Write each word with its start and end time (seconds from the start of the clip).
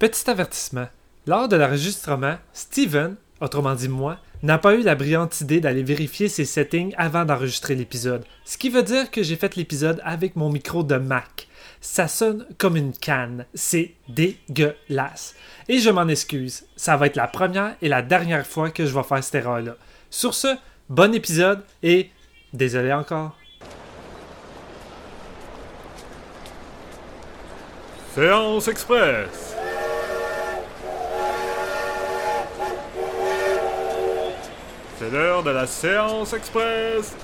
Petit 0.00 0.30
avertissement. 0.30 0.88
Lors 1.26 1.46
de 1.46 1.56
l'enregistrement, 1.56 2.38
Steven, 2.54 3.16
autrement 3.38 3.74
dit 3.74 3.90
moi, 3.90 4.16
n'a 4.42 4.56
pas 4.56 4.74
eu 4.74 4.80
la 4.80 4.94
brillante 4.94 5.42
idée 5.42 5.60
d'aller 5.60 5.82
vérifier 5.82 6.30
ses 6.30 6.46
settings 6.46 6.94
avant 6.96 7.26
d'enregistrer 7.26 7.74
l'épisode. 7.74 8.24
Ce 8.46 8.56
qui 8.56 8.70
veut 8.70 8.82
dire 8.82 9.10
que 9.10 9.22
j'ai 9.22 9.36
fait 9.36 9.56
l'épisode 9.56 10.00
avec 10.02 10.36
mon 10.36 10.48
micro 10.48 10.82
de 10.82 10.96
Mac. 10.96 11.48
Ça 11.82 12.08
sonne 12.08 12.46
comme 12.56 12.78
une 12.78 12.94
canne. 12.94 13.44
C'est 13.52 13.92
dégueulasse. 14.08 15.34
Et 15.68 15.80
je 15.80 15.90
m'en 15.90 16.08
excuse. 16.08 16.64
Ça 16.76 16.96
va 16.96 17.04
être 17.04 17.16
la 17.16 17.28
première 17.28 17.76
et 17.82 17.88
la 17.90 18.00
dernière 18.00 18.46
fois 18.46 18.70
que 18.70 18.86
je 18.86 18.94
vais 18.94 19.02
faire 19.02 19.22
cette 19.22 19.34
erreur-là. 19.34 19.76
Sur 20.08 20.32
ce, 20.32 20.56
bon 20.88 21.14
épisode 21.14 21.62
et 21.82 22.08
désolé 22.54 22.94
encore. 22.94 23.36
Séance 28.14 28.66
Express. 28.66 29.59
C'est 35.00 35.08
l'heure 35.08 35.42
de 35.42 35.48
la 35.48 35.66
séance 35.66 36.34
express. 36.34 37.16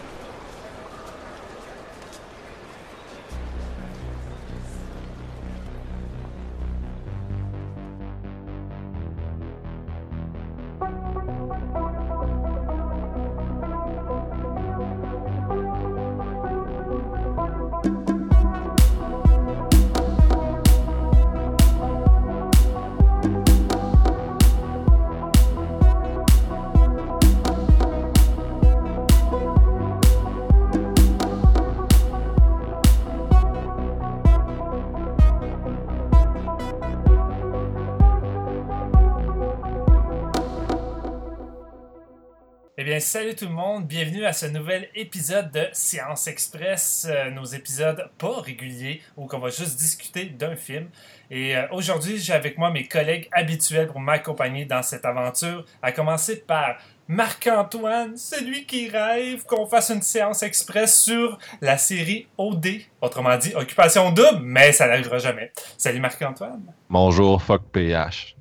Salut 43.06 43.36
tout 43.36 43.46
le 43.46 43.52
monde, 43.52 43.86
bienvenue 43.86 44.24
à 44.24 44.32
ce 44.32 44.46
nouvel 44.46 44.88
épisode 44.96 45.52
de 45.52 45.68
Séance 45.72 46.26
Express, 46.26 47.06
euh, 47.08 47.30
nos 47.30 47.44
épisodes 47.44 48.10
pas 48.18 48.40
réguliers 48.40 49.00
où 49.16 49.28
on 49.32 49.38
va 49.38 49.48
juste 49.48 49.78
discuter 49.78 50.24
d'un 50.24 50.56
film. 50.56 50.88
Et 51.30 51.56
euh, 51.56 51.68
aujourd'hui, 51.70 52.18
j'ai 52.18 52.32
avec 52.32 52.58
moi 52.58 52.72
mes 52.72 52.88
collègues 52.88 53.28
habituels 53.30 53.86
pour 53.86 54.00
m'accompagner 54.00 54.64
dans 54.64 54.82
cette 54.82 55.04
aventure, 55.04 55.64
à 55.82 55.92
commencer 55.92 56.40
par 56.40 56.78
Marc-Antoine, 57.06 58.16
celui 58.16 58.66
qui 58.66 58.88
rêve 58.88 59.44
qu'on 59.44 59.66
fasse 59.66 59.90
une 59.90 60.02
séance 60.02 60.42
express 60.42 61.00
sur 61.00 61.38
la 61.60 61.78
série 61.78 62.26
OD, 62.36 62.66
autrement 63.00 63.36
dit 63.36 63.54
Occupation 63.54 64.10
Double, 64.10 64.40
mais 64.42 64.72
ça 64.72 64.88
n'arrivera 64.88 65.18
jamais. 65.18 65.52
Salut 65.78 66.00
Marc-Antoine. 66.00 66.74
Bonjour, 66.90 67.40
fuck 67.40 67.62
PH. 67.70 68.35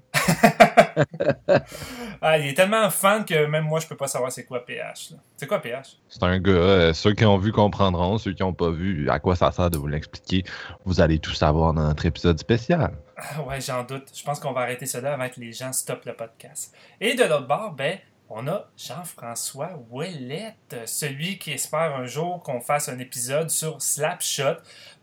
Ah, 2.22 2.38
il 2.38 2.48
est 2.48 2.54
tellement 2.54 2.90
fan 2.90 3.26
que 3.26 3.46
même 3.46 3.66
moi, 3.66 3.80
je 3.80 3.88
peux 3.88 3.98
pas 3.98 4.08
savoir 4.08 4.32
c'est 4.32 4.46
quoi 4.46 4.66
PH. 4.66 5.14
C'est 5.38 5.48
quoi 5.48 5.62
PH? 5.62 5.98
C'est 6.08 6.24
un 6.24 6.40
gars, 6.40 6.52
euh, 6.52 6.94
ceux 6.94 7.14
qui 7.14 7.26
ont 7.26 7.38
vu 7.38 7.52
comprendront, 7.52 8.18
ceux 8.18 8.34
qui 8.34 8.42
n'ont 8.42 8.54
pas 8.54 8.72
vu, 8.72 9.10
à 9.10 9.20
quoi 9.20 9.36
ça 9.36 9.52
sert 9.52 9.70
de 9.70 9.78
vous 9.78 9.88
l'expliquer, 9.88 10.44
vous 10.86 11.02
allez 11.02 11.20
tout 11.20 11.34
savoir 11.34 11.74
dans 11.74 11.84
notre 11.84 12.06
épisode 12.06 12.40
spécial. 12.40 12.94
Ah 13.18 13.42
ouais, 13.44 13.62
j'en 13.62 13.84
doute. 13.84 14.12
Je 14.14 14.24
pense 14.24 14.40
qu'on 14.40 14.54
va 14.54 14.62
arrêter 14.62 14.86
cela 14.86 15.14
avant 15.14 15.30
que 15.30 15.40
les 15.40 15.52
gens 15.52 15.72
stoppent 15.74 16.06
le 16.06 16.14
podcast. 16.14 16.74
Et 17.00 17.16
de 17.16 17.24
l'autre 17.24 17.48
bord, 17.48 17.74
ben, 17.74 17.98
on 18.30 18.48
a 18.48 18.70
Jean-François 18.78 19.80
Ouellette, 19.92 20.76
celui 20.86 21.38
qui 21.38 21.52
espère 21.52 21.96
un 21.96 22.06
jour 22.06 22.42
qu'on 22.42 22.60
fasse 22.60 22.90
un 22.90 22.98
épisode 23.00 23.50
sur 23.50 23.82
Slapshot, 23.82 24.58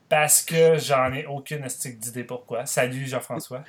parce 0.09 0.43
que 0.43 0.77
j'en 0.79 1.13
ai 1.13 1.25
aucune 1.27 1.65
estique 1.65 1.99
d'idée 1.99 2.25
pourquoi. 2.25 2.67
Salut 2.67 3.07
Jean-François. 3.07 3.63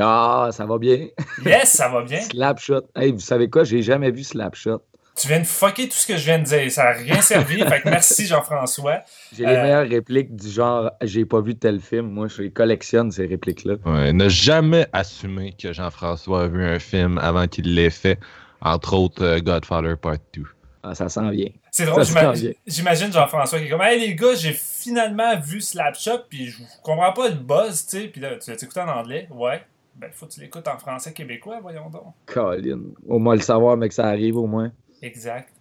Ah, 0.00 0.48
ça 0.52 0.66
va 0.66 0.78
bien. 0.78 1.06
Yes, 1.44 1.70
ça 1.72 1.88
va 1.88 2.02
bien. 2.02 2.20
Slapshot. 2.30 2.82
Hey, 2.94 3.12
vous 3.12 3.20
savez 3.20 3.48
quoi? 3.48 3.64
J'ai 3.64 3.82
jamais 3.82 4.10
vu 4.10 4.22
Slapshot. 4.24 4.82
Tu 5.16 5.26
viens 5.26 5.40
de 5.40 5.44
fucker 5.46 5.88
tout 5.88 5.96
ce 5.96 6.06
que 6.06 6.16
je 6.16 6.24
viens 6.26 6.38
de 6.38 6.44
dire. 6.44 6.70
Ça 6.70 6.84
n'a 6.84 6.90
rien 6.92 7.20
servi. 7.20 7.60
fait 7.68 7.80
que 7.80 7.88
merci 7.88 8.26
Jean-François. 8.26 9.00
J'ai 9.36 9.46
les 9.46 9.52
Euh, 9.52 9.62
meilleures 9.62 9.88
répliques 9.88 10.36
du 10.36 10.48
genre 10.48 10.90
j'ai 11.02 11.24
pas 11.24 11.40
vu 11.40 11.56
tel 11.56 11.80
film. 11.80 12.06
Moi, 12.10 12.28
je 12.28 12.42
les 12.42 12.50
collectionne, 12.50 13.10
ces 13.10 13.26
répliques-là. 13.26 13.74
Ouais, 13.84 14.12
ne 14.12 14.28
jamais 14.28 14.86
assumer 14.92 15.54
que 15.60 15.72
Jean-François 15.72 16.42
a 16.44 16.46
vu 16.46 16.64
un 16.64 16.78
film 16.78 17.18
avant 17.18 17.48
qu'il 17.48 17.74
l'ait 17.74 17.90
fait, 17.90 18.18
entre 18.60 18.94
autres 18.94 19.24
euh, 19.24 19.40
Godfather 19.40 19.96
Part 19.96 20.18
2. 20.34 20.42
Ah, 20.84 20.94
ça 20.94 21.08
s'en 21.08 21.28
vient. 21.30 21.48
C'est 21.72 21.86
drôle, 21.86 22.04
Ça 22.04 22.20
j'ima- 22.20 22.34
sent 22.36 22.42
bien. 22.42 22.52
j'imagine 22.66 23.12
Jean-François 23.12 23.58
qui 23.58 23.64
est 23.64 23.68
comme 23.70 23.82
Hey 23.82 23.98
les 23.98 24.14
gars, 24.14 24.36
j'ai 24.36 24.52
finalement 24.52 25.36
vu 25.40 25.60
Slapshot, 25.60 26.20
puis 26.30 26.46
je 26.46 26.58
comprends 26.84 27.12
pas 27.12 27.28
le 27.28 27.34
buzz, 27.34 27.84
tu 27.86 27.98
sais. 28.02 28.06
Puis 28.06 28.20
là, 28.20 28.36
tu 28.36 28.50
l'as 28.52 28.62
écouté 28.62 28.80
en 28.80 28.88
anglais? 28.88 29.26
Ouais. 29.32 29.62
Ben, 29.98 30.10
faut 30.12 30.26
que 30.26 30.32
tu 30.32 30.40
l'écoutes 30.40 30.68
en 30.68 30.78
français 30.78 31.12
québécois, 31.12 31.58
voyons 31.60 31.90
donc. 31.90 32.14
Colin. 32.26 32.80
Au 33.08 33.18
moins 33.18 33.34
le 33.34 33.40
savoir, 33.40 33.76
mais 33.76 33.88
que 33.88 33.94
ça 33.94 34.06
arrive 34.06 34.36
au 34.36 34.46
moins. 34.46 34.70
Exact. 35.02 35.52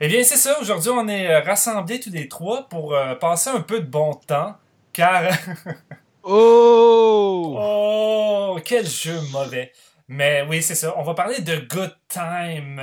Eh 0.00 0.08
bien, 0.08 0.24
c'est 0.24 0.36
ça. 0.36 0.58
Aujourd'hui, 0.60 0.90
on 0.90 1.06
est 1.06 1.30
euh, 1.30 1.40
rassemblés 1.40 2.00
tous 2.00 2.10
les 2.10 2.26
trois 2.26 2.68
pour 2.68 2.94
euh, 2.94 3.14
passer 3.14 3.50
un 3.50 3.60
peu 3.60 3.80
de 3.80 3.86
bon 3.86 4.14
temps, 4.14 4.56
car. 4.92 5.30
Oh! 6.26 7.54
Oh, 7.58 8.58
quel 8.64 8.86
jeu 8.86 9.20
mauvais. 9.30 9.72
Mais 10.08 10.42
oui, 10.48 10.62
c'est 10.62 10.74
ça. 10.74 10.94
On 10.96 11.02
va 11.02 11.12
parler 11.12 11.42
de 11.42 11.56
Good 11.56 11.94
Time, 12.08 12.80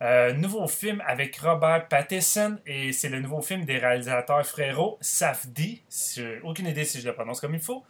euh, 0.00 0.32
nouveau 0.34 0.68
film 0.68 1.02
avec 1.04 1.36
Robert 1.38 1.88
Pattinson 1.88 2.56
et 2.66 2.92
c'est 2.92 3.08
le 3.08 3.18
nouveau 3.18 3.40
film 3.40 3.64
des 3.64 3.78
réalisateurs 3.78 4.46
frérot 4.46 4.96
Safdie. 5.00 5.82
Aucune 6.44 6.68
idée 6.68 6.84
si 6.84 7.00
je 7.00 7.08
le 7.08 7.14
prononce 7.14 7.40
comme 7.40 7.54
il 7.54 7.60
faut. 7.60 7.82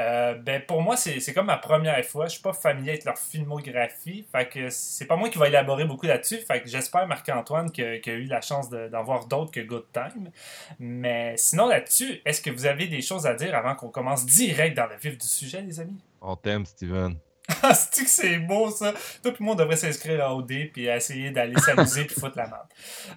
Euh, 0.00 0.34
ben 0.34 0.62
pour 0.66 0.80
moi, 0.82 0.96
c'est 0.96 1.34
comme 1.34 1.46
ma 1.46 1.56
première 1.58 2.02
fois. 2.04 2.26
Je 2.26 2.32
suis 2.32 2.42
pas 2.42 2.52
familier 2.54 2.90
avec 2.92 3.04
leur 3.04 3.18
filmographie. 3.18 4.24
Fait 4.32 4.48
que 4.48 4.70
c'est 4.70 5.04
pas 5.06 5.16
moi 5.16 5.28
qui 5.28 5.38
va 5.38 5.48
élaborer 5.48 5.84
beaucoup 5.84 6.06
là-dessus. 6.06 6.38
Fait 6.38 6.62
que 6.62 6.68
j'espère, 6.68 7.06
Marc-Antoine, 7.06 7.70
qu'il 7.70 7.84
a 7.84 8.12
eu 8.12 8.24
la 8.24 8.40
chance 8.40 8.70
de- 8.70 8.88
d'en 8.88 9.02
voir 9.02 9.26
d'autres 9.26 9.50
que 9.50 9.60
Good 9.60 9.86
Time. 9.92 10.30
Mais 10.78 11.34
sinon, 11.36 11.66
là-dessus, 11.68 12.20
est-ce 12.24 12.40
que 12.40 12.50
vous 12.50 12.66
avez 12.66 12.86
des 12.86 13.02
choses 13.02 13.26
à 13.26 13.34
dire 13.34 13.54
avant 13.54 13.74
qu'on 13.74 13.88
commence 13.90 14.24
direct 14.24 14.76
dans 14.76 14.86
le 14.86 14.96
vif 14.96 15.18
du 15.18 15.26
sujet, 15.26 15.60
les 15.60 15.78
amis? 15.80 15.98
On 16.20 16.36
t'aime, 16.36 16.64
Steven. 16.66 17.16
Ah, 17.62 17.74
c'est 17.74 18.04
que 18.04 18.10
c'est 18.10 18.38
beau 18.38 18.70
ça? 18.70 18.92
Tout 19.22 19.32
le 19.38 19.44
monde 19.44 19.58
devrait 19.58 19.76
s'inscrire 19.76 20.24
à 20.24 20.34
OD 20.34 20.70
puis 20.72 20.86
essayer 20.86 21.30
d'aller 21.30 21.58
s'amuser 21.58 22.04
puis 22.04 22.14
foutre 22.18 22.36
la 22.36 22.46
merde. 22.46 22.66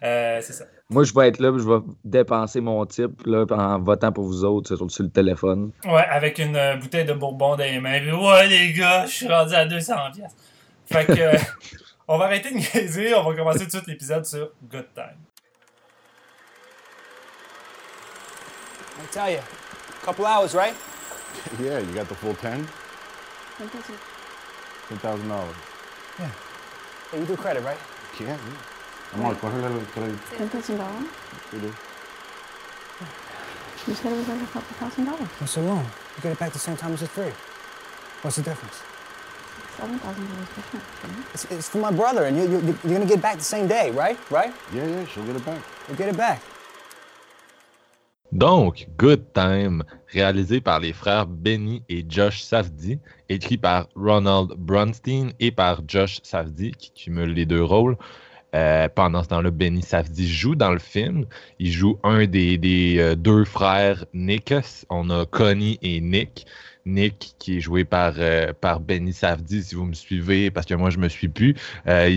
Euh, 0.04 0.40
c'est 0.42 0.54
ça. 0.54 0.66
Moi, 0.90 1.04
je 1.04 1.14
vais 1.14 1.28
être 1.30 1.40
là, 1.40 1.52
puis 1.52 1.62
je 1.62 1.68
vais 1.68 1.80
dépenser 2.04 2.62
mon 2.62 2.86
type 2.86 3.26
là, 3.26 3.46
en 3.50 3.80
votant 3.80 4.12
pour 4.12 4.26
vous 4.26 4.44
autres 4.44 4.76
sur, 4.76 4.92
sur 4.92 5.04
le 5.04 5.10
téléphone. 5.10 5.72
Ouais, 5.86 6.06
avec 6.10 6.40
une 6.40 6.56
euh, 6.56 6.76
bouteille 6.76 7.06
de 7.06 7.14
bourbon 7.14 7.56
dans 7.56 7.64
les 7.64 7.80
mains. 7.80 8.00
Puis, 8.00 8.12
ouais, 8.12 8.48
les 8.48 8.74
gars, 8.74 9.06
je 9.06 9.12
suis 9.12 9.28
rendu 9.28 9.54
à 9.54 9.66
200 9.66 9.94
pièces. 10.16 10.36
Fait 10.86 11.06
que, 11.06 11.12
euh, 11.20 11.38
on 12.08 12.18
va 12.18 12.26
arrêter 12.26 12.50
de 12.52 12.56
niaiser. 12.56 13.14
On 13.16 13.24
va 13.24 13.36
commencer 13.36 13.60
tout 13.60 13.66
de 13.66 13.72
suite 13.72 13.88
l'épisode 13.88 14.26
sur 14.26 14.52
Good 14.70 14.88
Time. 14.94 15.18
I 19.02 19.06
tell 19.12 19.32
you, 19.32 19.40
couple 20.06 20.26
hours, 20.26 20.54
right? 20.54 20.76
Yeah, 21.60 21.80
you 21.80 21.94
got 21.94 22.08
the 22.08 22.16
full 22.16 22.36
10? 22.36 22.68
$10,000. 24.98 25.54
Hey, 27.12 27.20
you 27.20 27.26
do 27.26 27.36
credit, 27.38 27.64
right? 27.64 27.78
Yeah, 28.20 28.28
yeah. 28.28 28.38
Amor, 29.14 29.36
cógele 29.36 29.66
el 29.66 29.86
crédito. 29.94 30.38
Ten 30.38 30.50
thousand 30.50 30.78
dollars? 30.78 31.06
Sí, 31.52 31.60
sí. 31.60 31.74
You 33.88 33.94
said 33.96 34.12
it 34.14 34.18
was 34.18 34.28
like 34.28 34.42
a 34.42 34.46
couple 34.48 34.76
thousand 34.78 35.06
dollars. 35.06 35.30
What's 35.40 35.52
so 35.54 35.62
long? 35.62 35.84
You 35.84 36.22
get 36.24 36.32
it 36.32 36.40
back 36.40 36.54
the 36.54 36.60
same 36.60 36.78
time 36.78 36.94
as 36.94 37.02
it's 37.04 37.12
free. 37.14 37.32
What's 38.24 38.38
the 38.38 38.44
difference? 38.44 38.82
Seven 39.78 40.00
thousand 40.00 40.28
dollars 40.30 40.48
different. 40.56 40.86
It's, 41.34 41.46
it's 41.52 41.70
for 41.70 41.78
my 41.80 41.92
brother, 41.92 42.26
and 42.26 42.38
you, 42.38 42.44
you, 42.44 42.60
you're 42.84 42.94
gonna 42.94 43.06
get 43.06 43.20
it 43.20 43.22
back 43.22 43.38
the 43.38 43.44
same 43.44 43.68
day, 43.68 43.92
right? 43.92 44.18
Right? 44.32 44.54
Yeah, 44.74 44.88
yeah, 44.88 45.06
she'll 45.06 45.26
get 45.26 45.36
it 45.36 45.46
back. 45.46 45.62
You 45.90 45.96
get 45.96 46.10
it 46.10 46.18
back. 46.18 46.42
Donc, 48.34 48.88
Good 48.98 49.32
Time, 49.36 49.84
réalisé 50.08 50.60
par 50.60 50.80
les 50.80 50.92
frères 50.92 51.28
Benny 51.28 51.84
et 51.88 52.04
Josh 52.10 52.42
Safdie, 52.42 52.98
écrit 53.30 53.58
par 53.58 53.88
Ronald 53.96 54.54
Bronstein 54.58 55.30
et 55.40 55.52
par 55.52 55.82
Josh 55.88 56.18
Safdie, 56.24 56.72
qui 56.72 56.92
cumule 56.94 57.32
les 57.34 57.46
deux 57.46 57.64
rôles. 57.64 57.96
Euh, 58.56 58.90
pendant 58.90 59.22
ce 59.22 59.28
temps-là, 59.28 59.52
Benny 59.52 59.84
Safdie 59.84 60.28
joue 60.28 60.56
dans 60.56 60.72
le 60.72 60.80
film. 60.80 61.26
Il 61.60 61.72
joue 61.72 62.00
un 62.04 62.26
des, 62.26 62.96
euh, 62.98 63.14
deux 63.14 63.46
frères 63.46 64.04
Nick. 64.16 64.52
On 64.90 65.12
a 65.12 65.28
Connie 65.28 65.78
et 65.84 66.02
Nick. 66.02 66.48
Nick, 66.86 67.36
qui 67.40 67.58
est 67.58 67.60
joué 67.62 67.86
par, 67.86 68.14
euh, 68.18 68.52
par 68.60 68.80
Benny 68.82 69.14
Safdie, 69.14 69.64
si 69.64 69.76
vous 69.76 69.86
me 69.86 69.94
suivez, 69.94 70.52
parce 70.52 70.66
que 70.66 70.74
moi, 70.74 70.90
je 70.90 70.98
me 70.98 71.08
suis 71.08 71.30
plus. 71.30 71.56
Euh, 71.88 72.10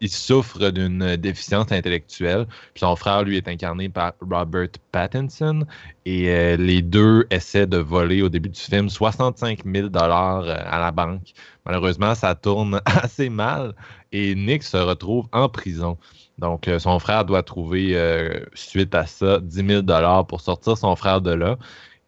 il, 0.00 0.08
souffre 0.08 0.70
d'une 0.70 1.16
déficience 1.16 1.72
intellectuelle. 1.72 2.46
Son 2.76 2.94
frère, 2.94 3.24
lui, 3.24 3.36
est 3.36 3.48
incarné 3.48 3.88
par 3.88 4.12
Robert 4.20 4.68
Pattinson. 4.92 5.66
Et 6.04 6.28
euh, 6.30 6.56
les 6.56 6.82
deux 6.82 7.26
essaient 7.30 7.66
de 7.66 7.78
voler 7.78 8.22
au 8.22 8.28
début 8.28 8.48
du 8.48 8.60
film 8.60 8.88
65 8.88 9.60
000 9.64 9.88
dollars 9.88 10.48
à 10.48 10.78
la 10.78 10.92
banque. 10.92 11.32
Malheureusement, 11.66 12.14
ça 12.14 12.34
tourne 12.34 12.80
assez 12.84 13.28
mal 13.28 13.74
et 14.12 14.34
Nick 14.34 14.62
se 14.62 14.76
retrouve 14.76 15.26
en 15.32 15.48
prison. 15.48 15.98
Donc, 16.38 16.68
son 16.78 16.98
frère 16.98 17.24
doit 17.24 17.42
trouver, 17.42 17.96
suite 18.54 18.94
à 18.94 19.06
ça, 19.06 19.38
10 19.40 19.66
000 19.66 19.82
dollars 19.82 20.26
pour 20.26 20.40
sortir 20.40 20.76
son 20.76 20.96
frère 20.96 21.20
de 21.20 21.30
là. 21.30 21.56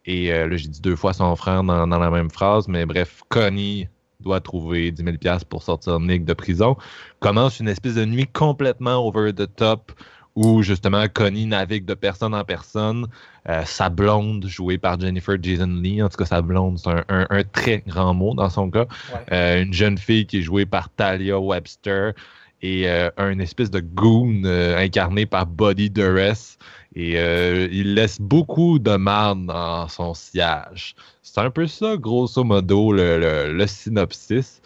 Et 0.05 0.31
euh, 0.31 0.47
là, 0.47 0.55
j'ai 0.57 0.67
dit 0.67 0.81
deux 0.81 0.95
fois 0.95 1.13
son 1.13 1.35
frère 1.35 1.63
dans, 1.63 1.87
dans 1.87 1.99
la 1.99 2.09
même 2.11 2.29
phrase, 2.29 2.67
mais 2.67 2.85
bref, 2.85 3.21
Connie 3.29 3.87
doit 4.19 4.39
trouver 4.39 4.91
10 4.91 5.03
000 5.03 5.17
piastres 5.17 5.47
pour 5.47 5.63
sortir 5.63 5.99
Nick 5.99 6.25
de 6.25 6.33
prison. 6.33 6.77
Commence 7.19 7.59
une 7.59 7.67
espèce 7.67 7.95
de 7.95 8.05
nuit 8.05 8.27
complètement 8.27 9.05
over 9.05 9.33
the 9.33 9.47
top 9.55 9.91
où 10.35 10.61
justement 10.63 11.05
Connie 11.13 11.45
navigue 11.45 11.85
de 11.85 11.93
personne 11.93 12.33
en 12.33 12.43
personne. 12.43 13.07
Euh, 13.49 13.61
sa 13.65 13.89
blonde, 13.89 14.45
jouée 14.47 14.77
par 14.77 14.99
Jennifer 14.99 15.37
Jason 15.41 15.67
Lee, 15.81 16.01
en 16.01 16.09
tout 16.09 16.17
cas 16.17 16.25
sa 16.25 16.41
blonde, 16.41 16.77
c'est 16.79 16.89
un, 16.89 17.03
un- 17.09 17.27
un 17.29 17.43
très 17.43 17.83
grand 17.87 18.13
mot 18.13 18.33
dans 18.33 18.49
son 18.49 18.69
cas. 18.69 18.85
Ouais. 19.13 19.19
Euh, 19.31 19.63
une 19.63 19.73
jeune 19.73 19.97
fille 19.97 20.25
qui 20.25 20.39
est 20.39 20.41
jouée 20.41 20.65
par 20.65 20.89
Talia 20.89 21.39
Webster 21.39 22.13
et 22.61 22.89
euh, 22.89 23.09
un 23.17 23.39
espèce 23.39 23.69
de 23.71 23.79
goon 23.79 24.43
incarné 24.77 25.25
par 25.25 25.45
Buddy 25.45 25.89
Duress. 25.89 26.57
Et 26.95 27.19
euh, 27.19 27.67
il 27.71 27.93
laisse 27.93 28.21
beaucoup 28.21 28.79
de 28.79 28.95
marde 28.95 29.45
dans 29.47 29.87
son 29.89 30.13
siège. 30.13 30.95
C'est 31.21 31.39
un 31.41 31.49
peu 31.49 31.67
ça, 31.67 31.97
grosso 31.97 32.43
modo, 32.43 32.93
le, 32.93 33.65
synopsis. 33.67 34.61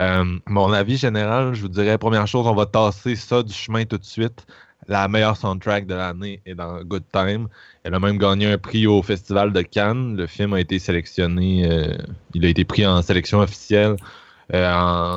Euh, 0.00 0.24
mon 0.46 0.72
avis 0.72 0.96
général, 0.96 1.54
je 1.54 1.60
vous 1.60 1.68
dirais, 1.68 1.98
première 1.98 2.26
chose, 2.26 2.46
on 2.46 2.54
va 2.54 2.66
tasser 2.66 3.16
ça 3.16 3.42
du 3.42 3.52
chemin 3.52 3.84
tout 3.84 3.98
de 3.98 4.04
suite. 4.04 4.46
La 4.88 5.08
meilleure 5.08 5.36
soundtrack 5.36 5.86
de 5.86 5.94
l'année 5.94 6.40
est 6.46 6.54
dans 6.54 6.82
Good 6.82 7.04
Time. 7.12 7.48
Elle 7.84 7.94
a 7.94 8.00
même 8.00 8.18
gagné 8.18 8.46
un 8.50 8.58
prix 8.58 8.86
au 8.86 9.02
Festival 9.02 9.52
de 9.52 9.62
Cannes. 9.62 10.16
Le 10.16 10.26
film 10.26 10.54
a 10.54 10.60
été 10.60 10.78
sélectionné, 10.78 11.70
euh, 11.70 11.96
il 12.32 12.46
a 12.46 12.48
été 12.48 12.64
pris 12.64 12.86
en 12.86 13.02
sélection 13.02 13.40
officielle 13.40 13.96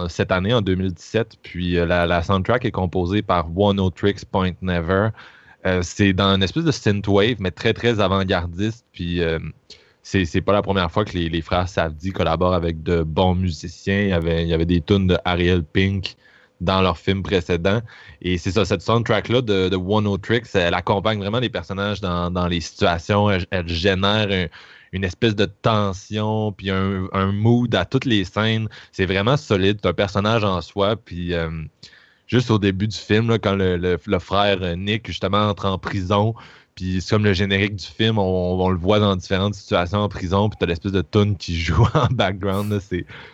cette 0.09 0.31
année, 0.31 0.53
en 0.53 0.61
2017. 0.61 1.37
Puis 1.43 1.73
la, 1.73 2.05
la 2.05 2.23
soundtrack 2.23 2.65
est 2.65 2.71
composée 2.71 3.21
par 3.21 3.47
One 3.57 3.79
O 3.79 3.89
Tricks 3.89 4.23
Point 4.25 4.53
Never. 4.61 5.09
Euh, 5.65 5.81
c'est 5.81 6.13
dans 6.13 6.35
une 6.35 6.43
espèce 6.43 6.63
de 6.63 6.71
synthwave, 6.71 7.37
mais 7.39 7.51
très, 7.51 7.73
très 7.73 7.99
avant-gardiste. 7.99 8.85
Puis 8.91 9.21
euh, 9.21 9.39
c'est 10.03 10.41
pas 10.41 10.53
la 10.53 10.61
première 10.61 10.91
fois 10.91 11.03
que 11.03 11.17
les, 11.17 11.41
frères 11.41 11.67
Savdi 11.67 12.11
collaborent 12.11 12.53
avec 12.53 12.83
de 12.83 13.03
bons 13.03 13.35
musiciens. 13.35 14.01
Il 14.01 14.47
y 14.47 14.53
avait, 14.53 14.65
des 14.65 14.81
tunes 14.81 15.07
de 15.07 15.17
Ariel 15.25 15.63
Pink 15.63 16.15
dans 16.61 16.81
leurs 16.81 16.97
films 16.97 17.23
précédents. 17.23 17.81
Et 18.21 18.37
c'est 18.37 18.51
ça, 18.51 18.65
cette 18.65 18.81
soundtrack-là 18.81 19.41
de, 19.41 19.69
de 19.69 19.75
One 19.75 20.07
O 20.07 20.17
Tricks, 20.17 20.47
elle 20.53 20.73
accompagne 20.73 21.19
vraiment 21.19 21.39
les 21.39 21.49
personnages 21.49 22.01
dans, 22.01 22.47
les 22.49 22.61
situations. 22.61 23.29
Elle, 23.29 23.67
génère 23.67 24.29
un- 24.31 24.47
une 24.93 25.03
espèce 25.03 25.35
de 25.35 25.45
tension, 25.45 26.53
puis 26.53 26.71
un, 26.71 27.07
un 27.11 27.31
mood 27.33 27.75
à 27.75 27.83
toutes 27.83 28.05
les 28.05 28.23
scènes. 28.23 28.69
C'est 28.93 29.05
vraiment 29.05 29.35
solide. 29.35 29.79
C'est 29.81 29.89
un 29.89 29.93
personnage 29.93 30.45
en 30.45 30.61
soi. 30.61 30.95
Puis 30.95 31.33
euh, 31.33 31.49
juste 32.27 32.51
au 32.51 32.59
début 32.59 32.87
du 32.87 32.97
film, 32.97 33.37
quand 33.39 33.55
le, 33.55 33.77
le- 33.77 34.19
frère 34.19 34.59
euh, 34.61 34.75
Nick, 34.75 35.07
justement, 35.07 35.49
entre 35.49 35.65
en 35.65 35.77
prison, 35.77 36.35
puis 36.75 37.01
c'est 37.01 37.15
comme 37.15 37.23
le 37.23 37.33
générique 37.33 37.75
du 37.75 37.85
film, 37.85 38.19
on, 38.19 38.69
le 38.69 38.77
voit 38.77 38.99
dans 38.99 39.15
différentes 39.15 39.55
situations 39.55 39.99
en 39.99 40.09
prison, 40.09 40.49
puis 40.49 40.57
t'as 40.59 40.67
l'espèce 40.67 40.91
de 40.91 41.01
tune 41.01 41.35
qui 41.35 41.55
joue 41.59 41.87
en 41.93 42.07
background. 42.11 42.79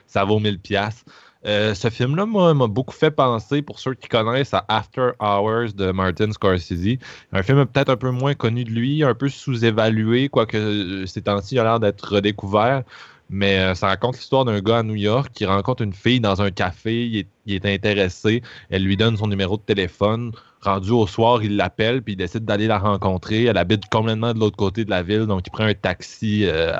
ça 0.07 0.23
vaut 0.23 0.39
1000 0.39 0.59
pièces. 0.59 1.03
ce 1.43 1.89
film-là 1.91 2.25
moi, 2.25 2.53
m'a 2.53 2.67
beaucoup 2.67 2.93
fait 2.95 3.11
penser, 3.11 3.61
pour 3.61 3.79
ceux 3.79 3.95
qui 3.95 4.07
connaissent, 4.07 4.53
à 4.53 4.63
After 4.69 5.11
Hours 5.19 5.73
de 5.75 5.91
Martin 5.91 6.31
Scorsese. 6.31 6.97
Un 7.33 7.43
film 7.43 7.65
peut-être 7.65 7.89
un 7.89 7.97
peu 7.97 8.11
moins 8.11 8.33
connu 8.33 8.63
de 8.63 8.71
lui, 8.71 9.03
un 9.03 9.13
peu 9.13 9.27
sous-évalué, 9.27 10.29
quoique 10.29 10.55
euh, 10.57 11.05
ces 11.05 11.23
temps-ci, 11.23 11.55
il 11.55 11.59
a 11.59 11.63
l'air 11.63 11.79
d'être 11.81 12.13
redécouvert. 12.13 12.83
Mais 13.33 13.57
euh, 13.57 13.73
ça 13.73 13.87
raconte 13.87 14.15
l'histoire 14.17 14.45
d'un 14.45 14.59
gars 14.59 14.77
à 14.77 14.83
New 14.83 14.93
York 14.93 15.31
qui 15.33 15.43
rencontre 15.45 15.81
une 15.81 15.91
fille 15.91 16.19
dans 16.19 16.43
un 16.43 16.51
café, 16.51 17.25
il 17.47 17.55
est, 17.55 17.65
intéressé, 17.65 18.43
elle 18.69 18.83
lui 18.83 18.95
donne 18.95 19.17
son 19.17 19.25
numéro 19.25 19.57
de 19.57 19.63
téléphone. 19.63 20.31
Rendu 20.61 20.91
au 20.91 21.07
soir, 21.07 21.43
il 21.43 21.55
l'appelle, 21.55 22.03
puis 22.03 22.13
il 22.13 22.15
décide 22.15 22.45
d'aller 22.45 22.67
la 22.67 22.77
rencontrer. 22.77 23.45
Elle 23.45 23.57
habite 23.57 23.89
complètement 23.89 24.35
de 24.35 24.39
l'autre 24.39 24.55
côté 24.55 24.85
de 24.85 24.91
la 24.91 25.01
ville, 25.01 25.25
donc 25.25 25.47
il 25.47 25.49
prend 25.49 25.63
un 25.63 25.73
taxi, 25.73 26.43
euh, 26.45 26.73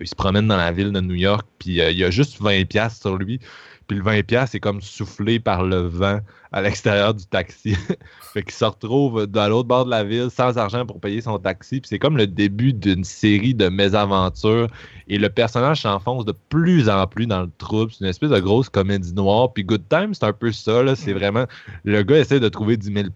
il 0.00 0.08
se 0.08 0.14
promène 0.14 0.48
dans 0.48 0.56
la 0.56 0.72
ville 0.72 0.92
de 0.92 1.00
New 1.00 1.14
York, 1.14 1.46
puis 1.58 1.82
euh, 1.82 1.90
il 1.90 2.02
a 2.04 2.10
juste 2.10 2.40
20$ 2.40 2.64
piastres 2.64 3.02
sur 3.02 3.18
lui. 3.18 3.38
Puis 3.86 3.98
le 3.98 4.04
20$ 4.04 4.54
est 4.54 4.60
comme 4.60 4.80
soufflé 4.80 5.40
par 5.40 5.64
le 5.64 5.78
vent 5.78 6.20
à 6.52 6.62
l'extérieur 6.62 7.14
du 7.14 7.24
taxi. 7.26 7.74
fait 8.34 8.42
qu'il 8.42 8.52
se 8.52 8.64
retrouve 8.64 9.26
de 9.26 9.48
l'autre 9.48 9.68
bord 9.68 9.84
de 9.84 9.90
la 9.90 10.04
ville 10.04 10.28
sans 10.30 10.58
argent 10.58 10.86
pour 10.86 11.00
payer 11.00 11.20
son 11.20 11.38
taxi. 11.38 11.80
Puis 11.80 11.88
c'est 11.88 11.98
comme 11.98 12.16
le 12.16 12.26
début 12.26 12.72
d'une 12.72 13.04
série 13.04 13.54
de 13.54 13.68
mésaventures. 13.68 14.68
Et 15.08 15.18
le 15.18 15.28
personnage 15.28 15.82
s'enfonce 15.82 16.24
de 16.24 16.34
plus 16.48 16.88
en 16.88 17.06
plus 17.06 17.26
dans 17.26 17.42
le 17.42 17.50
trouble. 17.58 17.92
C'est 17.92 18.04
une 18.04 18.10
espèce 18.10 18.30
de 18.30 18.40
grosse 18.40 18.68
comédie 18.68 19.14
noire. 19.14 19.52
Puis 19.52 19.64
Good 19.64 19.88
Time, 19.88 20.14
c'est 20.14 20.24
un 20.24 20.32
peu 20.32 20.52
ça. 20.52 20.94
C'est 20.94 21.12
vraiment. 21.12 21.46
Le 21.84 22.02
gars 22.02 22.18
essaie 22.18 22.40
de 22.40 22.48
trouver 22.48 22.76
10 22.76 22.92
000 22.92 23.08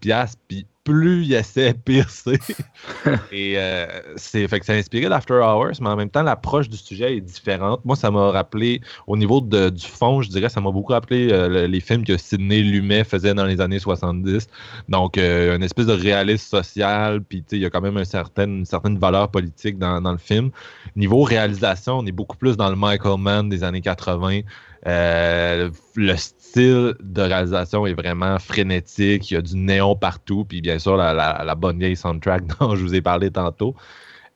puis 0.47 0.65
plus 0.87 1.25
il 1.25 1.33
essaie, 1.33 1.73
pire 1.73 2.09
c'est. 2.09 2.39
Et 3.33 3.55
euh, 3.57 3.85
c'est 4.15 4.47
fait 4.47 4.59
que 4.61 4.65
c'est 4.65 4.77
inspiré 4.79 5.09
d'After 5.09 5.33
Hours, 5.33 5.73
mais 5.81 5.89
en 5.89 5.97
même 5.97 6.09
temps, 6.09 6.23
l'approche 6.23 6.69
du 6.69 6.77
sujet 6.77 7.17
est 7.17 7.21
différente. 7.21 7.81
Moi, 7.83 7.97
ça 7.97 8.09
m'a 8.09 8.31
rappelé, 8.31 8.79
au 9.05 9.17
niveau 9.17 9.41
de- 9.41 9.69
du 9.69 9.85
fond, 9.85 10.21
je 10.21 10.29
dirais, 10.29 10.47
ça 10.47 10.61
m'a 10.61 10.71
beaucoup 10.71 10.93
rappelé 10.93 11.29
euh, 11.31 11.49
le- 11.49 11.65
les 11.67 11.79
films 11.81 12.05
que 12.05 12.15
Sidney 12.17 12.61
Lumet 12.61 13.03
faisait 13.03 13.33
dans 13.33 13.45
les 13.45 13.59
années 13.59 13.79
70. 13.79 14.47
Donc, 14.87 15.17
euh, 15.17 15.55
une 15.57 15.63
espèce 15.63 15.87
de 15.87 15.93
réalisme 15.93 16.47
social, 16.57 17.21
puis 17.21 17.43
il 17.51 17.59
y 17.59 17.65
a 17.65 17.69
quand 17.69 17.81
même 17.81 17.97
un 17.97 18.05
certain, 18.05 18.45
une 18.45 18.65
certaine 18.65 18.97
valeur 18.97 19.29
politique 19.29 19.77
dans, 19.77 19.99
dans 20.01 20.13
le 20.13 20.17
film. 20.17 20.51
Niveau 20.95 21.23
réalisation, 21.23 21.99
on 21.99 22.05
est 22.05 22.11
beaucoup 22.13 22.37
plus 22.37 22.55
dans 22.55 22.69
le 22.69 22.77
Michael 22.77 23.19
Mann 23.19 23.49
des 23.49 23.63
années 23.65 23.81
80. 23.81 24.41
Euh, 24.85 25.69
le 25.95 26.13
style 26.57 26.95
de 26.99 27.21
réalisation 27.21 27.85
est 27.85 27.93
vraiment 27.93 28.39
frénétique. 28.39 29.29
Il 29.29 29.35
y 29.35 29.37
a 29.37 29.41
du 29.41 29.55
néon 29.55 29.95
partout. 29.95 30.43
Puis 30.43 30.61
bien 30.61 30.79
sûr, 30.79 30.97
la, 30.97 31.55
bonne 31.55 31.77
vieille 31.77 31.95
soundtrack 31.95 32.43
dont 32.59 32.75
je 32.75 32.81
vous 32.81 32.95
ai 32.95 33.01
parlé 33.01 33.29
tantôt. 33.29 33.75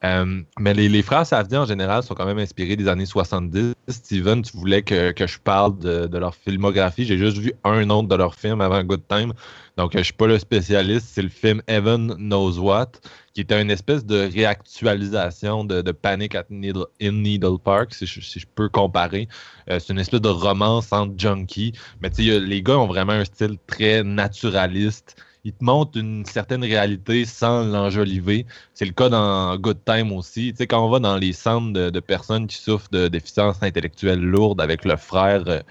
Euh, 0.04 0.42
mais 0.60 0.74
les, 0.74 0.90
les 0.90 1.04
frères 1.04 1.26
Safdie, 1.26 1.58
en 1.58 1.66
général, 1.66 2.02
sont 2.02 2.16
quand 2.16 2.26
même 2.26 2.40
inspirés 2.40 2.76
des 2.76 2.88
années 2.88 3.06
70. 3.06 3.74
Steven, 3.88 4.42
tu 4.42 4.58
voulais 4.58 4.82
que, 4.82 5.12
que 5.12 5.28
je 5.28 5.38
parle 5.38 5.78
de, 5.78 6.18
leur 6.18 6.34
filmographie. 6.34 7.06
J'ai 7.06 7.18
juste 7.18 7.38
vu 7.38 7.54
un 7.64 7.90
autre 7.90 8.08
de 8.08 8.16
leur 8.16 8.34
film 8.34 8.62
avant 8.62 8.84
Good 8.84 9.08
Time. 9.08 9.34
Donc, 9.78 9.96
je 9.96 10.02
suis 10.02 10.14
pas 10.14 10.28
le 10.28 10.40
spécialiste. 10.40 11.08
C'est 11.12 11.22
le 11.22 11.30
film 11.30 11.62
Heaven 11.68 12.16
Knows 12.16 12.58
What, 12.60 12.94
qui 13.34 13.42
était 13.42 13.62
une 13.62 13.70
espèce 13.70 14.04
de 14.04 14.28
réactualisation 14.34 15.66
de, 15.66 15.92
Panic 15.92 16.34
at 16.34 16.46
Needle, 16.50 16.86
in 17.00 17.12
Needle 17.12 17.60
Park, 17.64 17.94
si 17.94 18.08
je, 18.08 18.46
peux 18.56 18.70
comparer. 18.70 19.28
Euh, 19.70 19.80
c'est 19.80 19.94
une 19.94 20.00
espèce 20.00 20.22
de 20.22 20.30
romance 20.30 20.92
entre 20.92 21.14
junkies. 21.16 21.74
Mais 22.02 22.10
tu 22.10 22.28
sais, 22.28 22.40
les 22.40 22.64
gars 22.64 22.80
ont 22.80 22.88
vraiment 22.88 23.14
un 23.14 23.26
style 23.26 23.58
très 23.68 24.04
naturaliste. 24.04 25.16
Ils 25.44 25.54
te 25.54 25.64
montrent 25.64 25.98
une 25.98 26.24
certaine 26.26 26.64
réalité 26.64 27.26
sans 27.26 27.64
l'enjoliver. 27.64 28.46
C'est 28.74 28.86
le 28.86 28.92
cas 28.92 29.10
dans 29.10 29.58
Good 29.58 29.84
Time 29.86 30.12
aussi. 30.12 30.52
Tu 30.52 30.58
sais, 30.58 30.68
quand 30.68 30.86
on 30.86 30.90
va 30.90 31.00
dans 31.00 31.18
les 31.18 31.34
centres 31.34 31.74
de, 31.74 32.00
personnes 32.00 32.48
qui 32.48 32.58
souffrent 32.58 32.90
de 32.92 33.08
déficience 33.08 33.62
intellectuelle 33.64 34.20
lourde 34.20 34.62
avec 34.62 34.86
le 34.86 34.96
frère, 34.98 35.44
euh, 35.48 35.62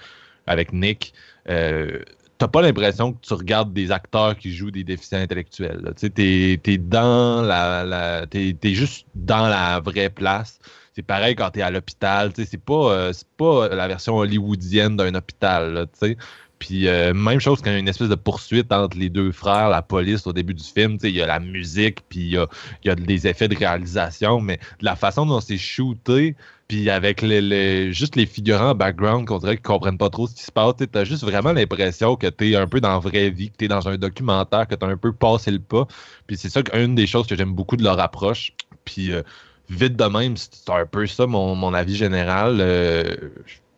avec 0.45 0.73
Nick, 0.73 1.13
euh, 1.49 1.99
t'as 2.37 2.49
pas 2.49 2.61
l'impression 2.61 3.13
que 3.13 3.19
tu 3.21 3.33
regardes 3.33 3.71
des 3.71 3.91
acteurs 3.91 4.35
qui 4.35 4.53
jouent 4.53 4.71
des 4.71 4.83
déficients 4.83 5.19
intellectuels. 5.19 5.93
Tu 5.97 6.11
t'es 6.11 6.77
dans 6.77 7.41
la, 7.41 8.25
t'es, 8.29 8.73
juste 8.73 9.05
dans 9.15 9.47
la 9.47 9.79
vraie 9.79 10.09
place. 10.09 10.59
C'est 10.93 11.03
pareil 11.03 11.35
quand 11.35 11.51
t'es 11.51 11.61
à 11.61 11.71
l'hôpital. 11.71 12.33
Tu 12.33 12.45
c'est 12.45 12.57
pas, 12.57 12.91
euh, 12.91 13.13
pas 13.37 13.69
la 13.69 13.87
version 13.87 14.17
hollywoodienne 14.17 14.97
d'un 14.97 15.15
hôpital. 15.15 15.87
tu. 15.97 16.17
Puis 16.61 16.87
euh, 16.87 17.11
même 17.15 17.39
chose 17.39 17.59
quand 17.61 17.71
il 17.71 17.73
y 17.73 17.75
a 17.77 17.79
une 17.79 17.87
espèce 17.87 18.07
de 18.09 18.13
poursuite 18.15 18.71
entre 18.71 18.95
les 18.95 19.09
deux 19.09 19.31
frères, 19.31 19.69
la 19.69 19.81
police 19.81 20.27
au 20.27 20.33
début 20.33 20.53
du 20.53 20.63
film, 20.63 20.99
il 21.01 21.09
y 21.09 21.19
a 21.21 21.25
la 21.25 21.39
musique, 21.39 22.01
puis 22.07 22.19
il 22.19 22.29
y 22.33 22.37
a, 22.37 22.47
y 22.85 22.89
a 22.91 22.95
des 22.95 23.27
effets 23.27 23.47
de 23.47 23.57
réalisation, 23.57 24.39
mais 24.41 24.59
la 24.79 24.95
façon 24.95 25.25
dont 25.25 25.41
c'est 25.41 25.57
shooté, 25.57 26.35
puis 26.67 26.91
avec 26.91 27.23
les, 27.23 27.41
les- 27.41 27.91
juste 27.93 28.15
les 28.15 28.27
figurants 28.27 28.69
en 28.69 28.75
background 28.75 29.27
qu'on 29.27 29.39
dirait 29.39 29.55
qu'ils 29.55 29.63
comprennent 29.63 29.97
pas 29.97 30.11
trop 30.11 30.27
ce 30.27 30.35
qui 30.35 30.43
se 30.43 30.51
passe, 30.51 30.75
tu 30.77 30.97
as 30.99 31.03
juste 31.03 31.23
vraiment 31.23 31.51
l'impression 31.51 32.15
que 32.15 32.27
tu 32.27 32.51
es 32.51 32.55
un 32.55 32.67
peu 32.67 32.79
dans 32.79 32.91
la 32.93 32.99
vraie 32.99 33.31
vie, 33.31 33.49
que 33.49 33.57
tu 33.57 33.65
es 33.65 33.67
dans 33.67 33.87
un 33.89 33.97
documentaire, 33.97 34.67
que 34.67 34.75
tu 34.75 34.85
as 34.85 34.89
un 34.89 34.97
peu 34.97 35.13
passé 35.13 35.49
le 35.49 35.59
pas. 35.59 35.87
Puis 36.27 36.37
c'est 36.37 36.49
ça 36.49 36.61
une 36.75 36.93
des 36.95 37.07
choses 37.07 37.25
que 37.27 37.35
j'aime 37.35 37.53
beaucoup 37.53 37.75
de 37.75 37.83
leur 37.83 37.99
approche. 37.99 38.53
Puis 38.85 39.11
euh, 39.11 39.23
vite 39.69 39.95
de 39.95 40.05
même, 40.05 40.37
c'est 40.37 40.69
un 40.69 40.85
peu 40.85 41.07
ça 41.07 41.25
mon, 41.27 41.55
mon 41.55 41.73
avis 41.73 41.95
général. 41.95 42.57
Euh, 42.61 43.03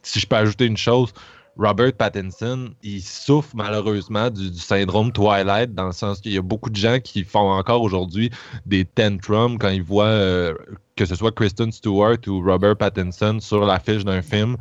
si 0.01 0.19
je 0.19 0.27
peux 0.27 0.35
ajouter 0.35 0.65
une 0.65 0.77
chose, 0.77 1.13
Robert 1.57 1.93
Pattinson, 1.93 2.71
il 2.81 3.01
souffre 3.01 3.51
malheureusement 3.55 4.29
du, 4.29 4.49
du 4.49 4.59
syndrome 4.59 5.11
Twilight, 5.11 5.73
dans 5.73 5.87
le 5.87 5.91
sens 5.91 6.19
qu'il 6.19 6.33
y 6.33 6.37
a 6.37 6.41
beaucoup 6.41 6.69
de 6.69 6.75
gens 6.75 6.99
qui 6.99 7.23
font 7.23 7.51
encore 7.51 7.81
aujourd'hui 7.81 8.31
des 8.65 8.85
tantrums 8.85 9.57
quand 9.57 9.69
ils 9.69 9.83
voient 9.83 10.05
euh, 10.05 10.53
que 10.95 11.05
ce 11.05 11.15
soit 11.15 11.31
Kristen 11.31 11.71
Stewart 11.71 12.17
ou 12.27 12.41
Robert 12.41 12.77
Pattinson 12.77 13.37
sur 13.39 13.65
l'affiche 13.65 14.03
d'un 14.03 14.21
film. 14.21 14.57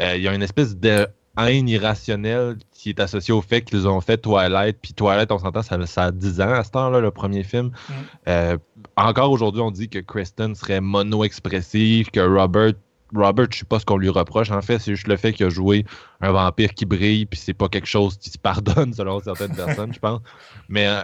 Euh, 0.00 0.16
il 0.16 0.22
y 0.22 0.28
a 0.28 0.34
une 0.34 0.42
espèce 0.42 0.76
de 0.76 1.06
haine 1.38 1.68
irrationnelle 1.68 2.56
qui 2.72 2.90
est 2.90 3.00
associée 3.00 3.34
au 3.34 3.42
fait 3.42 3.62
qu'ils 3.62 3.86
ont 3.86 4.00
fait 4.00 4.18
Twilight. 4.18 4.78
Puis 4.80 4.94
Twilight, 4.94 5.30
on 5.32 5.38
s'entend, 5.38 5.62
ça, 5.62 5.84
ça 5.86 6.04
a 6.04 6.10
10 6.10 6.40
ans 6.40 6.52
à 6.52 6.64
ce 6.64 6.70
temps-là, 6.70 7.00
le 7.00 7.10
premier 7.10 7.42
film. 7.42 7.66
Mm. 7.66 7.92
Euh, 8.28 8.58
encore 8.96 9.30
aujourd'hui, 9.30 9.60
on 9.60 9.70
dit 9.70 9.88
que 9.88 9.98
Kristen 9.98 10.54
serait 10.54 10.80
mono-expressive, 10.80 12.10
que 12.10 12.20
Robert 12.20 12.72
Robert, 13.14 13.46
je 13.52 13.58
sais 13.58 13.64
pas 13.64 13.78
ce 13.78 13.84
qu'on 13.84 13.96
lui 13.98 14.08
reproche. 14.08 14.50
En 14.50 14.62
fait, 14.62 14.78
c'est 14.78 14.94
juste 14.94 15.06
le 15.08 15.16
fait 15.16 15.32
qu'il 15.32 15.46
a 15.46 15.48
joué 15.48 15.84
un 16.20 16.32
vampire 16.32 16.74
qui 16.74 16.84
brille, 16.86 17.26
puis 17.26 17.38
c'est 17.38 17.54
pas 17.54 17.68
quelque 17.68 17.86
chose 17.86 18.16
qui 18.18 18.30
se 18.30 18.38
pardonne 18.38 18.92
selon 18.94 19.20
certaines 19.20 19.54
personnes, 19.54 19.92
je 19.92 19.98
pense. 20.00 20.20
Mais 20.68 20.86
euh, 20.88 21.02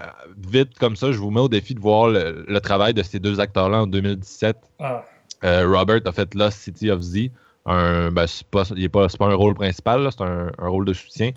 vite 0.49 0.79
comme 0.79 0.97
ça, 0.97 1.13
je 1.13 1.19
vous 1.19 1.31
mets 1.31 1.41
au 1.41 1.49
défi 1.49 1.75
de 1.75 1.81
voir 1.81 2.09
le, 2.09 2.45
le 2.49 2.61
travail 2.61 2.95
de 2.95 3.03
ces 3.03 3.19
deux 3.21 3.41
acteurs-là 3.41 3.83
en 3.83 3.87
2017. 3.87 4.57
Ah, 4.81 5.05
Euh, 5.45 5.67
Robert 5.69 6.01
a 6.05 6.13
fait 6.13 6.35
Lost 6.35 6.59
City 6.59 6.91
of 6.91 7.01
Z. 7.01 7.29
Un, 7.67 8.11
ben, 8.11 8.27
c'est 8.27 8.47
pas, 8.47 8.65
il 8.77 8.83
est 8.85 8.89
pas, 8.89 9.09
c'est 9.09 9.19
pas 9.19 9.27
un 9.27 9.35
rôle 9.35 9.55
principal, 9.55 10.09
c'est 10.11 10.23
un, 10.23 10.51
un 10.59 10.69
rôle 10.69 10.85
de 10.85 10.93
soutien. 10.93 11.31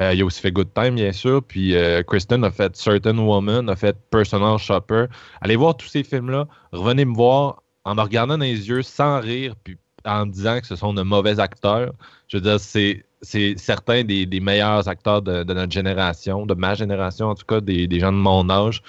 Euh, 0.00 0.12
il 0.12 0.20
a 0.20 0.24
aussi 0.24 0.40
fait 0.40 0.52
Good 0.52 0.74
Time, 0.74 0.94
bien 0.96 1.12
sûr. 1.12 1.42
Puis 1.42 1.74
euh, 1.74 2.02
Kristen 2.02 2.44
a 2.44 2.50
fait 2.50 2.76
Certain 2.76 3.16
Woman, 3.18 3.68
a 3.70 3.76
fait 3.76 3.96
Personal 4.10 4.58
Shopper. 4.58 5.06
Allez 5.40 5.56
voir 5.56 5.76
tous 5.76 5.86
ces 5.88 6.04
films-là. 6.04 6.46
Revenez 6.72 7.04
me 7.04 7.14
voir 7.14 7.62
en 7.84 7.94
me 7.94 8.02
regardant 8.02 8.36
dans 8.36 8.44
les 8.44 8.68
yeux, 8.68 8.82
sans 8.82 9.20
rire, 9.20 9.54
puis 9.62 9.78
en 10.06 10.26
disant 10.26 10.60
que 10.60 10.66
ce 10.66 10.76
sont 10.76 10.94
de 10.94 11.02
mauvais 11.02 11.40
acteurs. 11.40 11.92
Je 12.28 12.36
veux 12.36 12.42
dire, 12.42 12.60
c'est, 12.60 13.04
c'est 13.22 13.54
certains 13.58 14.04
des, 14.04 14.26
des 14.26 14.40
meilleurs 14.40 14.88
acteurs 14.88 15.22
de, 15.22 15.42
notre 15.44 15.72
génération, 15.72 16.46
de 16.46 16.54
ma 16.54 16.74
génération 16.74 17.28
en 17.28 17.34
tout 17.34 17.46
cas, 17.46 17.60
des, 17.60 17.86
des 17.86 18.00
gens 18.00 18.12
de 18.12 18.18
mon 18.18 18.48
âge. 18.48 18.82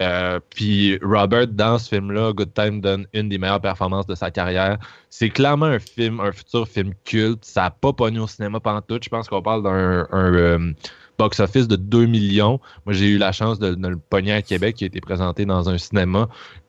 Euh, 0.00 0.38
puis 0.50 0.98
Robert, 1.02 1.48
dans 1.48 1.78
ce 1.78 1.88
film-là, 1.88 2.32
Good 2.32 2.54
Time 2.54 2.80
donne 2.80 3.06
une 3.12 3.28
des 3.28 3.38
meilleures 3.38 3.60
performances 3.60 4.06
de 4.06 4.14
sa 4.14 4.30
carrière. 4.30 4.78
C'est 5.10 5.30
clairement 5.30 5.66
un 5.66 5.78
film, 5.78 6.20
un 6.20 6.30
futur 6.30 6.68
film 6.68 6.92
culte. 7.04 7.44
Ça 7.44 7.62
n'a 7.62 7.70
pas 7.70 7.92
pogné 7.92 8.20
au 8.20 8.26
cinéma 8.26 8.60
pantoute. 8.60 9.04
Je 9.04 9.08
pense 9.08 9.28
qu'on 9.28 9.42
parle 9.42 9.64
d'un 9.64 10.06
un, 10.12 10.34
euh, 10.34 10.72
box-office 11.18 11.66
de 11.66 11.76
2 11.76 12.06
millions. 12.06 12.60
Moi, 12.86 12.92
j'ai 12.92 13.08
eu 13.08 13.18
la 13.18 13.32
chance 13.32 13.58
de, 13.58 13.74
de 13.74 13.88
le 13.88 13.96
pogner 13.96 14.32
à 14.32 14.42
Québec, 14.42 14.76
qui 14.76 14.84
a 14.84 14.86
été 14.86 15.00
présenté 15.00 15.44
dans 15.44 15.68
un 15.68 15.78
cinéma. 15.78 16.28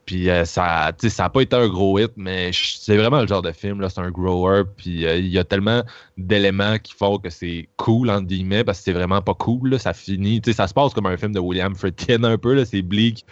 Puis 0.09 0.27
euh, 0.27 0.43
ça 0.43 0.91
ça 0.97 1.23
n'a 1.23 1.29
pas 1.29 1.41
été 1.41 1.55
un 1.55 1.67
gros 1.67 1.99
hit, 1.99 2.11
mais 2.17 2.49
c'est 2.51 2.97
vraiment 2.97 3.21
le 3.21 3.27
genre 3.27 3.43
de 3.43 3.51
film. 3.51 3.87
C'est 3.87 4.01
un 4.01 4.09
grower. 4.09 4.63
Puis 4.75 5.05
euh, 5.05 5.17
il 5.17 5.27
y 5.27 5.37
a 5.37 5.43
tellement 5.43 5.83
d'éléments 6.17 6.79
qui 6.79 6.95
font 6.95 7.19
que 7.19 7.29
c'est 7.29 7.69
cool, 7.77 8.09
entre 8.09 8.25
guillemets, 8.25 8.63
parce 8.63 8.79
que 8.79 8.85
c'est 8.85 8.93
vraiment 8.93 9.21
pas 9.21 9.35
cool. 9.35 9.69
là. 9.69 9.77
Ça 9.77 9.93
finit. 9.93 10.41
Ça 10.51 10.65
se 10.65 10.73
passe 10.73 10.95
comme 10.95 11.05
un 11.05 11.15
film 11.15 11.31
de 11.31 11.39
William 11.39 11.75
Friedkin 11.75 12.23
un 12.23 12.39
peu. 12.39 12.65
C'est 12.65 12.81
bleak, 12.81 13.23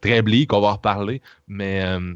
très 0.00 0.20
bleak, 0.20 0.52
on 0.52 0.60
va 0.60 0.70
en 0.70 0.72
reparler. 0.72 1.22
Mais 1.46 1.84
euh, 1.84 2.14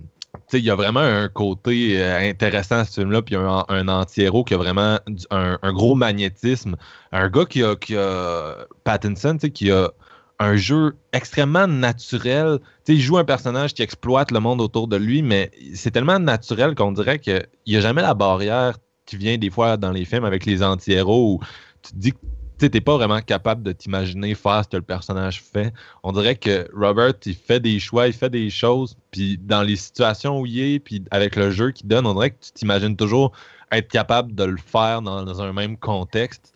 il 0.53 0.65
y 0.65 0.71
a 0.71 0.75
vraiment 0.75 0.99
un 0.99 1.29
côté 1.29 2.03
euh, 2.03 2.29
intéressant 2.29 2.79
à 2.79 2.85
ce 2.85 2.95
film-là, 2.95 3.23
puis 3.23 3.37
un, 3.37 3.65
un 3.69 3.87
anti-héros 3.87 4.43
qui 4.43 4.55
a 4.55 4.57
vraiment 4.57 4.99
un, 5.31 5.73
gros 5.73 5.95
magnétisme. 5.95 6.75
Un 7.13 7.29
gars 7.29 7.45
qui 7.45 7.63
a, 7.63 7.77
qui 7.77 7.97
a 7.97 8.67
Pattinson, 8.83 9.39
qui 9.39 9.71
a 9.71 9.93
un 10.39 10.57
jeu 10.57 10.97
extrêmement 11.12 11.67
naturel. 11.67 12.59
Il 12.89 13.01
joue 13.01 13.19
un 13.19 13.25
personnage 13.25 13.75
qui 13.75 13.83
exploite 13.83 14.31
le 14.31 14.41
monde 14.41 14.61
autour 14.61 14.89
de 14.89 14.97
lui, 14.97 15.23
mais 15.23 15.51
c'est 15.75 15.91
tellement 15.91 16.19
naturel 16.19 16.75
qu'on 16.75 16.93
dirait 16.93 17.19
qu'il 17.19 17.47
n'y 17.67 17.77
a 17.77 17.81
jamais 17.81 18.03
la 18.03 18.15
barrière 18.15 18.77
qui 19.07 19.17
vient 19.17 19.39
des 19.39 19.51
fois 19.51 19.77
dans 19.77 19.93
les 19.93 20.05
films 20.05 20.25
avec 20.25 20.47
les 20.47 20.62
anti-héros 20.62 21.35
où 21.35 21.41
tu 21.83 21.93
te 21.93 21.97
dis 21.97 22.12
que 22.12 22.19
tu 22.59 22.71
n'es 22.73 22.81
pas 22.81 22.97
vraiment 22.97 23.21
capable 23.21 23.62
de 23.62 23.73
t'imaginer 23.73 24.35
faire 24.35 24.62
ce 24.65 24.69
que 24.69 24.77
le 24.77 24.83
personnage 24.83 25.43
fait. 25.43 25.73
On 26.03 26.12
dirait 26.12 26.37
que 26.37 26.69
Robert, 26.75 27.15
il 27.27 27.35
fait 27.35 27.61
des 27.61 27.81
choix, 27.81 28.07
il 28.07 28.12
fait 28.12 28.31
des 28.31 28.51
choses, 28.51 28.97
puis 29.11 29.39
dans 29.39 29.62
les 29.62 29.77
situations 29.77 30.41
où 30.41 30.47
il 30.47 30.61
est, 30.61 30.79
puis 30.79 31.05
avec 31.11 31.37
le 31.37 31.51
jeu 31.51 31.73
qu'il 31.73 31.89
donne, 31.89 32.07
on 32.07 32.15
dirait 32.15 32.31
que 32.31 32.41
tu 32.41 32.53
t'imagines 32.53 32.97
toujours 32.97 33.33
être 33.73 33.89
capable 33.89 34.35
de 34.35 34.45
le 34.45 34.59
faire 34.59 35.03
dans 35.03 35.41
un 35.41 35.53
même 35.53 35.77
contexte. 35.77 36.53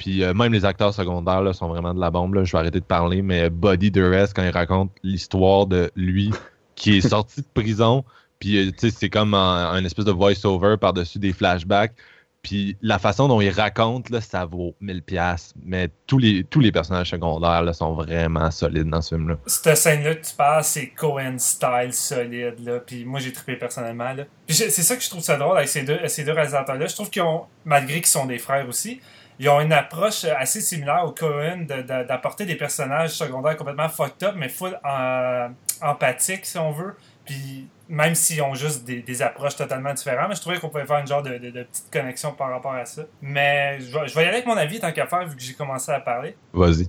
Puis 0.00 0.24
euh, 0.24 0.32
même 0.32 0.50
les 0.50 0.64
acteurs 0.64 0.94
secondaires 0.94 1.42
là, 1.42 1.52
sont 1.52 1.68
vraiment 1.68 1.92
de 1.92 2.00
la 2.00 2.10
bombe. 2.10 2.32
Là. 2.32 2.42
Je 2.42 2.52
vais 2.52 2.58
arrêter 2.58 2.80
de 2.80 2.84
parler, 2.86 3.20
mais 3.20 3.50
Buddy 3.50 3.90
Durst, 3.90 4.32
quand 4.34 4.42
il 4.42 4.50
raconte 4.50 4.90
l'histoire 5.02 5.66
de 5.66 5.90
lui 5.94 6.30
qui 6.74 6.96
est 6.96 7.00
sorti 7.06 7.42
de 7.42 7.46
prison, 7.52 8.02
puis 8.38 8.56
euh, 8.56 8.70
tu 8.70 8.88
sais, 8.88 8.96
c'est 8.98 9.10
comme 9.10 9.34
un, 9.34 9.72
un 9.72 9.84
espèce 9.84 10.06
de 10.06 10.12
voice-over 10.12 10.78
par-dessus 10.80 11.18
des 11.18 11.34
flashbacks. 11.34 11.92
Puis 12.40 12.78
la 12.80 12.98
façon 12.98 13.28
dont 13.28 13.42
il 13.42 13.50
raconte, 13.50 14.08
là, 14.08 14.22
ça 14.22 14.46
vaut 14.46 14.74
1000 14.80 15.02
pièces. 15.02 15.52
Mais 15.62 15.90
tous 16.06 16.16
les, 16.16 16.44
tous 16.44 16.60
les 16.60 16.72
personnages 16.72 17.10
secondaires 17.10 17.62
là, 17.62 17.74
sont 17.74 17.92
vraiment 17.92 18.50
solides 18.50 18.88
dans 18.88 19.02
ce 19.02 19.16
film-là. 19.16 19.36
cette 19.44 19.76
scène-là 19.76 20.14
que 20.14 20.26
tu 20.26 20.34
parles, 20.34 20.64
c'est 20.64 20.88
Cohen 20.88 21.36
style 21.36 21.92
solide, 21.92 22.54
là. 22.64 22.80
Puis 22.80 23.04
moi, 23.04 23.20
j'ai 23.20 23.34
trippé 23.34 23.56
personnellement, 23.56 24.14
là. 24.14 24.24
C'est 24.48 24.70
ça 24.70 24.96
que 24.96 25.02
je 25.02 25.10
trouve 25.10 25.20
ça 25.20 25.36
drôle 25.36 25.58
avec 25.58 25.68
ces 25.68 25.82
deux, 25.82 25.98
ces 26.08 26.24
deux 26.24 26.32
réalisateurs-là. 26.32 26.86
Je 26.86 26.94
trouve 26.94 27.10
qu'ils 27.10 27.20
ont, 27.20 27.44
malgré 27.66 27.96
qu'ils 27.96 28.06
sont 28.06 28.24
des 28.24 28.38
frères 28.38 28.66
aussi, 28.66 29.02
ils 29.40 29.48
ont 29.48 29.58
une 29.62 29.72
approche 29.72 30.24
assez 30.24 30.60
similaire 30.60 31.02
au 31.06 31.12
Cohen 31.12 31.64
de- 31.66 31.80
de- 31.80 32.04
d'apporter 32.06 32.44
des 32.44 32.56
personnages 32.56 33.12
secondaires 33.12 33.56
complètement 33.56 33.88
fucked 33.88 34.22
up, 34.22 34.34
mais 34.36 34.50
full 34.50 34.78
en- 34.84 35.48
empathiques, 35.80 36.44
si 36.44 36.58
on 36.58 36.72
veut. 36.72 36.94
Puis 37.24 37.66
même 37.88 38.14
s'ils 38.14 38.42
ont 38.42 38.52
juste 38.52 38.84
des, 38.84 39.22
approches 39.22 39.56
totalement 39.56 39.94
différentes, 39.94 40.28
mais 40.28 40.34
je 40.34 40.42
trouvais 40.42 40.58
qu'on 40.58 40.68
pouvait 40.68 40.84
faire 40.84 40.98
une 40.98 41.06
genre 41.06 41.22
de, 41.22 41.38
petite 41.38 41.90
connexion 41.90 42.32
par 42.32 42.50
rapport 42.50 42.74
à 42.74 42.84
ça. 42.84 43.02
Mais 43.22 43.80
je 43.80 43.86
je 43.86 44.14
vais 44.14 44.24
y 44.24 44.24
aller 44.26 44.34
avec 44.36 44.46
mon 44.46 44.58
avis 44.58 44.78
tant 44.78 44.92
qu'à 44.92 45.06
faire, 45.06 45.26
vu 45.26 45.34
que 45.36 45.42
j'ai 45.42 45.54
commencé 45.54 45.90
à 45.90 46.00
parler. 46.00 46.36
Vas-y. 46.52 46.88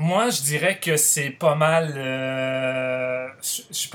Moi, 0.00 0.30
je 0.30 0.42
dirais 0.42 0.78
que 0.78 0.96
c'est 0.96 1.30
pas 1.30 1.56
mal. 1.56 1.92
euh, 1.96 3.26
je, 3.42 3.62
je 3.72 3.88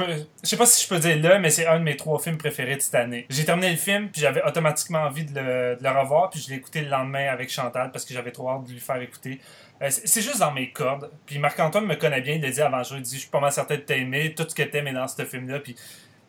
je 0.44 0.50
sais 0.50 0.58
pas 0.58 0.66
si 0.66 0.84
je 0.84 0.90
peux 0.90 1.00
dire 1.00 1.18
là, 1.22 1.40
mais 1.40 1.50
c'est 1.50 1.66
un 1.66 1.80
de 1.80 1.84
mes 1.86 1.96
trois 1.96 2.20
films 2.20 2.38
préférés 2.38 2.76
de 2.76 2.82
cette 2.82 2.96
année. 2.96 3.26
J'ai 3.30 3.46
terminé 3.46 3.70
le 3.72 3.78
film, 3.78 4.10
puis 4.10 4.20
j'avais 4.20 4.44
automatiquement 4.44 5.00
envie 5.00 5.24
de 5.24 5.34
le, 5.40 5.90
revoir, 5.90 6.30
puis 6.30 6.42
je 6.42 6.50
l'ai 6.50 6.58
écouté 6.58 6.82
le 6.82 6.90
lendemain 6.90 7.30
avec 7.30 7.50
Chantal 7.50 7.90
parce 7.92 8.04
que 8.04 8.14
j'avais 8.14 8.32
trop 8.32 8.50
hâte 8.50 8.66
de 8.66 8.74
lui 8.74 8.82
faire 8.82 9.02
écouter. 9.02 9.40
Euh, 9.82 9.88
c'est 9.90 10.22
juste 10.22 10.40
dans 10.40 10.52
mes 10.52 10.72
cordes. 10.72 11.10
Puis 11.26 11.40
Marc-Antoine 11.40 11.86
me 11.86 11.96
connaît 11.96 12.20
bien, 12.22 12.34
il 12.36 12.42
l'a 12.42 12.52
dit 12.52 12.62
avant 12.62 12.82
il 12.82 13.02
dit 13.02 13.16
Je 13.16 13.22
suis 13.22 13.30
pas 13.30 13.40
mal 13.40 13.54
certain 13.54 13.76
de 13.76 13.82
t'aimer, 13.82 14.34
tout 14.36 14.46
ce 14.48 14.54
que 14.54 14.64
t'aimes 14.64 14.92
dans 14.94 15.08
ce 15.08 15.24
film-là. 15.24 15.60
Puis 15.62 15.78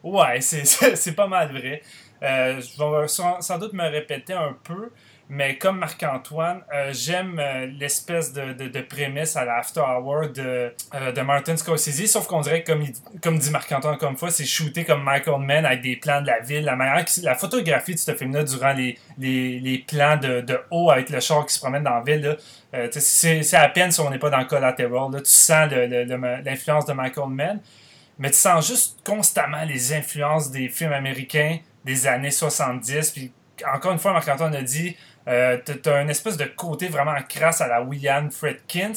ouais, 0.04 0.40
c'est- 0.40 1.16
pas 1.16 1.26
mal 1.26 1.50
vrai. 1.50 1.82
Euh, 2.22 2.60
je 2.60 2.78
vais 2.78 3.08
sans 3.08 3.58
doute 3.58 3.72
me 3.72 3.88
répéter 3.90 4.34
un 4.34 4.56
peu, 4.62 4.92
mais 5.28 5.56
comme 5.56 5.78
Marc-Antoine, 5.78 6.62
euh, 6.72 6.92
j'aime 6.92 7.38
euh, 7.38 7.66
l'espèce 7.66 8.32
de, 8.32 8.52
de, 8.52 8.80
prémisse 8.80 9.36
à 9.36 9.44
la 9.44 9.56
After 9.56 9.80
Hour 9.80 10.28
de, 10.28 10.72
euh, 10.94 11.12
de 11.12 11.20
Martin 11.22 11.56
Scorsese, 11.56 12.06
sauf 12.06 12.26
qu'on 12.26 12.40
dirait, 12.40 12.62
comme, 12.62 12.84
comme 13.22 13.38
dit 13.38 13.50
Marc-Antoine 13.50 13.96
comme 13.96 14.16
fois, 14.16 14.30
c'est 14.30 14.44
shooté 14.44 14.84
comme 14.84 15.02
Michael 15.02 15.40
Mann 15.40 15.64
avec 15.64 15.80
des 15.80 15.96
plans 15.96 16.20
de 16.20 16.26
la 16.26 16.40
ville. 16.40 16.64
La 16.64 16.76
manière 16.76 17.04
la 17.22 17.34
photographie 17.34 17.94
de 17.94 17.98
ce 17.98 18.14
film-là 18.14 18.44
durant 18.44 18.72
les, 18.72 18.98
les, 19.18 19.60
les 19.60 19.78
plans 19.78 20.16
de, 20.16 20.40
de 20.42 20.60
haut 20.70 20.90
avec 20.90 21.10
le 21.10 21.20
char 21.20 21.46
qui 21.46 21.54
se 21.54 21.60
promène 21.60 21.82
dans 21.82 21.94
la 21.94 22.02
ville, 22.02 22.36
c'est 22.90 23.54
à 23.54 23.68
peine 23.68 23.90
si 23.90 24.00
on 24.00 24.10
n'est 24.10 24.18
pas 24.18 24.30
dans 24.30 24.44
Collateral. 24.44 25.12
Là, 25.12 25.20
tu 25.20 25.30
sens 25.30 25.70
l'influence 25.70 26.86
de 26.86 26.92
Michael 26.92 27.28
Mann 27.28 27.60
mais 28.18 28.30
tu 28.30 28.36
sens 28.36 28.66
juste 28.66 28.98
constamment 29.04 29.64
les 29.64 29.92
influences 29.92 30.50
des 30.50 30.68
films 30.68 30.92
américains 30.92 31.58
des 31.84 32.06
années 32.06 32.30
70. 32.30 33.10
Puis 33.10 33.32
encore 33.72 33.92
une 33.92 33.98
fois, 33.98 34.12
Marc-Antoine 34.12 34.54
a 34.54 34.62
dit, 34.62 34.96
euh, 35.28 35.58
t'as 35.82 36.02
une 36.02 36.10
espèce 36.10 36.36
de 36.36 36.44
côté 36.44 36.88
vraiment 36.88 37.14
crasse 37.28 37.60
à 37.60 37.68
la 37.68 37.82
William 37.82 38.30
Friedkins. 38.30 38.92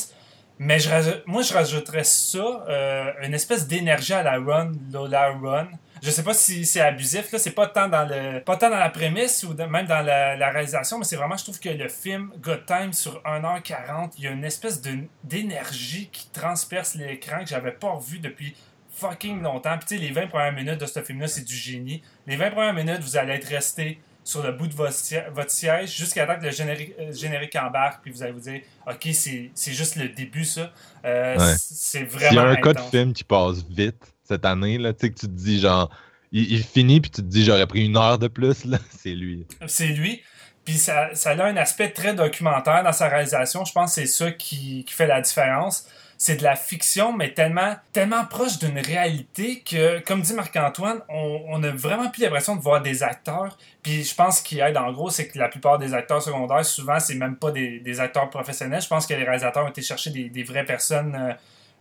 Mais 0.60 0.80
je 0.80 0.90
moi, 1.28 1.44
je 1.44 1.54
rajouterais 1.54 2.04
ça, 2.04 2.66
euh, 2.68 3.12
une 3.22 3.34
espèce 3.34 3.68
d'énergie 3.68 4.14
à 4.14 4.24
la 4.24 4.40
Run, 4.40 4.72
Lola 4.92 5.30
Run. 5.30 5.68
Je 6.02 6.10
sais 6.12 6.24
pas 6.24 6.34
si 6.34 6.66
c'est 6.66 6.82
abusif, 6.82 7.32
là, 7.32 7.40
c'est 7.40 7.52
pas 7.52 7.68
tant 7.68 7.88
dans 7.88 8.06
le 8.08 8.40
pas 8.40 8.56
tant 8.56 8.70
dans 8.70 8.78
la 8.78 8.90
prémisse 8.90 9.44
ou 9.44 9.54
même 9.56 9.88
dans 9.88 10.06
la, 10.06 10.50
réalisation, 10.50 11.00
mais 11.00 11.06
c'est 11.06 11.16
vraiment, 11.16 11.38
je 11.38 11.44
trouve 11.44 11.60
que 11.60 11.70
le 11.70 11.88
film 11.88 12.32
Good 12.40 12.66
Time 12.66 12.94
sur 12.94 13.22
1h40, 13.24 14.12
il 14.18 14.24
y 14.24 14.28
a 14.28 14.32
une 14.32 14.44
espèce 14.44 14.82
d'énergie 15.24 16.10
qui 16.12 16.30
transperce 16.30 16.96
l'écran 16.96 17.40
que 17.40 17.50
j'avais 17.50 17.72
pas 17.72 17.92
revu 17.92 18.20
depuis 18.20 18.56
fucking 18.92 19.42
longtemps. 19.42 19.78
Puis 19.78 19.88
tu 19.88 19.96
sais, 19.96 20.02
les 20.02 20.12
20 20.12 20.28
premières 20.28 20.54
minutes 20.54 20.80
de 20.80 20.86
ce 20.86 21.02
film-là, 21.02 21.28
c'est 21.28 21.46
du 21.46 21.56
génie. 21.56 22.04
Les 22.26 22.36
20 22.36 22.52
premières 22.52 22.74
minutes, 22.74 23.02
vous 23.02 23.18
allez 23.18 23.34
être 23.34 23.48
resté 23.48 24.00
sur 24.28 24.44
le 24.44 24.52
bout 24.52 24.68
de 24.68 24.74
votre, 24.74 24.92
si- 24.94 25.16
votre 25.34 25.52
siège 25.52 25.96
jusqu'à 25.96 26.26
temps 26.28 26.38
que 26.38 26.44
le 26.44 26.52
générique, 26.52 26.94
euh, 27.00 27.14
générique 27.14 27.56
embarque, 27.56 28.02
puis 28.02 28.12
vous 28.12 28.22
allez 28.24 28.34
vous 28.34 28.42
dire, 28.42 28.60
OK, 28.86 29.08
c'est 29.14 29.52
juste 29.74 29.96
le 29.96 30.10
début, 30.10 30.44
ça. 30.44 30.74
Euh, 31.06 31.38
Ouais. 31.38 31.56
C'est 31.58 32.10
S'il 32.10 32.20
y 32.22 32.26
a 32.26 32.30
vraiment 32.30 32.42
un 32.52 32.56
cas 32.58 32.74
de 32.74 32.80
intense. 32.80 32.92
film 32.92 33.14
qui 33.14 33.24
passe 33.24 33.64
vite 33.70 34.14
cette 34.28 34.44
année, 34.46 34.78
là, 34.78 34.92
tu 34.94 35.08
sais, 35.08 35.14
que 35.14 35.20
tu 35.20 35.28
te 35.28 35.32
dis 35.32 35.60
genre, 35.62 35.90
il, 36.34 36.52
il 36.52 36.64
finit, 36.64 37.00
puis 37.00 37.10
tu 37.10 37.22
te 37.22 37.28
dis 37.28 37.46
j'aurais 37.46 37.68
pris 37.68 37.86
une 37.86 37.96
heure 37.96 38.20
de 38.20 38.28
plus, 38.28 38.66
là, 38.66 38.80
c'est 39.00 39.16
lui. 39.16 39.46
C'est 39.68 39.88
lui. 39.88 40.22
Puis 40.66 40.76
ça, 40.76 41.16
ça 41.16 41.30
a 41.32 41.46
un 41.46 41.56
aspect 41.56 41.92
très 41.92 42.14
documentaire 42.14 42.84
dans 42.84 42.92
sa 42.92 43.08
réalisation. 43.08 43.64
Je 43.64 43.72
pense 43.72 43.96
que 43.96 44.02
c'est 44.02 44.08
ça 44.08 44.32
qui, 44.34 44.84
qui 44.84 44.94
fait 44.94 45.08
la 45.08 45.22
différence. 45.22 45.86
C'est 46.18 46.38
de 46.38 46.44
la 46.44 46.56
fiction, 46.56 47.14
mais 47.14 47.34
tellement, 47.34 47.76
tellement 47.94 48.26
proche 48.26 48.60
d'une 48.60 48.80
réalité 48.80 49.62
que, 49.62 50.00
comme 50.00 50.22
dit 50.22 50.34
Marc-Antoine, 50.34 51.02
on, 51.10 51.42
on 51.48 51.64
a 51.64 51.70
vraiment 51.70 52.10
plus 52.10 52.24
l'impression 52.24 52.56
de 52.56 52.62
voir 52.62 52.82
des 52.82 53.04
acteurs. 53.04 53.58
Puis 53.84 54.04
je 54.04 54.16
pense 54.16 54.42
qu'il 54.42 54.60
aide 54.60 54.78
en 54.78 54.92
gros, 54.92 55.10
c'est 55.10 55.28
que 55.28 55.38
la 55.38 55.48
plupart 55.48 55.78
des 55.78 55.94
acteurs 55.94 56.22
secondaires, 56.22 56.66
souvent, 56.66 57.00
c'est 57.00 57.16
même 57.16 57.36
pas 57.36 57.52
des, 57.52 58.00
acteurs 58.00 58.30
professionnels. 58.30 58.82
Je 58.82 58.88
pense 58.88 59.06
que 59.06 59.14
les 59.14 59.24
réalisateurs 59.24 59.66
ont 59.66 59.70
été 59.70 59.82
chercher 59.82 60.10
des, 60.10 60.44
vraies 60.44 60.66
personnes. 60.66 61.16
euh, 61.16 61.34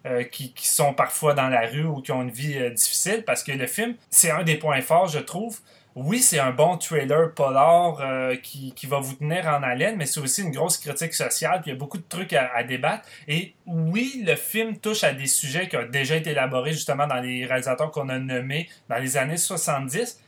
euh, 0.07 0.23
qui, 0.23 0.53
qui 0.53 0.69
sont 0.69 0.95
parfois 0.95 1.35
dans 1.35 1.49
la 1.49 1.67
rue 1.67 1.85
ou 1.85 2.01
qui 2.01 2.13
ont 2.13 2.23
une 2.23 2.31
vie 2.31 2.57
euh, 2.57 2.71
difficile 2.71 3.25
parce 3.27 3.43
que 3.43 3.51
le 3.51 3.67
film, 3.67 3.97
c'est 4.09 4.31
un 4.31 4.45
des 4.45 4.55
points 4.55 4.81
forts, 4.81 5.09
je 5.09 5.19
trouve. 5.19 5.59
Oui, 5.97 6.21
c'est 6.21 6.39
un 6.39 6.51
bon 6.51 6.77
trailer 6.77 7.33
polar 7.33 8.01
euh, 8.03 8.37
qui, 8.37 8.73
qui 8.75 8.87
va 8.87 9.01
vous 9.01 9.15
tenir 9.15 9.47
en 9.47 9.63
haleine, 9.63 9.97
mais 9.97 10.05
c'est 10.05 10.21
aussi 10.21 10.43
une 10.43 10.51
grosse 10.51 10.77
critique 10.77 11.15
sociale, 11.15 11.63
puis 11.63 11.71
il 11.71 11.75
y 11.75 11.77
a 11.77 11.79
beaucoup 11.79 11.97
de 11.97 12.05
trucs 12.07 12.35
à, 12.35 12.63
débattre. 12.65 13.09
Et 13.27 13.55
oui, 13.65 14.23
le 14.27 14.37
film 14.37 14.77
touche 14.77 15.05
à 15.05 15.15
des 15.15 15.27
sujets 15.27 15.69
qui 15.69 15.77
ont 15.79 15.89
déjà 15.91 16.17
été 16.17 16.33
élaborés 16.33 16.73
justement 16.73 17.07
dans 17.07 17.17
les 17.21 17.47
réalisateurs 17.47 17.91
qu'on 17.91 18.11
a 18.11 18.19
nommés 18.19 18.69
dans 18.91 18.99
les 18.99 19.17
années 19.17 19.39
70. 19.39 20.21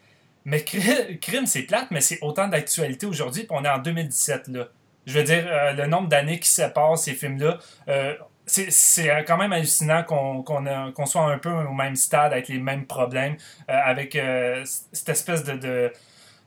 Mais 0.46 0.60
Cri- 0.60 1.18
Crime, 1.20 1.44
c'est 1.44 1.62
plate, 1.64 1.88
mais 1.90 2.00
c'est 2.00 2.18
autant 2.22 2.48
d'actualité 2.48 3.04
aujourd'hui, 3.04 3.42
puis 3.44 3.54
on 3.54 3.62
est 3.62 3.68
en 3.68 3.78
2017, 3.78 4.48
là. 4.48 4.68
Je 5.06 5.18
veux 5.18 5.24
dire, 5.24 5.44
euh, 5.46 5.72
le 5.72 5.86
nombre 5.86 6.08
d'années 6.08 6.38
qui 6.38 6.50
séparent 6.50 6.98
ces 6.98 7.12
films-là, 7.14 7.58
euh, 7.88 8.14
c'est 8.48 8.70
c'est 8.70 9.24
quand 9.26 9.36
même 9.36 9.52
hallucinant 9.52 10.02
qu'on 10.02 10.42
qu'on 10.42 10.66
a- 10.66 10.90
qu'on 10.92 11.06
soit 11.06 11.30
un 11.30 11.38
peu 11.38 11.50
au 11.50 11.72
même 11.72 11.94
stade 11.96 12.32
avec 12.32 12.48
les 12.48 12.58
mêmes 12.58 12.86
problèmes, 12.86 13.36
euh, 13.70 13.78
avec 13.84 14.16
euh, 14.16 14.64
cette 14.92 15.08
espèce 15.10 15.44
de, 15.44 15.52
de, 15.56 15.92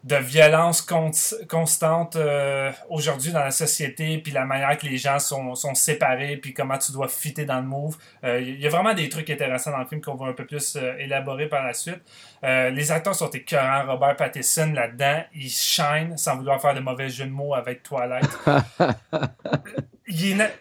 de 0.03 0.15
violence 0.15 0.81
con- 0.81 1.11
constante 1.47 2.15
euh, 2.15 2.71
aujourd'hui 2.89 3.31
dans 3.31 3.43
la 3.43 3.51
société, 3.51 4.17
puis 4.17 4.31
la 4.31 4.45
manière 4.45 4.75
que 4.77 4.87
les 4.87 4.97
gens 4.97 5.19
sont, 5.19 5.53
sont 5.53 5.75
séparés, 5.75 6.37
puis 6.37 6.53
comment 6.55 6.77
tu 6.79 6.91
dois 6.91 7.07
fitter 7.07 7.45
dans 7.45 7.59
le 7.61 7.67
move. 7.67 7.97
Euh, 8.23 8.39
Il 8.41 8.59
y 8.59 8.65
a 8.65 8.69
vraiment 8.71 8.95
des 8.95 9.09
trucs 9.09 9.29
intéressants 9.29 9.69
dans 9.71 9.77
le 9.77 9.85
film 9.85 10.01
qu'on 10.01 10.15
va 10.15 10.25
un 10.27 10.33
peu 10.33 10.45
plus 10.47 10.75
euh, 10.75 10.95
élaborer 10.97 11.47
par 11.47 11.63
la 11.63 11.73
suite. 11.73 12.01
Euh, 12.43 12.71
les 12.71 12.91
acteurs 12.91 13.13
sont 13.13 13.29
écœurants. 13.29 13.85
Robert 13.85 14.15
Pattinson 14.15 14.71
là-dedans, 14.73 15.23
il 15.35 15.49
shine 15.51 16.17
sans 16.17 16.35
vouloir 16.35 16.59
faire 16.59 16.73
de 16.73 16.79
mauvais 16.79 17.09
jeux 17.09 17.25
de 17.25 17.29
mots 17.31 17.53
avec 17.53 17.83
Twilight. 17.83 18.27
Il 20.07 20.41
est 20.41 20.51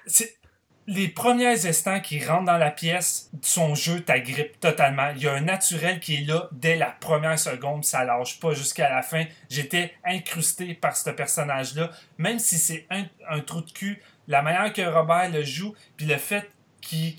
les 0.90 1.06
premiers 1.06 1.66
instants 1.66 2.00
qui 2.00 2.22
rentrent 2.24 2.46
dans 2.46 2.58
la 2.58 2.72
pièce, 2.72 3.30
son 3.42 3.76
jeu 3.76 4.00
t'agrippe 4.00 4.58
totalement. 4.58 5.10
Il 5.14 5.22
y 5.22 5.28
a 5.28 5.34
un 5.34 5.40
naturel 5.40 6.00
qui 6.00 6.16
est 6.16 6.26
là 6.26 6.48
dès 6.50 6.74
la 6.74 6.90
première 6.90 7.38
seconde, 7.38 7.84
ça 7.84 8.04
lâche 8.04 8.40
pas 8.40 8.54
jusqu'à 8.54 8.90
la 8.90 9.00
fin. 9.00 9.24
J'étais 9.48 9.94
incrusté 10.04 10.74
par 10.74 10.96
ce 10.96 11.10
personnage-là, 11.10 11.90
même 12.18 12.40
si 12.40 12.58
c'est 12.58 12.88
un, 12.90 13.40
trou 13.40 13.60
de 13.60 13.70
cul. 13.70 14.02
La 14.26 14.42
manière 14.42 14.72
que 14.72 14.82
Robert 14.82 15.30
le 15.30 15.44
joue, 15.44 15.76
puis 15.96 16.06
le 16.06 16.16
fait 16.16 16.50
qu'il 16.80 17.14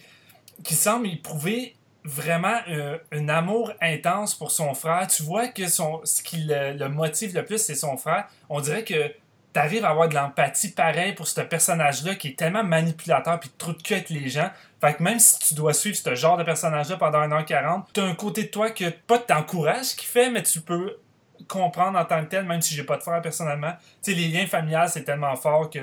semble 0.65 1.07
éprouver 1.07 1.77
vraiment 2.03 2.59
euh, 2.67 2.97
un 3.13 3.29
amour 3.29 3.71
intense 3.79 4.35
pour 4.35 4.51
son 4.51 4.73
frère. 4.73 5.07
Tu 5.07 5.23
vois 5.23 5.47
que 5.47 5.69
ce 5.69 6.21
qui 6.21 6.45
le 6.45 6.87
motive 6.87 7.33
le 7.33 7.45
plus, 7.45 7.59
c'est 7.59 7.75
son 7.75 7.95
frère. 7.95 8.27
On 8.49 8.59
dirait 8.59 8.83
que 8.83 9.13
tu 9.53 9.59
arrives 9.59 9.85
à 9.85 9.89
avoir 9.89 10.07
de 10.07 10.15
l'empathie 10.15 10.71
pareil 10.71 11.13
pour 11.13 11.27
ce 11.27 11.41
personnage-là 11.41 12.15
qui 12.15 12.29
est 12.29 12.37
tellement 12.37 12.63
manipulateur 12.63 13.39
puis 13.39 13.49
trop 13.57 13.73
de 13.73 13.81
cul 13.81 14.03
les 14.09 14.29
gens. 14.29 14.49
Fait 14.79 14.95
que 14.95 15.03
même 15.03 15.19
si 15.19 15.39
tu 15.39 15.53
dois 15.55 15.73
suivre 15.73 15.95
ce 15.95 16.15
genre 16.15 16.37
de 16.37 16.43
personnage-là 16.43 16.97
pendant 16.97 17.19
1h40, 17.19 17.83
t'as 17.93 18.03
un 18.03 18.15
côté 18.15 18.43
de 18.43 18.47
toi 18.47 18.71
que 18.71 18.89
pas 18.89 19.19
t'encourage 19.19 19.85
ce 19.85 19.95
qu'il 19.95 20.07
fait, 20.07 20.29
mais 20.29 20.43
tu 20.43 20.61
peux 20.61 20.97
comprendre 21.47 21.99
en 21.99 22.05
tant 22.05 22.23
que 22.23 22.29
tel, 22.29 22.45
même 22.45 22.61
si 22.61 22.73
j'ai 22.75 22.83
pas 22.83 22.97
de 22.97 23.03
frère 23.03 23.21
personnellement. 23.21 23.73
Tu 24.03 24.11
sais, 24.11 24.17
les 24.17 24.29
liens 24.29 24.47
familiales, 24.47 24.89
c'est 24.89 25.03
tellement 25.03 25.35
fort 25.35 25.69
que 25.69 25.79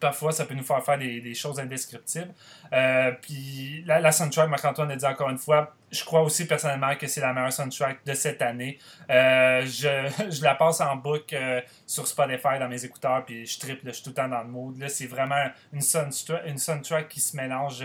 parfois 0.00 0.32
ça 0.32 0.44
peut 0.44 0.54
nous 0.54 0.64
faire 0.64 0.84
faire 0.84 0.98
des, 0.98 1.34
choses 1.34 1.58
indescriptibles. 1.58 2.32
Euh, 2.72 3.12
puis 3.22 3.82
la, 3.86 4.12
soundtrack, 4.12 4.48
Marc-Antoine 4.48 4.90
a 4.90 4.96
dit 4.96 5.06
encore 5.06 5.30
une 5.30 5.38
fois, 5.38 5.74
je 5.90 6.04
crois 6.04 6.22
aussi 6.22 6.46
personnellement 6.46 6.94
que 6.96 7.06
c'est 7.06 7.20
la 7.20 7.32
meilleure 7.32 7.52
soundtrack 7.52 8.04
de 8.04 8.14
cette 8.14 8.42
année. 8.42 8.78
Euh, 9.10 9.64
je, 9.64 10.42
la 10.42 10.54
passe 10.54 10.80
en 10.80 10.96
boucle 10.96 11.34
euh, 11.34 11.60
sur 11.86 12.06
Spotify 12.06 12.58
dans 12.58 12.68
mes 12.68 12.84
écouteurs, 12.84 13.24
puis 13.24 13.46
je 13.46 13.58
triple, 13.58 13.86
je 13.86 13.92
suis 13.92 14.02
tout 14.02 14.10
le 14.10 14.14
temps 14.14 14.28
dans 14.28 14.42
le 14.42 14.48
mood. 14.48 14.88
C'est 14.88 15.06
vraiment 15.06 15.48
une 15.72 15.80
soundtrack, 15.80 16.42
une 16.46 16.58
soundtrack 16.58 17.08
qui 17.08 17.20
se 17.20 17.36
mélange 17.36 17.84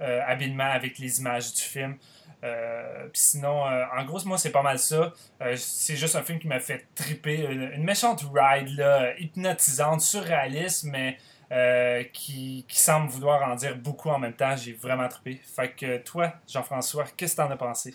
habilement 0.00 0.68
avec 0.68 0.98
les 0.98 1.20
images 1.20 1.54
du 1.54 1.60
film. 1.60 1.96
Puis 2.40 3.22
sinon, 3.22 3.62
en 3.62 4.04
gros, 4.04 4.18
moi, 4.24 4.36
c'est 4.36 4.50
pas 4.50 4.62
mal 4.62 4.80
ça. 4.80 5.12
C'est 5.54 5.94
juste 5.94 6.16
un 6.16 6.22
film 6.22 6.40
qui 6.40 6.48
m'a 6.48 6.58
fait 6.58 6.88
triper. 6.96 7.46
Une, 7.48 7.70
une 7.70 7.84
méchante 7.84 8.26
ride, 8.34 8.76
là, 8.76 9.16
hypnotisante, 9.16 10.00
surréaliste, 10.00 10.84
mais 10.84 11.18
euh, 11.52 12.02
qui, 12.12 12.66
qui 12.68 12.78
semble 12.80 13.08
vouloir 13.10 13.42
en 13.50 13.54
dire 13.56 13.76
beaucoup 13.78 14.08
en 14.10 14.18
même 14.18 14.34
temps. 14.36 14.56
J'ai 14.56 14.72
vraiment 14.72 15.08
trippé. 15.08 15.40
Fait 15.44 15.72
que 15.74 15.98
toi, 15.98 16.34
Jean-François, 16.48 17.04
qu'est-ce 17.16 17.36
que 17.36 17.42
t'en 17.42 17.50
as 17.50 17.56
pensé? 17.56 17.94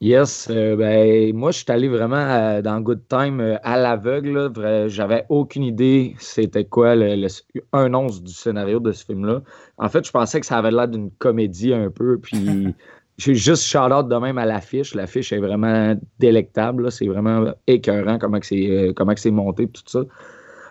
Yes, 0.00 0.48
euh, 0.50 0.76
ben, 0.76 1.34
moi, 1.34 1.52
je 1.52 1.58
suis 1.58 1.72
allé 1.72 1.88
vraiment 1.88 2.16
euh, 2.16 2.60
dans 2.60 2.80
Good 2.82 3.08
Time 3.08 3.40
euh, 3.40 3.56
à 3.62 3.78
l'aveugle. 3.78 4.52
J'avais 4.88 5.24
aucune 5.30 5.62
idée 5.62 6.14
c'était 6.18 6.66
quoi 6.66 6.94
le, 6.94 7.16
le- 7.16 7.28
un 7.72 7.94
once 7.94 8.22
du 8.22 8.30
scénario 8.32 8.78
de 8.78 8.92
ce 8.92 9.04
film-là. 9.06 9.40
En 9.78 9.88
fait, 9.88 10.04
je 10.06 10.10
pensais 10.12 10.38
que 10.40 10.46
ça 10.46 10.58
avait 10.58 10.70
l'air 10.70 10.86
d'une 10.88 11.10
comédie 11.12 11.72
un 11.72 11.90
peu, 11.90 12.18
puis 12.20 12.74
j'ai 13.18 13.34
juste 13.34 13.62
shout-out 13.64 14.06
de 14.08 14.16
même 14.16 14.36
à 14.36 14.44
l'affiche. 14.44 14.94
L'affiche 14.94 15.32
est 15.32 15.38
vraiment 15.38 15.94
délectable. 16.18 16.92
C'est 16.92 17.06
vraiment 17.06 17.54
écœurant 17.66 18.18
comment 18.18 18.38
c'est 18.42 19.30
monté, 19.30 19.66
tout 19.68 19.82
ça. 19.86 20.00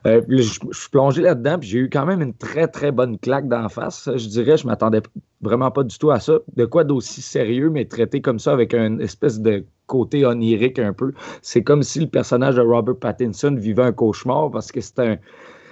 Euh, 0.05 0.21
je, 0.29 0.41
suis 0.43 0.89
plongé 0.91 1.21
là-dedans, 1.23 1.57
puis 1.57 1.67
j'ai 1.67 1.79
eu 1.79 1.89
quand 1.89 2.05
même 2.05 2.21
une 2.21 2.33
très, 2.33 2.67
très 2.67 2.91
bonne 2.91 3.17
claque 3.17 3.47
d'en 3.47 3.69
face. 3.69 4.09
Je 4.15 4.27
dirais, 4.27 4.55
je 4.55 4.67
m'attendais 4.67 5.01
vraiment 5.41 5.71
pas 5.71 5.83
du 5.83 5.97
tout 5.97 6.11
à 6.11 6.19
ça. 6.19 6.39
De 6.55 6.65
quoi 6.65 6.83
d'aussi 6.83 7.21
sérieux, 7.21 7.71
mais 7.71 7.85
traité 7.85 8.21
comme 8.21 8.37
ça 8.37 8.53
avec 8.53 8.73
une 8.75 9.01
espèce 9.01 9.39
de 9.39 9.65
côté 9.87 10.25
onirique 10.25 10.77
un 10.79 10.93
peu. 10.93 11.13
C'est 11.41 11.63
comme 11.63 11.81
si 11.81 11.99
le 11.99 12.07
personnage 12.07 12.55
de 12.55 12.61
Robert 12.61 12.97
Pattinson 12.97 13.55
vivait 13.55 13.83
un 13.83 13.91
cauchemar 13.93 14.51
parce 14.51 14.71
que 14.71 14.81
c'est 14.81 14.99
un. 14.99 15.17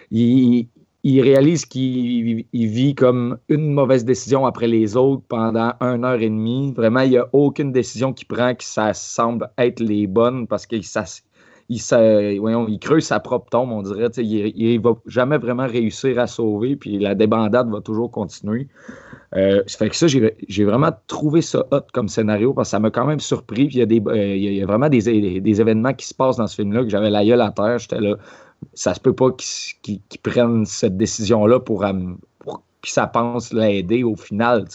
Il, 0.09 0.67
il 1.03 1.21
réalise 1.21 1.65
qu'il 1.65 2.45
il 2.53 2.67
vit 2.67 2.95
comme 2.95 3.37
une 3.49 3.73
mauvaise 3.73 4.05
décision 4.05 4.45
après 4.45 4.67
les 4.67 4.95
autres 4.95 5.23
pendant 5.27 5.73
une 5.81 6.05
heure 6.05 6.21
et 6.21 6.29
demie. 6.29 6.71
Vraiment, 6.73 7.01
il 7.01 7.11
n'y 7.11 7.17
a 7.17 7.27
aucune 7.33 7.71
décision 7.71 8.13
qu'il 8.13 8.27
prend 8.27 8.55
qui 8.55 8.65
ça 8.65 8.93
semble 8.93 9.49
être 9.57 9.79
les 9.79 10.07
bonnes 10.07 10.47
parce 10.47 10.65
qu'il 10.65 10.83
s'ass- 10.83 11.23
il, 11.75 12.79
creuse 12.79 13.03
sa 13.03 13.19
propre 13.19 13.49
tombe, 13.49 13.71
on 13.71 13.81
dirait. 13.81 14.07
Il 14.17 14.77
ne 14.77 14.81
va 14.81 14.95
jamais 15.07 15.37
vraiment 15.37 15.67
réussir 15.67 16.19
à 16.19 16.27
sauver, 16.27 16.75
puis 16.75 16.99
la 16.99 17.15
débandade 17.15 17.69
va 17.69 17.81
toujours 17.81 18.11
continuer. 18.11 18.67
Euh, 19.35 19.63
ça 19.65 19.77
fait 19.79 19.89
que 19.89 19.95
ça, 19.95 20.07
j'ai 20.07 20.63
vraiment 20.65 20.91
trouvé 21.07 21.41
ça 21.41 21.65
hot 21.71 21.81
comme 21.91 22.07
scénario 22.07 22.53
parce 22.53 22.69
que 22.69 22.71
ça 22.71 22.79
m'a 22.79 22.91
quand 22.91 23.05
même 23.05 23.19
surpris. 23.19 23.65
Puis 23.67 23.75
il 23.77 23.79
y 23.79 23.81
a, 23.81 23.85
des, 23.85 24.01
euh, 24.05 24.35
il 24.35 24.53
y 24.53 24.61
a- 24.61 24.65
vraiment 24.65 24.89
des, 24.89 25.09
événements 25.09 25.93
qui 25.93 26.05
se 26.07 26.13
passent 26.13 26.37
dans 26.37 26.47
ce 26.47 26.55
film-là 26.55 26.83
que 26.83 26.89
j'avais 26.89 27.09
la 27.09 27.25
gueule 27.25 27.41
à 27.41 27.51
terre. 27.51 27.79
J'étais 27.79 27.99
là. 27.99 28.15
Ça 28.73 28.93
se 28.93 28.99
peut 28.99 29.13
pas 29.13 29.31
qu'ils 29.31 29.75
qu'ils- 29.81 30.01
qu'ils 30.07 30.21
prennent 30.21 30.65
cette 30.65 30.97
décision-là 30.97 31.59
pour, 31.59 31.83
am- 31.83 32.17
pour 32.39 32.63
que 32.81 32.89
ça 32.89 33.07
pense 33.07 33.51
l'aider 33.53 34.03
au 34.03 34.15
final. 34.15 34.65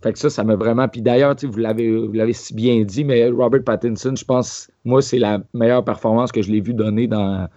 Fait 0.00 0.12
que 0.12 0.18
ça, 0.20 0.30
ça 0.30 0.44
m'a 0.44 0.54
vraiment. 0.54 0.86
Puis 0.86 1.02
d'ailleurs, 1.02 1.34
vous 1.42 1.58
l'avez, 1.58 1.90
vous 2.06 2.12
l'avez 2.12 2.32
si 2.32 2.54
bien 2.54 2.84
dit, 2.84 3.02
mais 3.02 3.28
Robert 3.30 3.64
Pattinson, 3.64 4.14
je 4.14 4.24
pense, 4.24 4.70
moi, 4.84 5.02
c'est 5.02 5.18
la 5.18 5.40
meilleure 5.54 5.84
performance 5.84 6.30
que 6.30 6.40
je 6.40 6.52
l'ai 6.52 6.60
vu 6.60 6.72
donner 6.72 7.08
dans, 7.08 7.48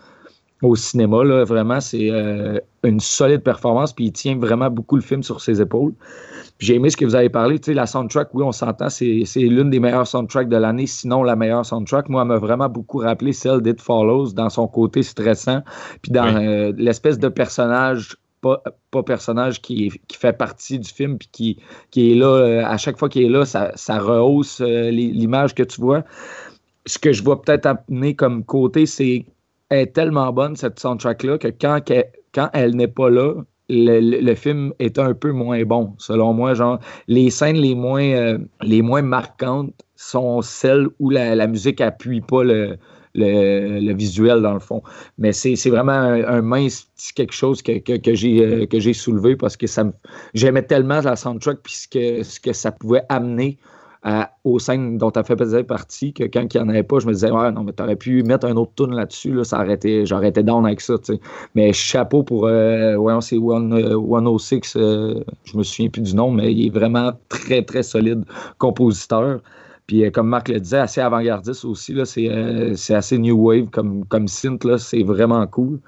au 0.64 0.76
cinéma. 0.76 1.24
Là. 1.24 1.44
Vraiment, 1.44 1.80
c'est 1.80 2.10
euh, 2.10 2.58
une 2.84 3.00
solide 3.00 3.44
performance. 3.44 3.94
Puis 3.94 4.06
il 4.06 4.12
tient 4.12 4.38
vraiment 4.38 4.72
beaucoup 4.72 4.96
le 4.96 5.04
film 5.04 5.22
sur 5.22 5.40
ses 5.40 5.62
épaules. 5.62 5.94
Puis 6.58 6.66
j'ai 6.66 6.76
aimé 6.76 6.90
ce 6.90 6.98
que 6.98 7.06
vous 7.06 7.14
avez 7.14 7.30
parlé. 7.30 7.60
Tu 7.60 7.66
sais, 7.66 7.74
la 7.76 7.86
soundtrack, 7.86 8.30
oui, 8.34 8.44
on 8.44 8.52
s'entend, 8.52 8.90
c'est, 8.90 9.22
c'est 9.26 9.42
l'une 9.42 9.70
des 9.70 9.80
meilleures 9.80 10.08
soundtracks 10.08 10.50
de 10.50 10.58
l'année, 10.58 10.88
sinon 10.88 11.22
la 11.22 11.36
meilleure 11.36 11.64
soundtrack. 11.66 12.10
Moi, 12.10 12.24
elle 12.24 12.28
m'a 12.28 12.38
vraiment 12.40 12.70
beaucoup 12.70 12.98
rappelé 12.98 13.34
celle 13.34 13.62
d'It 13.62 13.80
Follows 13.80 14.34
dans 14.34 14.50
son 14.50 14.68
côté 14.68 15.04
stressant. 15.04 15.62
Puis 16.02 16.12
dans 16.12 16.36
Oui. 16.36 16.48
euh, 16.48 16.74
l'espèce 16.76 17.20
de 17.20 17.28
personnage. 17.28 18.16
Pas, 18.42 18.62
personnage 19.06 19.62
qui, 19.62 19.92
qui 20.08 20.18
fait 20.18 20.34
partie 20.34 20.80
du 20.80 20.90
film 20.90 21.18
puis 21.20 21.30
qui, 21.32 21.58
qui 21.92 22.12
est 22.12 22.16
là 22.16 22.26
euh, 22.28 22.66
à 22.66 22.78
chaque 22.78 22.98
fois 22.98 23.08
qu'il 23.08 23.24
est 23.24 23.30
là 23.30 23.46
ça, 23.46 23.72
ça 23.76 24.00
rehausse 24.00 24.62
euh, 24.62 24.90
l'image 24.90 25.54
que 25.54 25.64
tu 25.64 25.80
vois. 25.80 26.04
Ce 26.86 26.98
que 27.00 27.14
je 27.14 27.24
vois 27.24 27.42
peut-être 27.42 27.68
amener 27.68 28.16
comme 28.16 28.44
côté 28.44 28.86
c'est 28.86 29.26
elle 29.70 29.80
est 29.80 29.94
tellement 29.94 30.32
bonne 30.34 30.56
cette 30.56 30.80
soundtrack 30.80 31.24
là 31.24 31.38
que 31.38 31.48
quand, 31.50 31.82
qu'elle- 31.86 32.12
quand 32.34 32.50
elle 32.54 32.76
n'est 32.76 32.88
pas 32.88 33.10
là 33.10 33.36
le, 33.70 34.00
le- 34.00 34.20
le 34.22 34.36
film 34.36 34.74
est 34.80 35.00
un 35.00 35.14
peu 35.14 35.32
moins 35.32 35.64
bon 35.64 35.94
selon 35.98 36.34
moi. 36.34 36.54
Genre 36.56 36.80
les 37.08 37.30
scènes 37.30 37.58
les 37.58 37.76
moins 37.76 38.04
euh, 38.04 38.38
les 38.62 38.82
moins 38.82 39.02
marquantes 39.02 39.74
sont 39.96 40.42
celles 40.42 40.88
où 41.00 41.10
la, 41.10 41.36
la 41.36 41.48
musique 41.48 41.80
appuie 41.82 42.22
pas 42.22 42.44
le, 42.44 42.78
le, 43.16 43.94
visuel 43.94 44.42
dans 44.42 44.54
le 44.54 44.60
fond 44.60 44.82
mais 45.18 45.32
c'est 45.34 45.70
vraiment 45.70 45.92
un, 45.92 46.42
mince 46.42 46.88
petit 46.96 47.14
quelque 47.14 47.34
chose 47.34 47.62
que, 47.62 47.80
que, 47.80 47.98
que 47.98 48.14
j'ai 48.16 48.44
euh, 48.44 48.94
soulevé 48.94 49.36
parce 49.36 49.58
que 49.58 49.68
ça 49.68 49.86
j'aimais 50.34 50.64
tellement 50.64 51.02
la 51.02 51.16
soundtrack 51.16 51.60
puis 51.64 51.74
ce 51.74 52.40
que, 52.40 52.54
ça 52.54 52.72
pouvait 52.72 53.04
amener 53.10 53.58
aux 54.44 54.58
scènes 54.58 54.98
dont 54.98 55.12
fait 55.12 55.38
faisait 55.38 55.64
partie, 55.64 56.12
que 56.14 56.24
quand 56.24 56.54
il 56.54 56.58
n'y 56.58 56.64
en 56.64 56.70
avait 56.70 56.84
pas, 56.84 57.00
je 57.00 57.08
me 57.08 57.14
disais, 57.14 57.30
ouais, 57.30 57.52
non, 57.52 57.64
mais 57.64 57.74
tu 57.74 57.84
aurais 57.84 57.96
pu 57.96 58.24
mettre 58.24 58.48
un 58.48 58.56
autre 58.56 58.72
tune 58.76 58.96
là-dessus, 58.96 59.34
là, 59.34 59.44
ça 59.44 59.64
j'aurais 60.06 60.30
été 60.30 60.44
down 60.44 60.66
avec 60.66 60.82
ça. 60.82 60.96
Mais 61.54 61.72
chapeau 61.72 62.24
pour, 62.24 62.48
euh, 62.48 62.96
ouais, 62.96 63.14
c'est 63.22 63.38
One, 63.38 63.74
euh, 63.74 64.38
106, 64.38 64.76
euh, 64.76 65.24
je 65.44 65.58
me 65.58 65.64
souviens 65.64 65.90
plus 65.90 66.02
du 66.02 66.16
nom, 66.16 66.32
mais 66.32 66.52
il 66.52 66.68
est 66.68 66.70
vraiment 66.70 67.12
très, 67.30 67.62
très 67.62 67.84
solide 67.84 68.26
compositeur. 68.58 69.40
Puis 69.92 70.06
euh, 70.06 70.10
comme 70.10 70.30
Marc 70.30 70.48
le 70.48 70.58
disait, 70.58 70.78
assez 70.78 71.02
avant-gardiste 71.02 71.66
aussi, 71.66 71.94
là, 71.94 72.06
c'est, 72.06 72.30
euh, 72.30 72.78
c'est 72.78 72.96
assez 72.96 73.18
new 73.18 73.38
wave 73.38 73.70
comme, 73.72 74.06
comme 74.06 74.30
synth, 74.30 74.64
là, 74.64 74.78
c'est 74.78 75.04
vraiment 75.04 75.46
cool. 75.48 75.82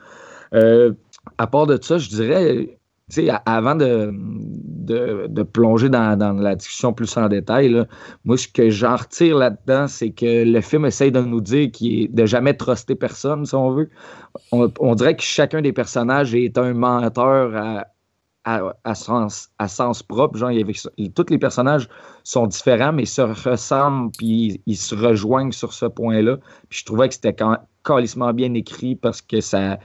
Euh, 0.54 0.92
à 1.38 1.48
part 1.48 1.68
de 1.68 1.80
ça, 1.82 1.98
je 2.00 2.10
dirais, 2.10 2.78
avant 3.46 3.76
de, 3.76 4.12
de, 4.14 5.28
de 5.30 5.44
plonger 5.44 5.88
dans, 5.88 6.18
dans 6.18 6.34
la 6.34 6.56
discussion 6.56 6.92
plus 6.92 7.16
en 7.16 7.30
détail, 7.30 7.70
là, 7.70 7.88
moi, 8.26 8.36
ce 8.36 8.50
que 8.50 8.70
j'en 8.70 8.98
retire 8.98 9.38
là-dedans, 9.38 9.88
c'est 9.88 10.10
que 10.10 10.44
le 10.44 10.60
film 10.60 10.84
essaye 10.84 11.14
de 11.14 11.22
nous 11.22 11.40
dire 11.40 11.72
qu'il 11.72 12.04
est 12.04 12.08
de 12.10 12.26
jamais 12.26 12.56
truster 12.56 12.96
personne, 12.96 13.46
si 13.46 13.56
on 13.56 13.72
veut. 13.72 13.90
On, 14.52 14.70
on 14.82 14.96
dirait 14.96 15.16
que 15.16 15.24
chacun 15.24 15.62
des 15.62 15.72
personnages 15.72 16.36
est 16.36 16.58
un 16.58 16.74
menteur 16.74 17.56
à, 17.56 17.86
à, 18.46 18.96
sens, 18.96 19.50
à 19.58 19.68
sens 19.68 20.04
propre. 20.04 20.38
Genre, 20.38 20.52
il 20.52 20.60
y 20.60 20.62
avait- 20.62 21.10
tous 21.10 21.26
les 21.30 21.38
personnages 21.38 21.88
sont 22.24 22.48
différents, 22.48 22.92
mais 22.92 23.06
se 23.06 23.22
ressemblent, 23.22 24.12
puis 24.18 24.62
ils, 24.66 24.78
se 24.78 24.96
rejoignent 24.96 25.52
sur 25.52 25.74
ce 25.74 25.86
point-là. 25.86 26.38
Puis 26.70 26.80
je 26.80 26.86
trouvais 26.86 27.08
que 27.08 27.16
c'était 27.16 27.36
calissement 27.86 28.34
bien 28.34 28.54
écrit 28.54 28.96
parce 28.96 29.22
que 29.22 29.40
ça, 29.40 29.80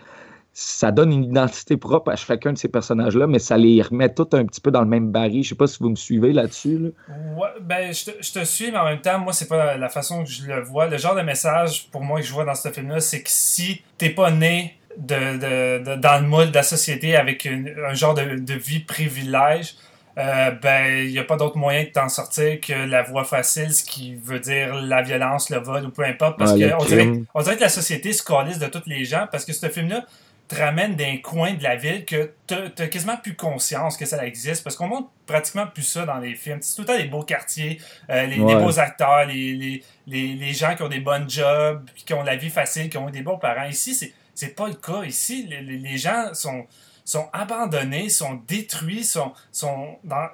ça 0.52 0.90
donne 0.90 1.12
une 1.12 1.24
identité 1.24 1.76
propre 1.76 2.10
à 2.10 2.16
chacun 2.16 2.52
de 2.52 2.58
ces 2.58 2.68
personnages-là, 2.68 3.28
mais 3.28 3.38
ça 3.38 3.56
les 3.56 3.80
remet 3.80 4.12
tous 4.12 4.36
un 4.36 4.44
petit 4.44 4.60
peu 4.60 4.72
dans 4.72 4.80
le 4.80 4.88
même 4.88 5.12
baril. 5.12 5.44
Je 5.44 5.50
sais 5.50 5.54
pas 5.54 5.68
si 5.68 5.78
vous 5.80 5.90
me 5.90 5.96
suivez 5.96 6.32
là-dessus. 6.32 6.78
là. 6.78 6.88
Ouais, 7.36 7.48
ben, 7.60 7.92
je 7.92 8.06
te, 8.06 8.10
je 8.20 8.32
te 8.32 8.44
suis, 8.44 8.72
mais 8.72 8.78
en 8.78 8.84
même 8.84 9.00
temps, 9.00 9.20
moi, 9.20 9.32
c'est 9.32 9.48
pas 9.48 9.76
la 9.76 9.88
façon 9.88 10.24
que 10.24 10.30
je 10.30 10.46
le 10.46 10.62
vois. 10.62 10.88
Le 10.88 10.98
genre 10.98 11.14
de 11.14 11.22
message, 11.22 11.88
pour 11.90 12.02
moi, 12.02 12.20
que 12.20 12.26
je 12.26 12.32
vois 12.32 12.44
dans 12.44 12.56
ce 12.56 12.70
film-là, 12.70 12.98
c'est 12.98 13.22
que 13.22 13.30
si 13.30 13.82
t'es 13.98 14.10
pas 14.10 14.32
né 14.32 14.77
de, 14.96 15.36
de, 15.36 15.84
de- 15.84 15.96
dans 15.96 16.20
le 16.20 16.26
moule 16.26 16.50
de 16.50 16.54
la 16.54 16.62
société 16.62 17.16
avec 17.16 17.44
une- 17.44 17.74
un 17.86 17.94
genre 17.94 18.14
de, 18.14 18.36
de 18.38 18.54
vie 18.54 18.80
privilège, 18.80 19.74
euh, 20.18 20.50
ben, 20.50 21.04
il 21.04 21.10
n'y 21.12 21.18
a 21.18 21.24
pas 21.24 21.36
d'autre 21.36 21.56
moyen 21.56 21.84
de 21.84 21.90
t'en 21.90 22.08
sortir 22.08 22.60
que 22.60 22.72
la 22.72 23.02
voie 23.02 23.24
facile, 23.24 23.72
ce 23.72 23.84
qui 23.84 24.16
veut 24.16 24.40
dire 24.40 24.74
la 24.74 25.02
violence, 25.02 25.48
le 25.50 25.58
vol 25.58 25.84
ou 25.86 25.90
peu 25.90 26.04
importe. 26.04 26.38
Parce 26.38 26.52
que 26.58 26.74
on 26.74 26.84
dirait, 26.84 27.04
on 27.34 27.42
dirait 27.42 27.56
que 27.56 27.60
la 27.62 27.68
société 27.68 28.12
se 28.12 28.22
calisse 28.24 28.58
de 28.58 28.66
tous 28.66 28.82
les 28.86 29.04
gens 29.04 29.26
parce 29.30 29.44
que 29.44 29.52
ce 29.52 29.68
film-là 29.68 30.04
te 30.48 30.56
ramène 30.56 30.96
d'un 30.96 31.18
coin 31.18 31.52
de 31.52 31.62
la 31.62 31.76
ville 31.76 32.04
que 32.06 32.30
t'as 32.46 32.86
quasiment 32.88 33.18
plus 33.18 33.36
conscience 33.36 33.96
que 33.98 34.06
ça 34.06 34.26
existe 34.26 34.64
parce 34.64 34.74
qu'on 34.76 34.88
montre 34.88 35.08
pratiquement 35.26 35.66
plus 35.66 35.82
ça 35.82 36.04
dans 36.06 36.16
les 36.18 36.34
films. 36.34 36.58
C'est 36.62 36.74
tout 36.74 36.80
le 36.82 36.86
temps 36.88 36.96
les 36.96 37.04
beaux 37.04 37.22
quartiers, 37.22 37.78
euh, 38.10 38.24
les, 38.26 38.38
beaux 38.58 38.78
acteurs, 38.80 39.26
les, 39.26 39.52
les, 39.52 39.84
les, 40.06 40.28
les 40.34 40.52
gens 40.54 40.74
qui 40.74 40.82
ont 40.82 40.88
des 40.88 41.00
bonnes 41.00 41.28
jobs, 41.28 41.84
qui 41.94 42.14
ont 42.14 42.22
la 42.24 42.34
vie 42.36 42.48
facile, 42.50 42.88
qui 42.88 42.96
ont 42.96 43.08
eu 43.10 43.12
des 43.12 43.20
bons 43.22 43.36
parents. 43.36 43.66
Ici, 43.68 43.94
c'est 43.94 44.12
c'est 44.38 44.54
pas 44.54 44.68
le 44.68 44.74
cas. 44.74 45.02
Ici, 45.02 45.48
les, 45.48 45.98
gens 45.98 46.32
sont 46.32 46.66
sont 47.04 47.28
abandonnés, 47.32 48.08
sont 48.08 48.34
détruits, 48.46 49.02
sont, 49.02 49.32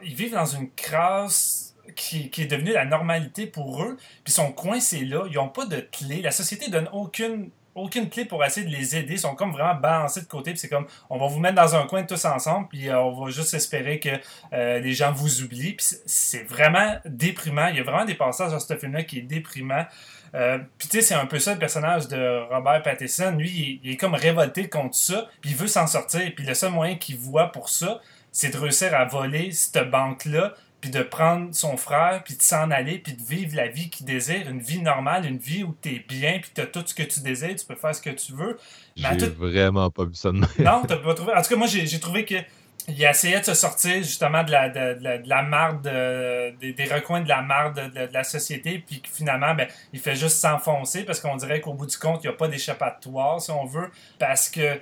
ils 0.03 0.15
vivent 0.15 0.35
dans 0.35 0.45
une 0.45 0.71
crasse 0.73 1.75
qui, 1.97 2.31
est 2.37 2.47
devenue 2.47 2.73
la 2.73 2.85
normalité 2.85 3.47
pour 3.47 3.83
eux, 3.83 3.97
puis 4.25 4.33
sont 4.33 4.53
coincés 4.53 5.05
là, 5.05 5.25
ils 5.31 5.37
n'ont 5.37 5.49
pas 5.49 5.67
de 5.67 5.81
clé. 5.81 6.21
La 6.21 6.33
société 6.33 6.69
donne 6.71 6.89
aucune 6.93 7.51
aucune 7.75 8.09
clé 8.09 8.25
pour 8.25 8.45
essayer 8.45 8.67
de 8.67 8.71
les 8.71 8.95
aider. 8.95 9.15
Ils 9.15 9.19
sont 9.19 9.35
comme 9.35 9.51
vraiment 9.51 9.75
balancés 9.75 10.21
de 10.21 10.27
côté. 10.27 10.53
Puis 10.53 10.61
c'est 10.61 10.69
comme, 10.69 10.87
on 11.11 11.19
va 11.19 11.27
vous 11.27 11.41
mettre 11.41 11.57
dans 11.57 11.75
un 11.75 11.87
coin 11.87 12.05
tous 12.05 12.25
ensemble, 12.25 12.69
puis 12.69 12.89
euh, 12.89 13.01
on 13.01 13.25
va 13.25 13.31
juste 13.31 13.53
espérer 13.53 13.99
que 13.99 14.11
euh, 14.53 14.79
les 14.79 14.93
gens 14.93 15.11
vous 15.11 15.43
oublient. 15.43 15.73
Puis 15.73 15.87
c'est 16.07 16.45
vraiment 16.45 16.97
déprimant. 17.05 17.67
Il 17.69 17.77
y 17.77 17.81
a 17.81 17.83
vraiment 17.83 18.05
des 18.05 18.15
passages 18.15 18.53
dans 18.53 18.61
ce 18.61 18.77
film-là 18.77 19.03
qui 19.03 19.19
est 19.19 19.23
déprimant. 19.23 19.87
Euh, 20.35 20.59
puis 20.79 20.89
tu 20.89 20.97
sais, 20.99 21.03
c'est 21.03 21.15
un 21.15 21.27
peu 21.27 21.39
ça 21.39 21.53
le 21.53 21.59
personnage 21.61 22.09
de 22.09 22.49
Robert 22.53 22.83
Pattinson. 22.83 23.35
Lui, 23.39 23.51
il 23.51 23.63
est, 23.63 23.81
il 23.85 23.91
est 23.93 23.97
comme 23.97 24.15
révolté 24.15 24.69
contre 24.69 24.97
ça, 24.97 25.29
puis 25.41 25.51
il 25.51 25.57
veut 25.57 25.69
s'en 25.69 25.87
sortir. 25.87 26.23
Puis 26.35 26.45
le 26.45 26.55
seul 26.55 26.73
moyen 26.73 26.97
qu'il 26.97 27.17
voit 27.17 27.53
pour 27.53 27.69
ça, 27.69 28.01
c'est 28.33 28.51
de 28.53 28.59
réussir 28.59 28.95
à 28.95 29.05
voler 29.05 29.53
cette 29.53 29.91
banque-là, 29.91 30.55
puis 30.81 30.91
de 30.91 31.03
prendre 31.03 31.55
son 31.55 31.77
frère, 31.77 32.23
puis 32.25 32.37
de 32.37 32.43
s'en 32.43 32.71
aller, 32.71 32.99
puis 32.99 33.15
de 33.15 33.23
vivre 33.23 33.55
la 33.57 33.69
vie 33.69 33.89
qu'il 33.91 34.05
désire, 34.07 34.51
une 34.51 34.59
vie 34.61 34.83
normale, 34.83 35.25
une 35.25 35.39
vie 35.39 35.63
où 35.63 35.73
t'es 35.81 36.05
bien, 36.09 36.41
puis 36.43 36.51
t'as 36.53 36.67
tout 36.67 36.83
ce 36.85 36.95
que 36.95 37.05
tu 37.05 37.21
désires, 37.21 37.55
tu 37.57 37.65
peux 37.65 37.77
faire 37.77 37.95
ce 37.95 38.03
que 38.03 38.11
tu 38.11 38.33
veux. 38.33 38.59
J'ai 38.97 39.17
tout- 39.17 39.33
vraiment 39.39 39.89
pas 39.91 40.05
vu 40.05 40.15
ça 40.15 40.31
de 40.31 40.39
non, 40.39 40.83
t'as 40.87 40.97
pas 40.97 41.15
trouvé. 41.15 41.33
En 41.33 41.41
tout 41.43 41.49
cas, 41.49 41.57
moi, 41.57 41.69
j'ai 41.69 42.01
trouvé 42.01 42.25
que 42.25 42.35
il 42.89 43.03
essayait 43.03 43.41
de 43.41 43.45
se 43.45 43.55
sortir 43.55 43.97
justement 43.97 44.43
de 44.43 44.51
la, 44.51 44.69
de, 44.69 44.99
de 44.99 45.05
la, 45.05 45.19
de 45.19 45.29
la 45.29 45.43
marde, 45.43 45.87
euh, 45.87 46.53
des, 46.61 46.85
recoins 46.85 47.23
de 47.23 47.29
la 47.29 47.41
marde 47.41 47.93
de, 47.95 48.09
la 48.13 48.25
société, 48.25 48.79
puis 48.87 49.03
finalement, 49.11 49.55
ben, 49.55 49.69
il 49.93 50.01
fait 50.01 50.17
juste 50.17 50.39
s'enfoncer 50.39 51.05
parce 51.05 51.21
qu'on 51.21 51.37
dirait 51.37 51.61
qu'au 51.61 51.73
bout 51.73 51.87
du 51.87 51.97
compte, 51.97 52.23
il 52.23 52.29
n'y 52.29 52.35
a 52.35 52.37
pas 52.37 52.49
d'échappatoire, 52.49 53.41
si 53.41 53.51
on 53.51 53.65
veut, 53.65 53.91
parce 54.19 54.49
que 54.49 54.79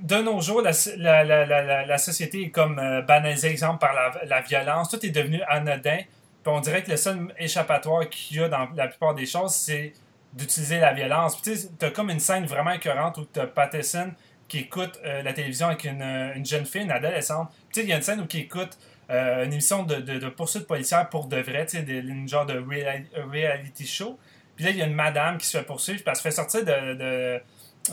de 0.00 0.16
nos 0.16 0.40
jours, 0.40 0.62
la, 0.62 0.72
la, 0.96 1.24
la, 1.24 1.86
la, 1.86 1.98
société 1.98 2.42
est 2.44 2.50
comme 2.50 2.78
euh, 2.78 3.02
banalisée, 3.02 3.50
exemple, 3.50 3.78
par 3.78 3.92
la, 4.24 4.40
violence. 4.40 4.88
Tout 4.88 5.04
est 5.04 5.10
devenu 5.10 5.42
anodin. 5.46 5.98
Puis 6.42 6.52
on 6.52 6.60
dirait 6.60 6.82
que 6.82 6.90
le 6.90 6.96
seul 6.96 7.32
échappatoire 7.38 8.08
qu'il 8.08 8.38
y 8.38 8.42
a 8.42 8.48
dans 8.48 8.68
la 8.74 8.88
plupart 8.88 9.14
des 9.14 9.26
choses, 9.26 9.54
c'est 9.54 9.92
d'utiliser 10.32 10.78
la 10.80 10.92
violence. 10.92 11.40
Puis 11.40 11.52
tu 11.52 11.68
t'as 11.78 11.90
comme 11.90 12.10
une 12.10 12.20
scène 12.20 12.46
vraiment 12.46 12.72
écœurante 12.72 13.18
où 13.18 13.24
t'as 13.24 13.46
Patterson 13.46 14.12
qui 14.52 14.58
écoute 14.58 15.00
euh, 15.02 15.22
la 15.22 15.32
télévision 15.32 15.68
avec 15.68 15.84
une, 15.84 16.02
euh, 16.02 16.34
une 16.34 16.44
jeune 16.44 16.66
fille, 16.66 16.82
une 16.82 16.90
adolescente. 16.90 17.48
Tu 17.72 17.80
sais, 17.80 17.86
il 17.86 17.88
y 17.88 17.92
a 17.94 17.96
une 17.96 18.02
scène 18.02 18.20
où 18.20 18.26
il 18.30 18.40
écoute 18.40 18.76
euh, 19.08 19.46
une 19.46 19.52
émission 19.54 19.82
de, 19.82 20.28
poursuite 20.28 20.66
policière 20.66 21.08
pour 21.08 21.26
de 21.26 21.38
vrai, 21.38 21.64
tu 21.64 21.78
sais, 21.78 21.82
une 21.82 22.28
genre 22.28 22.44
de 22.44 22.60
reali- 22.60 23.08
reality 23.30 23.86
show. 23.86 24.18
Puis 24.54 24.66
là, 24.66 24.70
il 24.72 24.76
y 24.76 24.82
a 24.82 24.86
une 24.86 24.92
madame 24.92 25.38
qui 25.38 25.46
se 25.46 25.56
fait 25.56 25.64
poursuivre, 25.64 26.02
puis 26.02 26.10
elle 26.10 26.16
se 26.16 26.20
fait 26.20 26.30
sortir 26.30 26.66
de, 26.66 27.40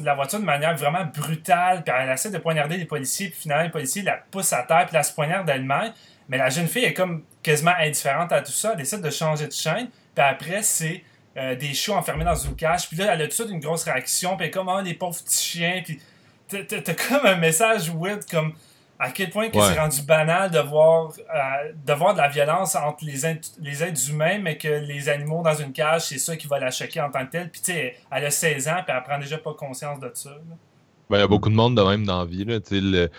la 0.04 0.14
voiture 0.16 0.42
de 0.42 0.44
manière 0.44 0.76
vraiment 0.76 1.06
brutale, 1.06 1.82
puis 1.86 1.94
elle 1.98 2.10
essaie 2.10 2.30
de 2.30 2.38
poignarder 2.40 2.76
les 2.76 2.84
policiers, 2.84 3.30
puis 3.30 3.40
finalement, 3.40 3.64
les 3.64 3.72
policiers 3.72 4.02
la 4.02 4.18
poussent 4.30 4.52
à 4.52 4.64
terre, 4.64 4.86
puis 4.86 4.98
elle 4.98 5.04
se 5.06 5.14
poignarde 5.14 5.50
elle-même. 5.50 5.94
Mais 6.28 6.38
la 6.38 6.50
jeune 6.50 6.68
fille 6.68 6.84
est 6.84 6.94
comme 6.94 7.24
quasiment 7.42 7.74
indifférente 7.80 8.34
à 8.34 8.42
tout 8.42 8.52
ça, 8.52 8.72
elle 8.74 8.80
décide 8.80 9.00
de 9.00 9.10
changer 9.10 9.48
de 9.48 9.54
chaîne, 9.54 9.88
puis 10.14 10.26
après, 10.26 10.62
c'est 10.62 11.06
des 11.36 11.74
chiots 11.74 11.94
enfermés 11.94 12.26
dans 12.26 12.36
une 12.36 12.58
cage, 12.58 12.90
puis 12.90 12.98
là, 12.98 13.14
elle 13.14 13.22
a 13.22 13.24
tout 13.24 13.30
de 13.30 13.34
suite 13.34 13.50
une 13.50 13.62
grosse 13.62 13.86
réaction, 13.86 14.36
puis 14.36 14.52
comme, 14.52 14.68
oh, 14.68 14.82
les 14.82 14.94
pauvres 14.94 15.18
petits 15.24 15.42
chiens, 15.42 15.82
puis 15.86 16.02
t'as 16.50 16.94
comme 16.94 17.26
un 17.26 17.36
message 17.38 17.90
weird, 17.94 18.24
comme 18.30 18.54
à 18.98 19.12
quel 19.12 19.30
point 19.30 19.50
que 19.50 19.58
Ouais. 19.58 19.64
c'est 19.74 19.80
rendu 19.80 20.02
banal 20.02 20.52
de 20.52 20.60
voir, 20.60 21.12
euh, 21.34 21.72
de 21.86 21.94
voir 21.94 22.14
de 22.14 22.18
la 22.20 22.28
violence 22.28 22.76
entre 22.76 23.06
les, 23.06 23.26
êtres- 23.26 23.50
les 23.62 23.82
êtres 23.84 24.10
humains, 24.10 24.40
mais 24.40 24.58
que 24.58 24.68
les 24.68 25.08
animaux 25.08 25.42
dans 25.42 25.54
une 25.56 25.72
cage, 25.72 26.02
c'est 26.02 26.18
ça 26.18 26.36
qui 26.36 26.48
va 26.48 26.60
la 26.60 26.70
choquer 26.72 27.00
en 27.02 27.10
tant 27.10 27.26
que 27.26 27.32
tel. 27.32 27.50
Puis 27.50 27.62
tu 27.62 27.72
sais, 27.72 27.96
elle 28.12 28.26
a 28.26 28.32
16 28.32 28.68
ans, 28.68 28.82
puis 28.86 28.94
elle 28.96 29.04
prend 29.04 29.18
déjà 29.20 29.38
pas 29.38 29.54
conscience 29.54 30.00
de 30.02 30.12
ça. 30.14 30.32
là. 30.32 30.36
Ben, 31.10 31.18
il 31.18 31.22
y 31.22 31.24
a 31.24 31.28
beaucoup 31.28 31.50
de 31.50 31.56
monde 31.56 31.76
de 31.78 31.82
même 31.82 32.06
dans 32.06 32.20
la 32.20 32.26
vie. 32.26 32.44
Là. 32.46 32.60
Tu 32.60 32.76
sais, 32.76 32.82
Le, 32.82 33.10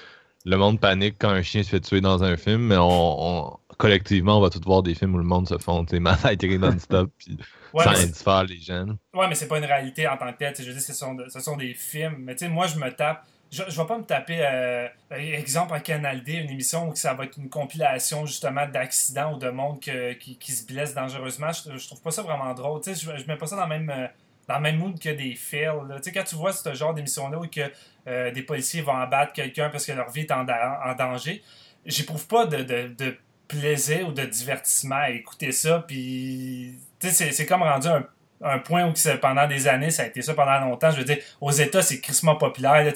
le 0.44 0.56
monde 0.56 0.78
panique 0.80 1.16
quand 1.18 1.30
un 1.30 1.42
chien 1.42 1.62
se 1.62 1.70
fait 1.70 1.80
tuer 1.80 2.00
dans 2.00 2.22
un 2.22 2.36
film, 2.36 2.60
mais 2.60 2.76
on, 2.76 3.46
on- 3.48 3.56
collectivement, 3.78 4.36
on 4.36 4.40
va 4.42 4.50
tous 4.50 4.60
voir 4.64 4.82
des 4.82 4.94
films 4.94 5.14
où 5.14 5.18
le 5.18 5.24
monde 5.24 5.48
se 5.48 5.56
font 5.56 5.84
tu 5.86 5.96
sais, 5.96 6.00
massacrer 6.00 6.58
non-stop 6.58 7.10
puis 7.18 7.38
Ouais, 7.72 7.84
sans 8.14 8.42
les 8.42 8.58
gens. 8.60 8.86
Ouais, 9.14 9.28
mais 9.28 9.34
c'est 9.34 9.48
pas 9.48 9.58
une 9.58 9.64
réalité 9.64 10.06
en 10.08 10.16
tant 10.16 10.32
que 10.32 10.38
telle. 10.38 10.54
Je 10.58 10.64
veux 10.64 10.72
dire, 10.72 10.80
ce 10.82 10.92
sont, 10.92 11.14
de- 11.14 11.28
ce 11.28 11.40
sont 11.40 11.56
des 11.56 11.74
films. 11.74 12.16
Mais 12.20 12.34
tu 12.34 12.44
sais, 12.44 12.48
moi, 12.50 12.66
je 12.66 12.76
me 12.78 12.90
tape. 12.90 13.24
Je, 13.52 13.64
je 13.68 13.80
vais 13.80 13.86
pas 13.88 13.98
me 13.98 14.04
taper, 14.04 14.38
euh, 14.40 14.86
exemple, 15.10 15.74
à 15.74 15.80
Canal 15.80 16.22
D, 16.22 16.34
une 16.34 16.50
émission 16.50 16.88
où 16.88 16.94
ça 16.94 17.14
va 17.14 17.24
être 17.24 17.36
une 17.36 17.48
compilation 17.48 18.24
justement 18.24 18.66
d'accidents 18.68 19.34
ou 19.34 19.38
de 19.38 19.50
monde 19.50 19.80
que- 19.80 20.12
qui, 20.12 20.38
qui 20.38 20.52
se 20.52 20.64
blesse 20.64 20.94
dangereusement. 20.94 21.50
Je, 21.52 21.76
je 21.76 21.86
trouve 21.86 22.00
pas 22.00 22.12
ça 22.12 22.22
vraiment 22.22 22.54
drôle. 22.54 22.80
Tu 22.80 22.94
sais, 22.94 23.00
je, 23.12 23.20
je 23.20 23.26
mets 23.26 23.36
pas 23.36 23.46
ça 23.46 23.56
dans 23.56 23.66
le 23.66 23.68
même, 23.68 23.90
euh, 23.90 24.06
dans 24.46 24.54
le 24.56 24.60
même 24.60 24.76
mood 24.76 24.98
que 25.00 25.08
des 25.10 25.34
fails. 25.34 25.80
là. 25.88 25.96
Tu 25.96 26.04
sais, 26.04 26.12
quand 26.12 26.22
tu 26.24 26.36
vois 26.36 26.52
ce 26.52 26.72
genre 26.74 26.94
d'émission-là 26.94 27.38
où 27.38 27.46
que, 27.48 27.62
euh, 28.06 28.30
des 28.30 28.42
policiers 28.42 28.82
vont 28.82 28.96
abattre 28.96 29.32
quelqu'un 29.32 29.68
parce 29.68 29.84
que 29.84 29.92
leur 29.92 30.10
vie 30.10 30.20
est 30.20 30.30
en, 30.32 30.44
da- 30.44 30.80
en 30.86 30.94
danger, 30.94 31.42
j'éprouve 31.84 32.26
pas 32.28 32.46
de, 32.46 32.62
de, 32.62 32.94
de 32.96 33.16
plaisir 33.58 34.08
ou 34.08 34.12
de 34.12 34.24
divertissement 34.24 34.96
à 34.96 35.10
écouter 35.10 35.52
ça. 35.52 35.84
Puis, 35.86 36.74
c'est- 37.00 37.46
comme 37.46 37.62
rendu 37.62 37.88
un 37.88 38.04
un 38.42 38.58
point 38.58 38.86
où 38.88 38.94
pendant 39.20 39.46
des 39.46 39.68
années, 39.68 39.90
ça 39.90 40.04
a 40.04 40.06
été 40.06 40.22
ça 40.22 40.32
pendant 40.32 40.58
longtemps. 40.60 40.90
Je 40.90 40.96
veux 40.96 41.04
dire, 41.04 41.18
aux 41.42 41.50
États, 41.50 41.82
c'est 41.82 42.00
crissement 42.00 42.36
populaire. 42.36 42.82
Là, 42.82 42.90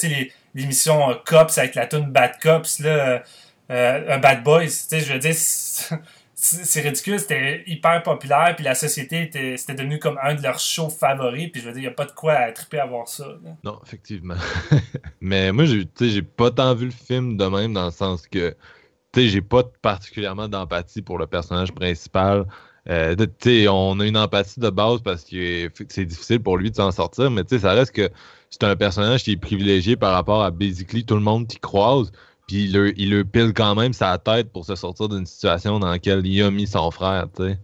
l'émission 0.54 1.10
euh, 1.10 1.14
Cops 1.26 1.58
avec 1.58 1.74
la 1.74 1.86
tune 1.86 2.10
Bad 2.10 2.38
Cops, 2.42 2.78
là, 2.78 2.88
euh, 2.90 3.18
euh, 3.70 4.16
Bad 4.16 4.42
Boys, 4.42 4.68
je 4.90 5.12
veux 5.12 5.18
dire, 5.18 5.34
c'est 6.34 6.80
ridicule, 6.80 7.18
c'était 7.20 7.62
hyper 7.66 8.02
populaire, 8.02 8.54
puis 8.56 8.64
la 8.64 8.74
société, 8.74 9.22
était- 9.24 9.56
c'était 9.58 9.74
devenu 9.74 9.98
comme 9.98 10.18
un 10.22 10.34
de 10.34 10.42
leurs 10.42 10.58
shows 10.58 10.88
favoris, 10.90 11.50
puis 11.52 11.60
je 11.60 11.66
veux 11.66 11.72
dire, 11.72 11.80
il 11.82 11.86
n'y 11.88 11.92
a 11.92 11.94
pas 11.94 12.06
de 12.06 12.12
quoi 12.12 12.50
triper 12.52 12.78
à 12.80 12.86
voir 12.86 13.06
ça. 13.06 13.26
Non, 13.62 13.78
effectivement. 13.84 14.36
mais 15.20 15.52
moi, 15.52 15.64
j'ai 15.66 15.86
j'ai 16.00 16.22
pas 16.22 16.50
tant 16.50 16.74
vu 16.74 16.86
le 16.86 16.92
film 16.92 17.36
de 17.36 17.44
même 17.44 17.72
dans 17.74 17.84
le 17.86 17.90
sens 17.92 18.26
que 18.26 18.56
tu 19.14 19.20
sais, 19.20 19.28
j'ai 19.28 19.40
pas 19.40 19.62
particulièrement 19.80 20.48
d'empathie 20.48 21.00
pour 21.00 21.18
le 21.18 21.26
personnage 21.26 21.72
principal. 21.72 22.46
Euh, 22.90 23.14
tu 23.40 23.66
on 23.68 23.98
a 24.00 24.06
une 24.06 24.16
empathie 24.16 24.60
de 24.60 24.68
base 24.68 25.00
parce 25.00 25.24
que 25.24 25.70
c'est 25.88 26.04
difficile 26.04 26.40
pour 26.40 26.58
lui 26.58 26.70
de 26.70 26.76
s'en 26.76 26.90
sortir, 26.90 27.30
mais 27.30 27.44
tu 27.44 27.58
ça 27.58 27.72
reste 27.72 27.92
que 27.92 28.10
c'est 28.50 28.64
un 28.64 28.76
personnage 28.76 29.22
qui 29.22 29.32
est 29.32 29.36
privilégié 29.36 29.96
par 29.96 30.12
rapport 30.12 30.42
à 30.42 30.50
basically 30.50 31.04
tout 31.04 31.14
le 31.14 31.22
monde 31.22 31.46
qui 31.46 31.58
croise, 31.58 32.12
puis 32.46 32.64
il 32.64 32.72
le, 32.74 33.00
il 33.00 33.10
le 33.10 33.24
pile 33.24 33.54
quand 33.54 33.74
même 33.74 33.94
sa 33.94 34.18
tête 34.18 34.52
pour 34.52 34.66
se 34.66 34.74
sortir 34.74 35.08
d'une 35.08 35.24
situation 35.24 35.78
dans 35.78 35.88
laquelle 35.88 36.26
il 36.26 36.42
a 36.42 36.50
mis 36.50 36.66
son 36.66 36.90
frère, 36.90 37.26
tu. 37.34 37.54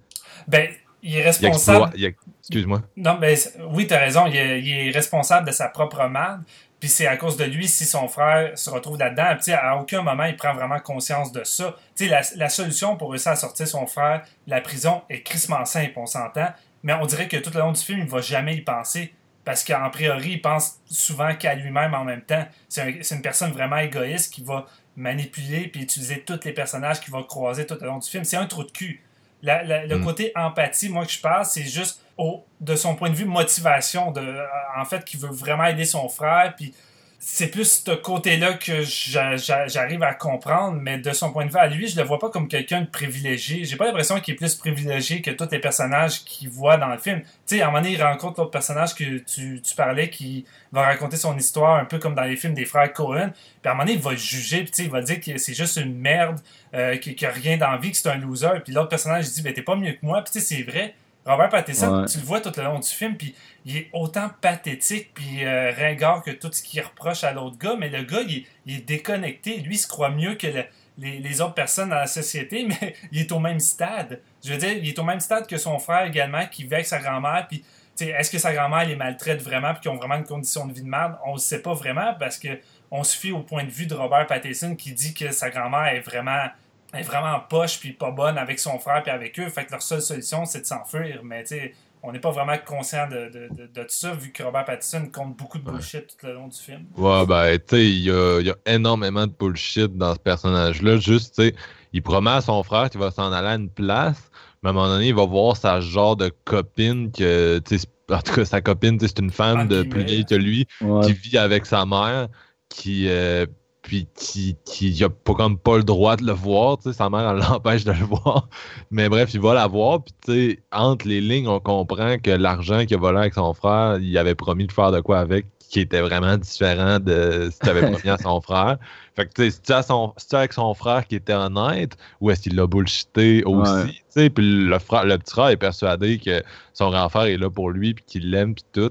Ben, 0.48 0.68
il 1.02 1.16
est 1.16 1.24
responsable. 1.24 1.92
Excuse-moi. 2.40 2.82
Non, 2.96 3.18
mais 3.20 3.34
oui, 3.72 3.86
t'as 3.86 3.98
raison. 3.98 4.26
Il 4.26 4.36
est, 4.36 4.60
il 4.60 4.88
est 4.88 4.90
responsable 4.90 5.46
de 5.46 5.52
sa 5.52 5.68
propre 5.68 6.08
merde. 6.08 6.42
Puis 6.80 6.88
c'est 6.88 7.06
à 7.06 7.16
cause 7.18 7.36
de 7.36 7.44
lui 7.44 7.68
si 7.68 7.84
son 7.84 8.08
frère 8.08 8.56
se 8.58 8.70
retrouve 8.70 8.98
là-dedans. 8.98 9.36
Puis, 9.40 9.52
à 9.52 9.76
aucun 9.76 10.02
moment 10.02 10.24
il 10.24 10.36
prend 10.36 10.54
vraiment 10.54 10.80
conscience 10.80 11.30
de 11.30 11.44
ça. 11.44 11.76
Tu 11.94 12.08
sais, 12.08 12.22
la, 12.36 12.48
solution 12.48 12.96
pour 12.96 13.10
réussir 13.10 13.32
à 13.32 13.36
sortir 13.36 13.68
son 13.68 13.86
frère 13.86 14.22
de 14.46 14.50
la 14.50 14.60
prison 14.62 15.02
est 15.10 15.22
crissement 15.22 15.64
simple, 15.66 15.92
on 15.96 16.06
s'entend. 16.06 16.48
Mais 16.82 16.94
on 16.94 17.04
dirait 17.04 17.28
que 17.28 17.36
tout 17.36 17.50
le 17.52 17.60
long 17.60 17.72
du 17.72 17.80
film, 17.80 18.00
il 18.00 18.08
va 18.08 18.22
jamais 18.22 18.56
y 18.56 18.62
penser. 18.62 19.14
Parce 19.44 19.64
qu'en 19.64 19.90
priori, 19.90 20.32
il 20.32 20.42
pense 20.42 20.78
souvent 20.90 21.34
qu'à 21.34 21.54
lui-même 21.54 21.94
en 21.94 22.04
même 22.04 22.22
temps. 22.22 22.46
C'est 22.68 22.82
un- 22.82 23.02
c'est 23.02 23.14
une 23.14 23.22
personne 23.22 23.52
vraiment 23.52 23.78
égoïste 23.78 24.32
qui 24.32 24.42
va 24.42 24.66
manipuler 24.96 25.68
puis 25.68 25.82
utiliser 25.82 26.22
tous 26.22 26.40
les 26.44 26.52
personnages 26.52 27.00
qu'il 27.00 27.12
va 27.12 27.22
croiser 27.22 27.66
tout 27.66 27.76
le 27.80 27.86
long 27.86 27.98
du 27.98 28.08
film. 28.08 28.24
C'est 28.24 28.36
un 28.36 28.46
trou 28.46 28.64
de 28.64 28.70
cul. 28.70 29.02
La- 29.42 29.62
la- 29.62 29.87
le 29.87 29.96
Mm. 29.98 30.05
côté 30.05 30.33
empathie, 30.37 30.88
moi 30.88 31.07
que 31.07 31.12
je 31.12 31.20
parle, 31.20 31.44
c'est 31.46 31.62
juste 31.62 32.05
au, 32.18 32.44
de 32.61 32.76
son 32.76 32.94
point 32.96 33.09
de 33.11 33.14
vue 33.14 33.24
motivation, 33.24 34.11
de, 34.11 34.20
euh, 34.20 34.44
en 34.76 34.85
fait, 34.85 35.05
qu'il 35.05 35.18
veut 35.20 35.31
vraiment 35.33 35.64
aider 35.64 35.85
son 35.87 36.09
frère. 36.09 36.55
Puis 36.57 36.74
c'est 37.22 37.48
plus 37.48 37.83
ce 37.87 37.90
côté-là 37.90 38.54
que 38.54 38.80
j'a- 38.80 39.37
j'a- 39.37 39.66
j'arrive 39.66 40.02
à 40.02 40.14
comprendre, 40.14 40.78
mais 40.80 40.96
de 40.98 41.12
son 41.12 41.30
point 41.30 41.44
de 41.44 41.50
vue 41.50 41.59
à 41.59 41.66
lui, 41.66 41.87
je 41.87 42.00
le 42.00 42.02
vois 42.02 42.18
pas 42.18 42.30
comme 42.30 42.48
quelqu'un 42.48 42.80
de 42.80 42.87
privilégié. 42.87 43.64
J'ai 43.64 43.76
pas 43.76 43.85
l'impression 43.85 44.18
qu'il 44.20 44.33
est 44.33 44.37
plus 44.38 44.54
privilégié 44.54 45.20
que 45.20 45.30
tous 45.30 45.46
les 45.52 45.59
personnages 45.59 46.24
qu'il 46.24 46.48
voit 46.48 46.78
dans 46.78 46.88
le 46.88 46.96
film. 46.96 47.20
Tu 47.20 47.28
sais, 47.44 47.61
à 47.61 47.64
un 47.64 47.66
moment 47.70 47.83
donné, 47.83 47.92
il 47.92 48.02
rencontre 48.02 48.40
l'autre 48.40 48.50
personnage 48.50 48.94
que 48.94 49.18
tu, 49.18 49.61
parlais 49.76 50.09
qui 50.09 50.46
va 50.72 50.83
raconter 50.83 51.18
son 51.18 51.37
histoire 51.37 51.76
un 51.78 51.85
peu 51.85 51.98
comme 51.98 52.14
dans 52.14 52.24
les 52.24 52.37
films 52.37 52.54
des 52.54 52.64
frères 52.64 52.90
Cohen. 52.92 53.33
Puis 53.61 53.68
à 53.68 53.72
un 53.72 53.74
moment 53.74 53.85
donné, 53.85 53.98
il 53.98 54.02
va 54.02 54.12
le 54.12 54.16
juger, 54.16 54.64
puis 54.64 54.72
il 54.85 54.90
va 54.90 55.02
dire 55.02 55.20
que 55.20 55.37
c'est 55.37 55.54
juste 55.54 55.76
une 55.76 55.94
merde, 55.98 56.40
euh, 56.74 56.96
qu'il 56.96 57.14
qu'il 57.14 57.28
a 57.28 57.33
rien 57.33 57.59
d'envie, 57.59 57.90
que 57.90 57.98
c'est 57.98 58.09
un 58.09 58.16
loser. 58.16 58.61
Puis 58.64 58.72
l'autre 58.72 58.88
personnage 58.88 59.26
il 59.28 59.33
dit, 59.35 59.42
ben 59.42 59.52
t'es 59.52 59.62
pas 59.62 59.76
mieux 59.76 59.92
que 59.92 59.98
moi. 60.06 60.22
Puis 60.24 60.33
tu 60.33 60.40
sais, 60.40 60.56
c'est 60.56 60.62
vrai. 60.62 60.94
Robert 61.26 61.48
Pattinson, 61.50 62.00
Ouais. 62.02 62.06
tu 62.06 62.18
le 62.18 62.24
vois 62.24 62.40
tout 62.40 62.52
le 62.56 62.62
long 62.64 62.78
du 62.78 62.88
film, 62.88 63.16
puis 63.16 63.35
il 63.66 63.76
est 63.76 63.90
autant 63.92 64.30
pathétique 64.40 65.11
puis 65.14 65.44
euh, 65.44 65.70
ringard 65.76 66.22
que 66.22 66.30
tout 66.30 66.50
ce 66.50 66.62
qu'il 66.62 66.80
reproche 66.80 67.24
à 67.24 67.33
l'autre 67.33 67.59
gars, 67.59 67.76
mais 67.78 67.88
le 67.90 68.02
gars, 68.02 68.22
il, 68.26 68.38
est- 68.38 68.46
il 68.66 68.76
est 68.78 68.80
déconnecté. 68.87 69.59
Lui, 69.59 69.74
il 69.74 69.78
se 69.78 69.87
croit 69.87 70.09
mieux 70.11 70.35
que 70.35 70.46
le- 70.46 70.64
les, 70.98 71.18
les 71.18 71.40
autres 71.40 71.54
personnes 71.54 71.90
dans 71.90 71.96
la 71.96 72.06
société, 72.06 72.66
mais 72.80 72.94
il 73.12 73.20
est 73.20 73.33
au 73.33 73.38
même 73.38 73.61
stade. 73.61 74.20
Je 74.44 74.52
veux 74.52 74.59
dire, 74.59 74.72
il 74.72 74.88
est 74.88 74.98
au 74.98 75.04
même 75.04 75.20
stade 75.20 75.46
que 75.46 75.56
son 75.59 75.78
frère 75.78 76.06
également, 76.06 76.46
qui 76.46 76.64
vit 76.64 76.74
avec 76.74 76.87
sa 76.87 76.98
grand-mère, 76.98 77.46
puis 77.48 77.62
est-ce 78.00 78.30
que 78.30 78.38
sa 78.38 78.54
grand-mère 78.54 78.87
les 78.87 78.96
maltraite 78.96 79.42
vraiment 79.42 79.72
puis 79.74 79.83
qu'ils 79.83 79.90
ont 79.90 79.96
vraiment 79.96 80.14
une 80.16 80.24
condition 80.24 80.66
de 80.66 80.72
vie 80.72 80.83
de 80.83 80.88
merde? 80.88 81.16
On 81.26 81.35
ne 81.35 81.38
sait 81.38 81.61
pas 81.61 81.74
vraiment 81.74 82.14
parce 82.18 82.38
que 82.38 82.48
on 82.90 83.04
se 83.04 83.14
fie 83.16 83.30
au 83.30 83.40
point 83.40 83.62
de 83.64 83.70
vue 83.70 83.87
de 83.87 83.94
Robert 83.94 84.26
Pattinson 84.26 84.74
qui 84.74 84.92
dit 84.92 85.12
que 85.12 85.30
sa 85.33 85.50
grand-mère 85.50 85.88
est 85.94 86.00
vraiment 86.00 86.46
est 86.94 87.03
vraiment 87.03 87.38
poche 87.48 87.79
puis 87.81 87.92
pas 87.92 88.11
bonne 88.11 88.37
avec 88.38 88.59
son 88.59 88.79
frère 88.79 89.03
puis 89.03 89.12
avec 89.12 89.38
eux. 89.38 89.48
Fait 89.48 89.64
que 89.66 89.72
leur 89.72 89.83
seule 89.83 90.03
solution, 90.03 90.44
c'est 90.44 90.61
de 90.62 90.66
s'enfuir. 90.66 91.20
Mais 91.22 91.42
tu 91.42 91.48
sais, 91.57 91.74
on 92.03 92.12
n'est 92.12 92.18
pas 92.20 92.31
vraiment 92.31 92.57
conscient 92.64 93.07
de, 93.09 93.29
de, 93.29 93.48
de, 93.55 93.66
de 93.66 93.83
tout 93.83 93.88
ça 93.90 94.12
vu 94.14 94.33
que 94.33 94.42
Robert 94.42 94.64
Pattinson 94.64 95.09
compte 95.12 95.37
beaucoup 95.37 95.59
de 95.59 95.64
bullshit 95.64 96.07
tout 96.18 96.26
le 96.26 96.33
long 96.35 96.48
du 96.48 96.57
film. 96.59 96.87
Ouais, 96.96 97.26
ben, 97.26 97.59
tu 97.59 97.64
sais, 97.76 97.85
il 97.87 97.98
y 98.05 98.11
a, 98.11 98.40
il 98.40 98.46
y 98.46 98.50
a 98.50 98.57
énormément 98.66 99.26
de 99.26 99.33
bullshit 99.38 99.96
dans 99.96 100.14
ce 100.14 100.18
personnage-là. 100.18 100.96
Juste, 100.96 101.35
tu 101.37 101.42
sais, 101.42 101.55
il 101.92 102.03
promet 102.03 102.31
à 102.31 102.40
son 102.40 102.62
frère 102.62 102.88
qu'il 102.90 103.00
va 103.00 103.11
s'en 103.11 103.31
aller 103.33 103.48
à 103.48 103.55
une 103.55 103.68
place, 103.70 104.31
mais 104.62 104.68
à 104.68 104.70
un 104.70 104.74
moment 104.74 104.88
donné, 104.88 105.09
il 105.09 105.14
va 105.14 105.26
voir 105.26 105.57
sa 105.57 105.81
genre 105.81 106.16
de 106.16 106.31
copine 106.44 107.12
que, 107.12 107.59
tu 107.61 107.79
sais, 107.79 107.87
en 108.11 108.20
tout 108.22 108.33
cas, 108.35 108.44
sa 108.44 108.61
copine, 108.61 108.98
tu 108.98 109.07
sais, 109.07 109.12
c'est 109.14 109.22
une 109.22 109.31
femme 109.31 109.61
En 109.61 109.64
de 109.66 109.83
plus 109.83 110.03
vieille 110.03 110.24
que 110.24 110.35
lui, 110.35 110.66
Ouais. 110.81 111.05
qui 111.07 111.12
vit 111.12 111.38
avec 111.38 111.66
sa 111.66 111.85
mère, 111.87 112.29
qui, 112.68 113.09
euh, 113.09 113.46
puis 113.82 114.06
qui, 114.14 114.56
qui 114.64 115.02
a 115.02 115.08
pas 115.08 115.34
comme 115.34 115.58
pas 115.58 115.76
le 115.78 115.84
droit 115.84 116.16
de 116.16 116.24
le 116.24 116.32
voir, 116.32 116.78
tu 116.78 116.90
sais, 116.90 116.92
sa 116.92 117.08
mère, 117.08 117.34
l'empêche 117.50 117.84
de 117.84 117.92
le 117.92 118.04
voir. 118.04 118.48
Mais 118.90 119.08
bref, 119.08 119.32
il 119.34 119.40
va 119.40 119.54
la 119.54 119.66
voir, 119.66 120.02
puis 120.02 120.14
tu 120.24 120.32
sais, 120.32 120.62
entre 120.72 121.08
les 121.08 121.20
lignes, 121.20 121.48
on 121.48 121.60
comprend 121.60 122.18
que 122.18 122.30
l'argent 122.30 122.84
qu'il 122.84 122.96
a 122.96 123.00
volé 123.00 123.18
avec 123.18 123.34
son 123.34 123.54
frère, 123.54 123.98
il 124.00 124.16
avait 124.18 124.34
promis 124.34 124.66
de 124.66 124.72
faire 124.72 124.92
de 124.92 125.00
quoi 125.00 125.20
avec, 125.20 125.46
qui 125.70 125.80
était 125.80 126.00
vraiment 126.00 126.36
différent 126.36 126.98
de 126.98 127.48
ce 127.52 127.58
qu'il 127.58 127.68
avait 127.70 127.90
promis 127.90 128.10
à 128.10 128.18
son 128.18 128.40
frère. 128.42 128.76
Fait 129.16 129.26
que, 129.26 129.30
tu 129.34 129.50
sais, 129.50 129.60
c'est-tu 129.62 130.36
avec 130.36 130.52
son 130.52 130.74
frère 130.74 131.06
qui 131.06 131.14
était 131.16 131.32
honnête, 131.32 131.96
ou 132.20 132.30
est-ce 132.30 132.42
qu'il 132.42 132.56
l'a 132.56 132.66
bullshité 132.66 133.42
aussi, 133.44 133.72
Ouais. 133.72 133.86
tu 133.86 134.02
sais, 134.08 134.30
puis 134.30 134.66
le, 134.66 134.78
frère, 134.78 135.04
le 135.04 135.16
petit 135.18 135.32
frère 135.32 135.48
est 135.48 135.56
persuadé 135.56 136.18
que 136.18 136.42
son 136.74 136.90
grand 136.90 137.08
frère 137.08 137.24
est 137.24 137.36
là 137.36 137.48
pour 137.50 137.70
lui, 137.70 137.94
puis 137.94 138.04
qu'il 138.06 138.30
l'aime, 138.30 138.54
puis 138.54 138.64
tout. 138.72 138.90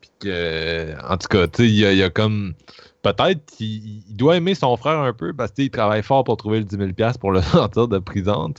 Puis 0.00 0.10
que, 0.20 0.94
en 1.08 1.16
tout 1.18 1.28
cas, 1.28 1.46
tu 1.48 1.62
sais, 1.64 1.68
il 1.68 1.74
y 1.76 1.84
a, 1.84 1.92
il 1.92 1.98
y 1.98 2.02
a 2.02 2.10
comme. 2.10 2.54
Peut-être 3.02 3.40
qu'il 3.46 4.02
il 4.08 4.16
doit 4.16 4.36
aimer 4.36 4.54
son 4.54 4.76
frère 4.76 4.98
un 4.98 5.12
peu 5.12 5.32
parce 5.32 5.52
qu'il 5.52 5.70
travaille 5.70 6.02
fort 6.02 6.24
pour 6.24 6.36
trouver 6.36 6.58
le 6.58 6.64
10 6.64 6.76
000 6.76 7.12
pour 7.18 7.32
le 7.32 7.40
sortir 7.42 7.88
de 7.88 7.98
prison. 7.98 8.52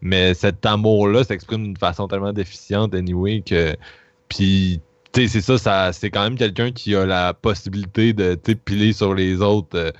Mais 0.00 0.34
cet 0.34 0.66
amour-là 0.66 1.24
s'exprime 1.24 1.62
d'une 1.62 1.76
façon 1.76 2.08
tellement 2.08 2.32
déficiente, 2.32 2.94
anyway, 2.94 3.42
que. 3.42 3.76
Puis, 4.28 4.80
tu 5.12 5.28
c'est 5.28 5.40
ça, 5.40 5.58
ça 5.58 5.92
c'est 5.92 6.10
quand 6.10 6.24
même 6.24 6.36
quelqu'un 6.36 6.72
qui 6.72 6.96
a 6.96 7.06
la 7.06 7.34
possibilité 7.34 8.12
de, 8.12 8.34
piler 8.34 8.92
sur 8.92 9.14
les 9.14 9.40
autres 9.42 9.78
euh, 9.78 9.90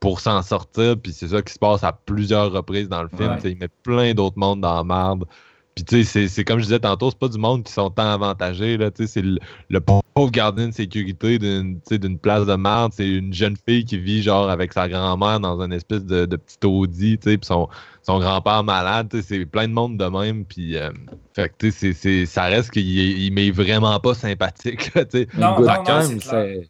pour 0.00 0.20
s'en 0.20 0.42
sortir. 0.42 0.96
Puis 0.98 1.12
c'est 1.12 1.28
ça 1.28 1.42
qui 1.42 1.52
se 1.52 1.58
passe 1.58 1.84
à 1.84 1.92
plusieurs 1.92 2.52
reprises 2.52 2.88
dans 2.88 3.02
le 3.02 3.08
film. 3.08 3.32
Ouais. 3.32 3.50
Il 3.50 3.58
met 3.58 3.68
plein 3.82 4.14
d'autres 4.14 4.38
mondes 4.38 4.62
dans 4.62 4.76
la 4.76 4.84
merde. 4.84 5.26
Puis 5.74 5.84
tu 5.84 6.04
sais, 6.04 6.28
c'est- 6.28 6.44
comme 6.44 6.58
je 6.58 6.64
disais 6.64 6.80
tantôt, 6.80 7.10
c'est 7.10 7.18
pas 7.18 7.28
du 7.28 7.38
monde 7.38 7.64
qui 7.64 7.72
sont 7.72 7.88
tant 7.88 8.10
avantagés, 8.10 8.76
là, 8.76 8.90
tu 8.90 9.02
sais, 9.04 9.06
c'est 9.14 9.22
le, 9.22 9.38
le 9.70 9.80
pauvre 9.80 10.30
gardien 10.30 10.68
de 10.68 10.74
sécurité 10.74 11.38
d'une 11.38 12.18
place 12.18 12.44
de 12.46 12.54
merde, 12.54 12.92
c'est 12.94 13.08
une 13.08 13.32
jeune 13.32 13.56
fille 13.66 13.84
qui 13.86 13.96
vit 13.98 14.22
genre 14.22 14.50
avec 14.50 14.74
sa 14.74 14.86
grand-mère 14.88 15.40
dans 15.40 15.60
une 15.62 15.72
espèce 15.72 16.04
de, 16.04 16.26
de 16.26 16.36
petit 16.36 16.58
Audi, 16.66 17.18
tu 17.18 17.30
sais, 17.30 17.38
puis 17.38 17.46
son, 17.46 17.68
son 18.02 18.18
grand-père 18.18 18.64
malade, 18.64 19.08
tu 19.10 19.16
sais, 19.18 19.22
c'est 19.22 19.46
plein 19.46 19.66
de 19.66 19.72
monde 19.72 19.96
de 19.96 20.04
même, 20.04 20.44
puis 20.44 20.76
euh, 20.76 20.90
fait 21.34 21.48
que 21.48 21.70
tu 21.70 21.94
sais, 21.94 22.26
ça 22.26 22.44
reste 22.44 22.70
qu'il 22.70 22.98
est- 22.98 23.12
il 23.26 23.32
m'est 23.32 23.50
vraiment 23.50 23.98
pas 23.98 24.12
sympathique, 24.12 24.94
là. 24.94 25.04
Non, 25.38 25.54
non, 25.54 25.66
non, 25.88 26.00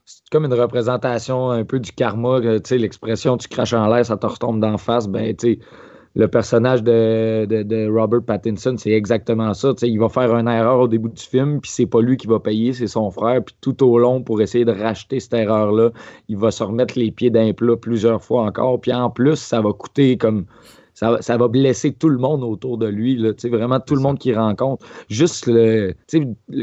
c'est 0.04 0.22
comme 0.30 0.44
une 0.44 0.54
représentation 0.54 1.50
un 1.50 1.64
peu 1.64 1.80
du 1.80 1.90
karma, 1.90 2.40
que, 2.40 2.58
tu 2.58 2.68
sais, 2.68 2.78
l'expression 2.78 3.36
tu 3.36 3.48
craches 3.48 3.72
en 3.72 3.88
l'air, 3.92 4.06
ça 4.06 4.16
te 4.16 4.26
retombe 4.26 4.60
d'en 4.60 4.78
face. 4.78 5.08
Ben, 5.08 5.34
tu 5.34 5.54
sais, 5.54 5.58
le 6.14 6.28
personnage 6.28 6.82
de, 6.82 7.88
Robert 7.90 8.22
Pattinson, 8.22 8.76
c'est 8.76 8.90
exactement 8.90 9.54
ça. 9.54 9.72
Il 9.82 9.98
va 9.98 10.08
faire 10.08 10.34
une 10.36 10.48
erreur 10.48 10.80
au 10.80 10.88
début 10.88 11.08
du 11.08 11.22
film, 11.22 11.60
puis 11.60 11.70
c'est 11.70 11.86
pas 11.86 12.02
lui 12.02 12.16
qui 12.16 12.26
va 12.26 12.38
payer, 12.38 12.74
c'est 12.74 12.86
son 12.86 13.10
frère. 13.10 13.42
Puis 13.42 13.56
tout 13.60 13.82
au 13.82 13.98
long, 13.98 14.22
pour 14.22 14.42
essayer 14.42 14.64
de 14.64 14.72
racheter 14.72 15.20
cette 15.20 15.34
erreur-là, 15.34 15.90
il 16.28 16.36
va 16.36 16.50
se 16.50 16.62
remettre 16.62 16.98
les 16.98 17.10
pieds 17.10 17.30
d'un 17.30 17.52
plat 17.52 17.76
plusieurs 17.76 18.22
fois 18.22 18.42
encore. 18.44 18.80
Puis 18.80 18.92
en 18.92 19.08
plus, 19.08 19.36
ça 19.36 19.60
va 19.60 19.72
coûter 19.72 20.18
comme. 20.18 20.44
Ça, 20.94 21.12
va- 21.12 21.22
ça 21.22 21.36
va 21.36 21.48
blesser 21.48 21.92
tout 21.92 22.08
le 22.08 22.18
monde 22.18 22.42
autour 22.42 22.76
de 22.78 22.86
lui, 22.86 23.16
là, 23.16 23.30
vraiment 23.44 23.80
tout 23.80 23.94
le 23.94 24.02
monde 24.02 24.18
qu'il 24.18 24.36
rencontre. 24.38 24.84
Juste 25.08 25.46
le, 25.46 25.94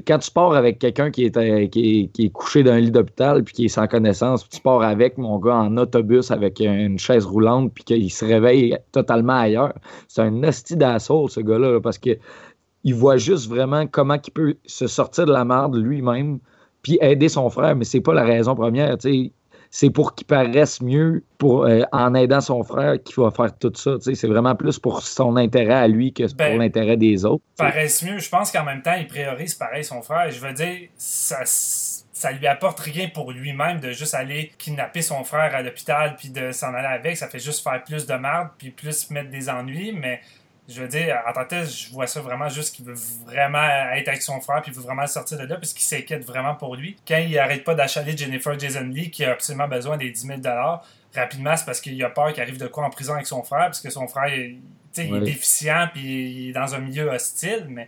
quand 0.06 0.20
tu 0.20 0.32
pars 0.32 0.54
avec 0.54 0.80
quelqu'un 0.80 1.10
qui 1.12 1.26
est, 1.26 1.36
euh, 1.38 1.68
qui, 1.68 2.02
est, 2.02 2.08
qui 2.08 2.26
est 2.26 2.30
couché 2.30 2.64
dans 2.64 2.72
un 2.72 2.80
lit 2.80 2.92
d'hôpital 2.92 3.44
puis 3.44 3.54
qui 3.54 3.66
est 3.66 3.70
sans 3.70 3.88
connaissance, 3.88 4.44
puis 4.44 4.58
tu 4.58 4.62
pars 4.62 4.82
avec 4.84 5.18
mon 5.18 5.40
gars 5.40 5.56
en 5.56 5.78
autobus 5.78 6.32
avec 6.32 6.60
une 6.60 7.00
chaise 7.00 7.26
roulante 7.26 7.74
puis 7.74 7.84
qu'il 7.84 8.12
se 8.12 8.24
réveille 8.26 8.78
totalement 8.92 9.34
ailleurs. 9.40 9.74
C'est 10.08 10.22
un 10.22 10.44
hostie 10.44 10.76
d'assaut, 10.76 11.28
ce 11.28 11.40
gars-là, 11.40 11.72
là, 11.72 11.82
parce 11.82 11.98
que 11.98 12.12
il 12.84 12.94
voit 12.96 13.18
juste 13.18 13.50
vraiment 13.50 13.88
comment 13.88 14.16
il 14.26 14.32
peut 14.32 14.56
se 14.66 14.88
sortir 14.88 15.26
de 15.26 15.34
la 15.34 15.44
merde 15.44 15.76
lui-même 15.76 16.40
puis 16.82 16.98
aider 17.02 17.28
son 17.28 17.50
frère, 17.50 17.76
mais 17.76 17.84
c'est 17.84 18.00
pas 18.00 18.14
la 18.14 18.24
raison 18.24 18.56
première. 18.56 18.96
C'est 19.72 19.92
pour 19.92 20.16
qu'il 20.16 20.26
paraisse 20.26 20.82
mieux 20.82 21.24
pour, 21.38 21.66
euh, 21.66 21.82
en 21.92 22.16
aidant 22.16 22.42
son 22.42 22.64
frère 22.64 22.96
qu'il 23.04 23.16
va 23.22 23.30
faire 23.30 23.56
tout 23.58 23.72
ça. 23.76 23.96
tu 23.98 24.02
sais. 24.02 24.16
C'est 24.16 24.28
vraiment 24.28 24.56
plus 24.56 24.80
pour 24.80 25.04
son 25.04 25.36
intérêt 25.36 25.76
à 25.76 25.88
lui 25.88 26.12
que 26.12 26.24
Ben, 26.34 26.52
pour 26.52 26.60
l'intérêt 26.60 26.98
des 26.98 27.24
autres. 27.24 27.44
paraissent 27.56 28.02
mieux. 28.04 28.18
Je 28.18 28.30
pense 28.30 28.52
qu'en 28.52 28.64
même 28.64 28.82
temps, 28.82 28.96
il 29.00 29.06
priorise 29.08 29.54
pareil 29.54 29.84
son 29.84 30.02
frère. 30.02 30.32
Je 30.32 30.40
veux 30.40 30.54
dire, 30.54 30.90
ça, 30.98 31.42
ça 31.46 32.32
lui 32.32 32.48
apporte 32.48 32.80
rien 32.80 33.10
pour 33.14 33.32
lui-même 33.32 33.80
de 33.80 33.92
juste 33.92 34.16
aller 34.16 34.52
kidnapper 34.58 35.04
son 35.04 35.24
frère 35.24 35.54
à 35.54 35.62
l'hôpital 35.62 36.16
puis 36.18 36.30
de 36.32 36.52
s'en 36.52 36.74
aller 36.74 36.88
avec. 36.88 37.16
Ça 37.18 37.28
fait 37.28 37.40
juste 37.40 37.64
faire 37.64 37.84
plus 37.84 38.08
de 38.08 38.14
merde 38.16 38.50
puis 38.58 38.72
plus 38.72 39.12
mettre 39.12 39.30
des 39.30 39.50
ennuis. 39.50 39.94
Mais 39.94 40.20
je 40.72 40.82
veux 40.82 40.88
dire, 40.88 41.18
en 41.28 41.34
tant 41.34 41.44
que 41.46 41.50
tel, 41.50 41.68
je 41.68 41.90
vois 41.92 42.06
ça 42.08 42.22
vraiment 42.22 42.48
juste 42.48 42.76
qu'il 42.76 42.86
veut 42.86 42.94
vraiment 43.26 43.66
être 43.94 44.08
avec 44.08 44.22
son 44.22 44.40
frère 44.40 44.62
puis 44.62 44.72
il 44.72 44.76
veut 44.78 44.84
vraiment 44.84 45.08
sortir 45.08 45.38
de 45.40 45.44
là 45.46 45.56
parce 45.56 45.74
qu'il 45.74 45.82
s'inquiète 45.82 46.24
vraiment 46.26 46.54
pour 46.56 46.76
lui. 46.76 46.96
Quand 47.08 47.18
il 47.18 47.38
arrête 47.40 47.64
pas 47.64 47.74
d'achaler 47.76 48.16
Jennifer 48.16 48.58
Jason 48.60 48.84
Lee 48.84 49.10
qui 49.10 49.26
a 49.26 49.32
absolument 49.32 49.68
besoin 49.68 49.98
des 49.98 50.12
10 50.12 50.28
000 50.28 50.40
rapidement, 51.16 51.58
c'est 51.58 51.66
parce 51.66 51.82
qu'il 51.82 52.02
a 52.04 52.10
peur 52.10 52.32
qu'il 52.34 52.44
arrive 52.44 52.58
de 52.60 52.68
quoi 52.68 52.86
en 52.86 52.90
prison 52.90 53.14
avec 53.16 53.26
son 53.26 53.42
frère 53.44 53.66
parce 53.66 53.82
que 53.82 53.90
son 53.90 54.08
frère, 54.08 54.28
il, 54.34 54.60
tu 54.94 55.02
sais, 55.02 55.08
il 55.08 55.16
est 55.16 55.26
déficient 55.26 55.88
puis 55.94 56.32
il 56.46 56.50
est 56.50 56.54
dans 56.54 56.76
un 56.76 56.80
milieu 56.80 57.10
hostile. 57.10 57.66
Mais 57.70 57.88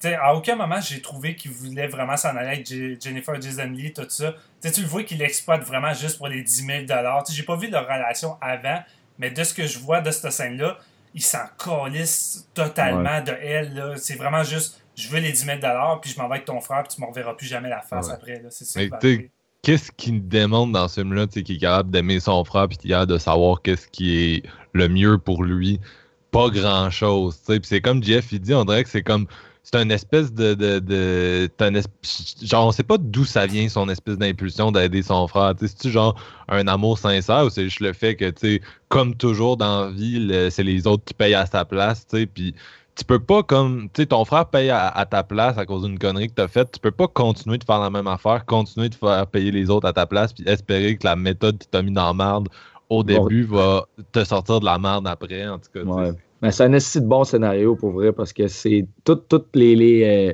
tu 0.00 0.08
sais, 0.08 0.14
à 0.14 0.34
aucun 0.34 0.56
moment 0.56 0.80
j'ai 0.80 1.02
trouvé 1.02 1.36
qu'il 1.36 1.50
voulait 1.50 1.86
vraiment 1.86 2.16
s'en 2.16 2.34
aller 2.36 2.48
avec 2.48 2.66
Je- 2.68 2.96
Jennifer 2.98 3.40
Jason 3.40 3.66
Lee, 3.70 3.92
tout 3.92 4.06
ça. 4.08 4.32
Tu 4.32 4.68
sais, 4.68 4.72
tu 4.72 4.80
le 4.80 4.86
vois 4.86 5.02
qu'il 5.02 5.18
l'exploite 5.18 5.62
vraiment 5.64 5.92
juste 5.92 6.16
pour 6.18 6.28
les 6.28 6.42
10 6.42 6.64
000 6.66 6.78
Tu 6.86 6.86
sais, 6.86 7.32
J'ai 7.36 7.42
pas 7.42 7.56
vu 7.56 7.68
leur 7.68 7.84
relation 7.84 8.36
avant, 8.40 8.82
mais 9.18 9.30
de 9.30 9.44
ce 9.44 9.52
que 9.52 9.66
je 9.66 9.78
vois 9.78 10.00
de 10.00 10.10
cette 10.10 10.32
scène-là, 10.32 10.78
il 11.14 11.22
s'en 11.22 11.44
calisse 11.62 12.48
totalement 12.54 13.20
de 13.22 13.32
elle. 13.40 13.74
là. 13.74 13.94
C'est 13.96 14.14
vraiment 14.16 14.42
juste, 14.44 14.82
je 14.96 15.08
veux 15.08 15.20
les 15.20 15.32
10 15.32 15.44
000 15.44 15.58
puis 16.00 16.10
je 16.10 16.18
m'en 16.20 16.28
vais 16.28 16.34
avec 16.34 16.44
ton 16.46 16.60
frère, 16.60 16.82
puis 16.84 16.94
tu 16.94 17.00
m'en 17.00 17.08
reverras 17.08 17.34
plus 17.34 17.46
jamais 17.46 17.68
la 17.68 17.80
face 17.80 18.08
Ouais. 18.08 18.12
après. 18.14 18.40
là. 18.42 18.48
C'est 18.50 18.90
qu'est-ce 19.62 19.92
qui 19.92 20.12
démontre 20.20 20.72
dans 20.72 20.88
ce 20.88 21.00
film-là, 21.00 21.26
qui 21.28 21.38
est 21.40 21.58
capable 21.58 21.90
d'aimer 21.90 22.18
son 22.18 22.44
frère 22.44 22.66
puis 22.68 22.78
de 23.06 23.18
savoir 23.18 23.62
qu'est-ce 23.62 23.86
qui 23.88 24.16
est 24.16 24.42
le 24.72 24.88
mieux 24.88 25.18
pour 25.18 25.44
lui? 25.44 25.80
Pas 26.32 26.48
grand-chose, 26.48 27.38
c'est 27.62 27.80
comme 27.80 28.02
Jeff, 28.02 28.32
il 28.32 28.40
dit, 28.40 28.54
on 28.54 28.64
dirait 28.64 28.82
que 28.84 28.90
c'est 28.90 29.02
comme 29.02 29.26
c'est 29.62 29.76
un 29.76 29.88
espèce 29.90 30.32
de. 30.32 30.54
de, 30.54 30.78
de 30.80 31.48
un 31.60 31.72
Genre, 32.42 32.66
on 32.66 32.72
sait 32.72 32.82
pas 32.82 32.98
d'où 32.98 33.24
ça 33.24 33.46
vient, 33.46 33.68
son 33.68 33.88
espèce 33.88 34.18
d'impulsion 34.18 34.72
d'aider 34.72 35.02
son 35.02 35.26
frère. 35.28 35.54
C'est-tu 35.58 35.90
genre 35.90 36.16
un 36.48 36.66
amour 36.66 36.98
sincère 36.98 37.44
ou 37.44 37.50
c'est 37.50 37.64
juste 37.64 37.80
le 37.80 37.92
fait 37.92 38.16
que, 38.16 38.30
tu 38.30 38.60
comme 38.88 39.14
toujours 39.14 39.56
dans 39.56 39.84
la 39.86 39.90
vie, 39.90 40.18
le- 40.18 40.50
c'est 40.50 40.64
les 40.64 40.86
autres 40.86 41.04
qui 41.04 41.14
payent 41.14 41.34
à 41.34 41.46
sa 41.46 41.64
place, 41.64 42.06
tu 42.06 42.18
sais, 42.18 42.26
puis 42.26 42.54
tu 42.94 43.04
peux 43.04 43.20
pas 43.20 43.42
comme 43.42 43.88
tu 43.94 44.02
sais 44.02 44.06
ton 44.06 44.24
frère 44.26 44.46
paye 44.46 44.68
à, 44.70 44.88
à 44.88 45.06
ta 45.06 45.22
place 45.22 45.56
à 45.56 45.64
cause 45.64 45.84
d'une 45.84 45.98
connerie 45.98 46.28
que 46.28 46.34
t'as 46.34 46.46
faite 46.48 46.72
tu 46.72 46.78
peux 46.78 46.90
pas 46.90 47.08
continuer 47.08 47.56
de 47.56 47.64
faire 47.64 47.78
la 47.78 47.88
même 47.88 48.06
affaire 48.06 48.44
continuer 48.44 48.90
de 48.90 48.94
faire 48.94 49.26
payer 49.28 49.50
les 49.50 49.70
autres 49.70 49.88
à 49.88 49.94
ta 49.94 50.04
place 50.06 50.34
puis 50.34 50.44
espérer 50.46 50.98
que 50.98 51.06
la 51.06 51.16
méthode 51.16 51.56
qui 51.56 51.66
t'a 51.68 51.80
mis 51.80 51.90
dans 51.90 52.04
la 52.08 52.12
merde 52.12 52.48
au 52.90 53.02
Bon. 53.02 53.24
début 53.26 53.44
va 53.44 53.86
te 54.12 54.22
sortir 54.24 54.60
de 54.60 54.66
la 54.66 54.78
merde 54.78 55.06
après 55.08 55.48
en 55.48 55.58
tout 55.58 55.70
cas. 55.72 55.84
Ouais. 55.84 56.12
Mais 56.42 56.50
c'est 56.50 56.64
un 56.64 56.70
de 56.70 57.06
bon 57.06 57.24
scénario 57.24 57.76
pour 57.76 57.92
vrai 57.92 58.12
parce 58.12 58.32
que 58.32 58.48
c'est 58.48 58.86
tous 59.04 59.18
les, 59.54 59.76
les, 59.76 60.04
euh, 60.04 60.32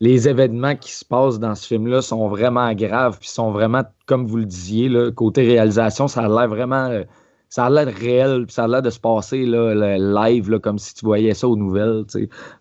les 0.00 0.28
événements 0.28 0.74
qui 0.74 0.92
se 0.92 1.04
passent 1.04 1.38
dans 1.38 1.54
ce 1.54 1.66
film-là 1.66 2.00
sont 2.02 2.28
vraiment 2.28 2.72
graves 2.74 3.18
puis 3.18 3.28
sont 3.28 3.50
vraiment, 3.52 3.82
comme 4.06 4.26
vous 4.26 4.38
le 4.38 4.46
disiez, 4.46 4.90
côté 5.14 5.42
réalisation, 5.42 6.08
ça 6.08 6.22
a 6.22 6.28
l'air 6.28 6.48
vraiment. 6.48 7.02
Ça 7.50 7.66
a 7.66 7.70
l'air 7.70 7.92
réel, 7.92 8.46
puis 8.46 8.54
ça 8.54 8.64
a 8.64 8.68
l'air 8.68 8.80
de 8.80 8.90
se 8.90 9.00
passer 9.00 9.44
là, 9.44 9.74
le 9.74 10.14
live, 10.14 10.48
là, 10.50 10.60
comme 10.60 10.78
si 10.78 10.94
tu 10.94 11.04
voyais 11.04 11.34
ça 11.34 11.48
aux 11.48 11.56
nouvelles. 11.56 12.04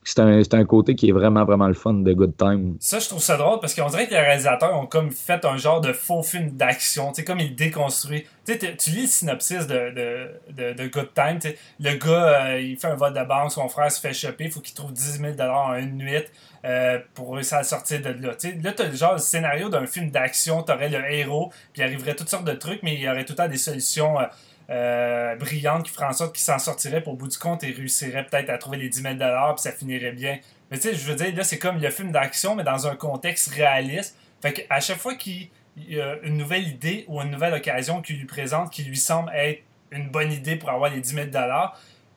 C'est 0.03 0.19
un, 0.19 0.41
un 0.51 0.65
côté 0.65 0.95
qui 0.95 1.09
est 1.09 1.11
vraiment, 1.11 1.45
vraiment 1.45 1.67
le 1.67 1.75
fun 1.75 1.93
de 1.93 2.11
Good 2.11 2.35
Time. 2.37 2.75
Ça, 2.79 2.97
je 2.97 3.07
trouve 3.07 3.21
ça 3.21 3.37
drôle 3.37 3.59
parce 3.59 3.75
qu'on 3.75 3.87
dirait 3.87 4.07
que 4.07 4.13
les 4.15 4.19
réalisateurs 4.19 4.75
ont 4.75 4.87
comme 4.87 5.11
fait 5.11 5.45
un 5.45 5.57
genre 5.57 5.79
de 5.79 5.93
faux 5.93 6.23
film 6.23 6.49
d'action, 6.57 7.13
comme 7.25 7.39
ils 7.39 7.55
déconstruisent. 7.55 8.23
Tu 8.45 8.89
lis 8.89 9.01
le 9.03 9.07
synopsis 9.07 9.67
de, 9.67 9.93
de, 10.55 10.73
de, 10.73 10.87
Good 10.87 11.09
Time, 11.13 11.37
le 11.79 11.93
gars, 11.99 12.47
euh, 12.47 12.59
il 12.59 12.75
fait 12.77 12.87
un 12.87 12.95
vote 12.95 13.13
de 13.13 13.23
banque, 13.23 13.51
son 13.51 13.69
frère 13.69 13.91
se 13.91 13.99
fait 13.99 14.11
choper, 14.11 14.45
il 14.45 14.51
faut 14.51 14.59
qu'il 14.59 14.73
trouve 14.73 14.91
10 14.91 15.19
000 15.19 15.39
en 15.39 15.75
une 15.75 15.97
nuit 15.97 16.23
euh, 16.65 16.97
pour 17.13 17.35
réussir 17.35 17.59
à 17.59 17.63
sortir 17.63 18.01
de 18.01 18.09
là. 18.09 18.29
Là, 18.63 18.71
tu 18.73 18.81
as 18.81 18.87
le 18.87 18.95
genre 18.95 19.13
de 19.13 19.19
scénario 19.19 19.69
d'un 19.69 19.85
film 19.85 20.09
d'action, 20.09 20.63
tu 20.63 20.71
aurais 20.71 20.89
le 20.89 20.99
héros, 21.11 21.51
puis 21.73 21.83
il 21.83 21.85
arriverait 21.85 22.15
toutes 22.15 22.29
sortes 22.29 22.45
de 22.45 22.53
trucs, 22.53 22.81
mais 22.81 22.95
il 22.95 23.01
y 23.01 23.07
aurait 23.07 23.23
tout 23.23 23.33
le 23.33 23.37
temps 23.37 23.47
des 23.47 23.57
solutions. 23.57 24.19
euh, 24.19 24.23
euh, 24.69 25.35
brillantes 25.35 25.85
qui 25.85 25.91
feraient 25.91 26.05
en 26.05 26.13
sorte 26.13 26.35
qu'il 26.35 26.43
s'en 26.43 26.59
sortirait 26.59 27.01
pour 27.01 27.15
bout 27.15 27.27
du 27.27 27.37
compte 27.37 27.63
et 27.63 27.71
réussirait 27.71 28.25
peut-être 28.25 28.49
à 28.49 28.57
trouver 28.57 28.77
les 28.77 28.89
10 28.89 29.01
000 29.01 29.15
puis 29.15 29.23
ça 29.57 29.71
finirait 29.71 30.11
bien. 30.11 30.39
Mais 30.69 30.77
tu 30.77 30.89
sais, 30.89 30.95
je 30.95 31.05
veux 31.05 31.15
dire, 31.15 31.35
là, 31.35 31.43
c'est 31.43 31.57
comme 31.57 31.79
le 31.79 31.89
film 31.89 32.11
d'action, 32.11 32.55
mais 32.55 32.63
dans 32.63 32.87
un 32.87 32.95
contexte 32.95 33.49
réaliste. 33.49 34.15
Fait 34.41 34.53
qu'à 34.53 34.79
chaque 34.79 34.99
fois 34.99 35.15
qu'il 35.15 35.49
y 35.77 35.99
a 35.99 36.17
une 36.23 36.37
nouvelle 36.37 36.67
idée 36.67 37.05
ou 37.07 37.19
une 37.21 37.31
nouvelle 37.31 37.53
occasion 37.53 38.01
qu'il 38.01 38.17
lui 38.17 38.25
présente 38.25 38.71
qui 38.71 38.83
lui 38.83 38.97
semble 38.97 39.31
être 39.33 39.63
une 39.91 40.09
bonne 40.09 40.31
idée 40.31 40.55
pour 40.55 40.69
avoir 40.69 40.91
les 40.91 41.01
10 41.01 41.13
000 41.15 41.27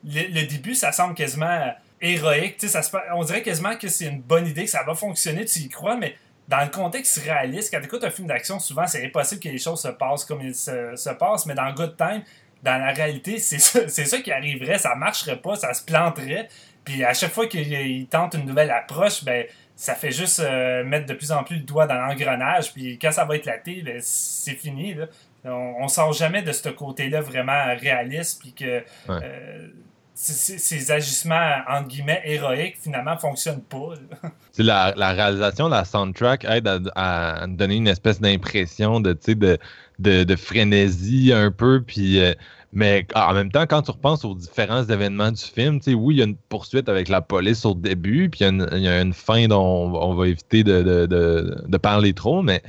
le, 0.05 0.21
le 0.29 0.47
début, 0.47 0.75
ça 0.75 0.93
semble 0.93 1.15
quasiment 1.15 1.47
euh, 1.47 1.71
héroïque. 2.01 2.59
Tu 2.59 2.69
sais, 2.69 2.83
ça 2.83 3.03
on 3.15 3.25
dirait 3.25 3.43
quasiment 3.43 3.77
que 3.77 3.88
c'est 3.88 4.07
une 4.07 4.21
bonne 4.21 4.47
idée, 4.47 4.65
que 4.65 4.71
ça 4.71 4.83
va 4.83 4.95
fonctionner, 4.95 5.45
tu 5.45 5.61
y 5.61 5.69
crois, 5.69 5.97
mais 5.97 6.17
dans 6.49 6.61
le 6.61 6.69
contexte 6.69 7.19
réaliste, 7.19 7.73
quand 7.73 7.81
tu 7.81 7.87
écoutes 7.87 8.05
un 8.05 8.11
film 8.11 8.29
d'action, 8.29 8.59
souvent, 8.59 8.87
c'est 8.87 9.05
impossible 9.05 9.41
que 9.41 9.49
les 9.49 9.59
choses 9.59 9.81
se 9.81 9.88
passent 9.88 10.25
comme 10.25 10.43
ils 10.43 10.55
se, 10.55 10.97
se 10.97 11.11
passent, 11.11 11.47
mais 11.47 11.55
dans 11.55 11.73
Good 11.73 11.97
Time, 11.97 12.23
dans 12.62 12.79
la 12.79 12.92
réalité, 12.92 13.38
c'est 13.38 13.59
ça, 13.59 13.88
ça 14.07 14.18
qui 14.18 14.33
arriverait, 14.33 14.79
ça 14.79 14.94
marcherait 14.94 15.40
pas, 15.40 15.57
ça 15.57 15.75
se 15.75 15.85
planterait. 15.85 16.48
Puis 16.85 17.05
à 17.05 17.14
chaque 17.14 17.33
fois 17.33 17.46
qu'il 17.46 18.07
tente 18.09 18.35
une 18.35 18.44
nouvelle 18.44 18.70
approche, 18.70 19.25
ben 19.25 19.46
ça 19.77 19.94
fait 19.94 20.11
juste 20.11 20.40
euh, 20.40 20.85
mettre 20.85 21.07
de 21.07 21.14
plus 21.14 21.33
en 21.33 21.44
plus 21.44 21.57
le 21.57 21.62
doigt 21.62 21.87
dans 21.87 21.94
l'engrenage. 21.94 22.72
Puis 22.72 22.98
quand 22.98 23.12
ça 23.12 23.25
va 23.25 23.37
éclater, 23.37 23.83
ben, 23.83 23.98
c'est 24.01 24.55
fini. 24.55 24.94
Là. 24.94 25.07
On, 25.44 25.75
on 25.81 25.88
sort 25.88 26.12
jamais 26.12 26.42
de 26.42 26.53
ce 26.53 26.68
côté-là 26.68 27.20
vraiment 27.20 27.64
réaliste. 27.81 28.40
Puis 28.40 28.53
que 28.53 28.83
euh, 29.09 29.68
ces 30.14 30.92
agissements, 30.92 31.62
entre 31.68 31.88
guillemets, 31.88 32.22
héroïques, 32.25 32.77
finalement, 32.81 33.16
fonctionnent 33.16 33.62
pas. 33.62 33.94
la, 34.59 34.92
la 34.96 35.12
réalisation, 35.12 35.68
la 35.68 35.85
soundtrack 35.85 36.44
aide 36.44 36.68
à, 36.94 37.46
donner 37.48 37.77
une 37.77 37.88
espèce 37.88 38.20
d'impression 38.20 39.01
de, 39.01 39.14
tu 39.14 39.20
sais, 39.22 39.35
de, 39.35 39.59
de, 40.03 40.25
de 40.25 40.37
frénésie 40.37 41.33
un 41.33 41.51
peu. 41.51 41.83
Puis, 41.87 42.21
euh, 42.21 42.35
mais 42.73 43.07
en 43.15 43.35
même 43.35 43.51
temps, 43.53 43.67
quand 43.67 43.83
tu 43.83 43.91
repenses 43.93 44.25
aux 44.25 44.35
différents 44.35 44.85
événements 44.85 45.33
du 45.33 45.43
film, 45.43 45.79
tu 45.81 45.93
sais, 45.93 45.95
oui, 45.95 46.17
il 46.17 46.19
y 46.19 46.23
a 46.23 46.27
une 46.27 46.37
poursuite 46.49 46.88
avec 46.88 47.09
la 47.09 47.21
police 47.23 47.65
au 47.65 47.75
début, 47.75 48.31
puis 48.31 48.41
il 48.41 48.43
y 48.45 48.47
a 48.47 48.49
une, 48.51 48.69
il 48.73 48.81
y 48.83 48.88
a 48.88 49.01
une 49.03 49.12
fin 49.15 49.47
dont 49.49 49.61
on, 49.62 49.95
on 49.95 50.15
va 50.15 50.29
éviter 50.29 50.65
de, 50.65 50.83
de, 50.83 51.07
de, 51.07 51.57
de 51.67 51.77
parler 51.79 52.15
trop, 52.15 52.43
mais 52.43 52.62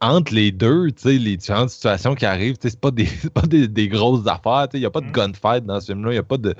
entre 0.00 0.34
les 0.34 0.52
deux, 0.52 0.88
tu 0.92 1.02
sais, 1.02 1.18
les 1.18 1.36
différentes 1.38 1.70
situations 1.70 2.14
qui 2.14 2.26
arrivent, 2.26 2.58
tu 2.58 2.68
sais, 2.68 2.70
c'est 2.70 2.80
pas 2.80 2.90
des, 2.90 3.06
pas 3.34 3.42
des, 3.42 3.68
des 3.68 3.88
grosses 3.88 4.26
affaires, 4.26 4.68
tu 4.68 4.72
sais, 4.72 4.78
il 4.78 4.80
n'y 4.80 4.86
a 4.86 4.90
pas 4.90 5.00
de 5.00 5.10
Mm. 5.10 5.12
gunfight 5.12 5.64
dans 5.64 5.80
ce 5.80 5.86
film-là, 5.92 6.10
il 6.12 6.14
n'y 6.14 6.18
a 6.18 6.22
pas 6.22 6.36
de, 6.38 6.52
tu 6.52 6.58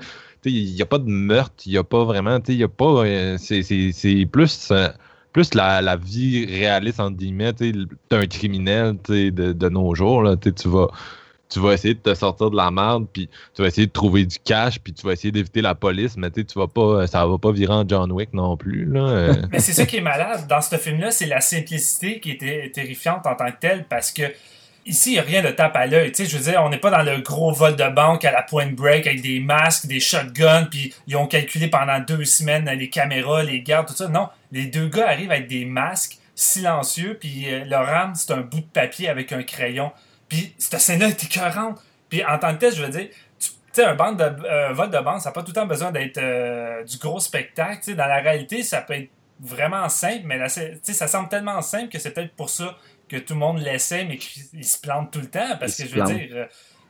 sais, 0.49 0.51
il 0.51 0.75
y 0.75 0.81
a 0.81 0.85
pas 0.85 0.97
de 0.99 1.05
meurtre, 1.09 1.55
il 1.65 1.71
n'y 1.73 1.77
a 1.77 1.83
pas 1.83 2.03
vraiment, 2.03 2.39
tu 2.39 2.47
sais, 2.47 2.53
il 2.53 2.59
y 2.59 2.63
a 2.63 2.67
pas, 2.67 3.05
euh, 3.05 3.37
c'est 3.37 4.25
plus, 4.31 4.71
euh, 4.71 4.89
plus 5.37 5.53
la, 5.53 5.95
vie 5.95 6.47
réaliste, 6.47 6.99
entre 6.99 7.15
guillemets, 7.15 7.53
tu 7.53 7.71
t'es 8.09 8.15
un 8.15 8.25
criminel, 8.25 8.97
de, 9.07 9.29
de 9.29 9.69
nos 9.69 9.93
jours, 9.93 10.23
là, 10.23 10.35
tu 10.35 10.67
vas, 10.67 10.87
tu 11.47 11.59
vas 11.59 11.73
essayer 11.73 11.93
de 11.93 11.99
te 11.99 12.15
sortir 12.15 12.49
de 12.49 12.57
la 12.57 12.71
merde, 12.71 13.05
puis 13.13 13.29
tu 13.53 13.61
vas 13.61 13.67
essayer 13.67 13.85
de 13.85 13.91
trouver 13.91 14.25
du 14.25 14.37
cash, 14.43 14.79
puis 14.79 14.93
tu 14.93 15.05
vas 15.05 15.13
essayer 15.13 15.31
d'éviter 15.31 15.61
la 15.61 15.75
police, 15.75 16.17
mais 16.17 16.31
tu 16.31 16.43
vas 16.55 16.65
pas, 16.65 17.05
ça 17.05 17.23
va 17.27 17.37
pas 17.37 17.51
virer 17.51 17.73
en 17.73 17.87
John 17.87 18.11
Wick 18.11 18.33
non 18.33 18.57
plus, 18.57 18.85
là. 18.85 18.99
euh. 18.99 19.33
Mais 19.51 19.59
c'est 19.59 19.73
ça 19.73 19.85
qui 19.85 19.97
est 19.97 20.01
malade. 20.01 20.47
Dans 20.49 20.59
ce 20.59 20.75
film-là, 20.75 21.11
c'est 21.11 21.27
la 21.27 21.39
simplicité 21.39 22.19
qui 22.19 22.31
était 22.31 22.71
terrifiante 22.73 23.27
en 23.27 23.35
tant 23.35 23.51
que 23.51 23.59
telle 23.59 23.85
parce 23.87 24.11
que 24.11 24.23
ici, 24.87 25.11
il 25.11 25.13
n'y 25.13 25.19
a 25.19 25.21
rien 25.21 25.43
de 25.43 25.49
tape 25.49 25.75
à 25.75 25.85
l'œil. 25.85 26.11
Tu 26.13 26.23
sais, 26.23 26.29
je 26.29 26.35
veux 26.35 26.51
dire, 26.51 26.63
on 26.63 26.69
n'est 26.69 26.79
pas 26.79 26.89
dans 26.89 27.03
le 27.03 27.21
gros 27.21 27.51
vol 27.51 27.75
de 27.75 27.89
banque 27.89 28.25
à 28.25 28.31
la 28.31 28.41
point 28.41 28.71
break 28.71 29.05
avec 29.05 29.21
des 29.21 29.39
masques, 29.39 29.85
des 29.85 29.99
shotguns, 29.99 30.65
puis 30.71 30.95
ils 31.05 31.15
ont 31.15 31.27
calculé 31.27 31.67
pendant 31.67 31.99
deux 31.99 32.25
semaines 32.25 32.65
les 32.65 32.89
caméras, 32.89 33.43
les 33.43 33.61
gardes, 33.61 33.87
tout 33.87 33.93
ça. 33.93 34.07
Non, 34.07 34.29
les 34.51 34.65
deux 34.65 34.87
gars 34.87 35.09
arrivent 35.09 35.31
avec 35.31 35.47
des 35.47 35.65
masques 35.65 36.17
silencieux, 36.35 37.17
puis 37.19 37.51
euh, 37.51 37.65
leur 37.65 37.87
arme, 37.89 38.13
c'est 38.15 38.31
un 38.31 38.41
bout 38.41 38.59
de 38.59 38.65
papier 38.65 39.09
avec 39.09 39.31
un 39.31 39.43
crayon. 39.43 39.91
Puis 40.29 40.53
cette 40.57 40.79
scène-là 40.79 41.07
est 41.07 41.23
écœurante. 41.23 41.81
Puis 42.09 42.23
en 42.23 42.37
tant 42.37 42.53
que 42.53 42.59
tel, 42.59 42.75
je 42.75 42.83
veux 42.83 42.89
dire, 42.89 43.09
tu 43.39 43.49
sais, 43.71 43.83
un, 43.83 43.95
bande 43.95 44.17
de, 44.17 44.47
un 44.47 44.73
vote 44.73 44.91
de 44.91 44.99
banque, 44.99 45.21
ça 45.21 45.29
n'a 45.29 45.33
pas 45.33 45.41
tout 45.41 45.49
le 45.49 45.55
temps 45.55 45.65
besoin 45.65 45.91
d'être 45.91 46.19
euh, 46.19 46.83
du 46.83 46.97
gros 46.97 47.19
spectacle. 47.19 47.77
Tu 47.77 47.83
sais, 47.91 47.95
dans 47.95 48.05
la 48.05 48.19
réalité, 48.19 48.63
ça 48.63 48.81
peut 48.81 48.93
être 48.93 49.09
vraiment 49.39 49.87
simple, 49.89 50.23
mais 50.25 50.37
là, 50.37 50.47
ça 50.49 51.07
semble 51.07 51.29
tellement 51.29 51.61
simple 51.61 51.89
que 51.89 51.99
c'est 51.99 52.11
peut-être 52.11 52.35
pour 52.35 52.49
ça 52.49 52.75
que 53.07 53.17
tout 53.17 53.33
le 53.33 53.39
monde 53.39 53.59
l'essaie, 53.59 54.05
mais 54.05 54.17
qu'il 54.17 54.65
se 54.65 54.79
plante 54.79 55.11
tout 55.11 55.19
le 55.19 55.29
temps. 55.29 55.57
Parce 55.59 55.75
que 55.75 55.83
je 55.85 55.89
veux 55.89 56.03
plante. 56.03 56.13
dire, 56.13 56.29
euh, 56.33 56.45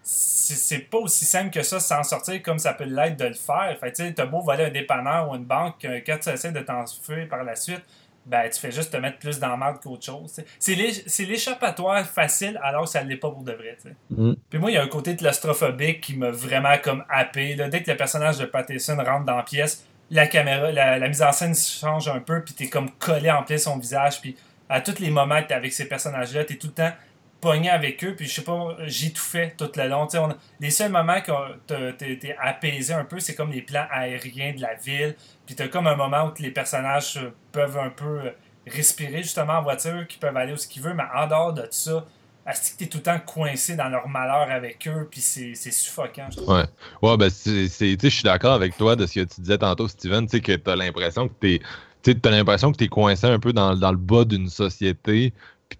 c'est 0.09 0.79
pas 0.89 0.99
aussi 0.99 1.25
simple 1.25 1.49
que 1.49 1.61
ça 1.63 1.81
s'en 1.81 2.01
sortir 2.01 2.41
comme 2.41 2.59
ça 2.59 2.73
peut 2.73 2.85
l'être 2.85 3.17
de 3.17 3.25
le 3.25 3.33
faire. 3.33 3.75
Fait 3.79 3.91
tu 3.91 4.03
sais, 4.05 4.13
t'as 4.13 4.25
beau 4.25 4.39
voler 4.39 4.63
un 4.65 4.69
dépanneur 4.69 5.29
ou 5.29 5.35
une 5.35 5.43
banque, 5.43 5.83
euh, 5.83 5.99
quand 6.05 6.17
tu 6.17 6.29
essaies 6.29 6.53
de 6.53 6.61
t'enfuir 6.61 7.27
par 7.27 7.43
la 7.43 7.55
suite, 7.57 7.81
ben, 8.25 8.49
tu 8.49 8.57
fais 8.59 8.71
juste 8.71 8.91
te 8.91 8.97
mettre 8.97 9.19
plus 9.19 9.37
dans 9.39 9.49
la 9.49 9.57
merde 9.57 9.79
qu'autre 9.83 10.05
chose. 10.05 10.41
C'est 10.59 10.75
l'é- 10.75 11.03
c'est 11.07 11.25
l'échappatoire 11.25 12.05
facile 12.05 12.57
alors 12.63 12.83
que 12.83 12.89
ça 12.89 13.03
l'est 13.03 13.17
pas 13.17 13.29
pour 13.31 13.43
de 13.43 13.51
vrai. 13.51 13.77
Mm. 14.09 14.33
Puis 14.49 14.59
moi, 14.59 14.71
il 14.71 14.75
y 14.75 14.77
a 14.77 14.83
un 14.83 14.87
côté 14.87 15.15
claustrophobique 15.15 16.01
qui 16.01 16.15
m'a 16.15 16.31
vraiment 16.31 16.77
comme 16.81 17.03
happé. 17.09 17.55
là. 17.55 17.67
Dès 17.69 17.83
que 17.83 17.91
le 17.91 17.97
personnage 17.97 18.37
de 18.37 18.45
Patterson 18.45 18.95
rentre 19.05 19.25
dans 19.25 19.35
la 19.37 19.43
pièce, 19.43 19.85
la 20.09 20.27
caméra, 20.27 20.71
la, 20.71 20.97
la 20.99 21.07
mise 21.09 21.21
en 21.21 21.33
scène 21.33 21.53
change 21.55 22.07
un 22.07 22.19
peu, 22.21 22.41
puis 22.43 22.53
t'es 22.53 22.67
comme 22.69 22.91
collé 22.91 23.29
en 23.29 23.43
plein 23.43 23.57
son 23.57 23.77
visage, 23.77 24.21
puis 24.21 24.37
à 24.69 24.79
tous 24.81 24.99
les 24.99 25.09
moments 25.09 25.41
que 25.41 25.47
t'es 25.49 25.53
avec 25.53 25.71
ces 25.73 25.85
personnages-là, 25.87 26.43
t'es 26.45 26.55
tout 26.55 26.67
le 26.67 26.73
temps 26.73 26.91
pogné 27.39 27.69
avec 27.69 28.03
eux, 28.03 28.15
puis 28.15 28.25
je 28.25 28.35
sais 28.35 28.43
pas, 28.43 28.75
j'étouffais 28.85 29.53
tout 29.57 29.69
le 29.75 29.87
long. 29.87 30.07
Tu 30.07 30.17
les 30.59 30.69
seuls 30.69 30.91
moments 30.91 31.21
que 31.21 31.91
t'es 31.91 32.35
apaisé 32.39 32.93
un 32.93 33.05
peu, 33.05 33.19
c'est 33.19 33.35
comme 33.35 33.51
les 33.51 33.61
plans 33.61 33.85
aériens 33.91 34.53
de 34.53 34.61
la 34.61 34.73
ville, 34.75 35.15
puis 35.45 35.55
t'as 35.55 35.67
comme 35.67 35.87
un 35.87 35.95
moment 35.95 36.25
où 36.25 36.41
les 36.41 36.51
personnages 36.51 37.17
euh, 37.17 37.29
peuvent 37.51 37.77
un 37.77 37.89
peu 37.89 38.19
euh, 38.21 38.31
respirer 38.65 39.23
justement 39.23 39.53
en 39.53 39.61
voiture, 39.61 40.07
qui 40.07 40.17
peuvent 40.17 40.35
aller 40.35 40.53
où 40.53 40.57
ce 40.57 40.67
qu'ils 40.67 40.81
veulent, 40.81 40.95
mais 40.95 41.03
en 41.15 41.27
dehors 41.27 41.53
de 41.53 41.67
ça, 41.69 42.05
est-ce 42.47 42.71
que 42.71 42.77
t'es 42.77 42.87
tout 42.87 42.97
le 42.99 43.03
temps 43.03 43.19
coincé 43.19 43.75
dans 43.75 43.89
leur 43.89 44.07
malheur 44.07 44.49
avec 44.49 44.87
eux, 44.87 45.07
puis 45.09 45.21
c'est 45.21 45.53
suffocant, 45.53 46.27
je 46.31 46.37
trouve. 46.37 46.49
Ouais. 46.49 46.65
Ouais, 47.01 47.17
ben, 47.17 47.29
tu 47.29 47.67
je 47.67 48.07
suis 48.09 48.23
d'accord 48.23 48.53
avec 48.53 48.75
toi 48.77 48.95
de 48.95 49.05
ce 49.05 49.19
que 49.19 49.25
tu 49.25 49.41
disais 49.41 49.57
tantôt, 49.57 49.87
Steven, 49.87 50.25
tu 50.25 50.37
sais, 50.37 50.41
que 50.41 50.53
t'as 50.53 50.75
l'impression 50.75 51.27
que 51.27 51.33
t'es, 51.33 51.59
tu 52.01 52.19
t'as 52.19 52.31
l'impression 52.31 52.71
que 52.71 52.77
t'es 52.77 52.87
coincé 52.87 53.27
un 53.27 53.39
peu 53.39 53.53
dans, 53.53 53.75
dans 53.75 53.91
le 53.91 53.97
bas 53.97 54.23
d'une 54.23 54.49
société. 54.49 55.33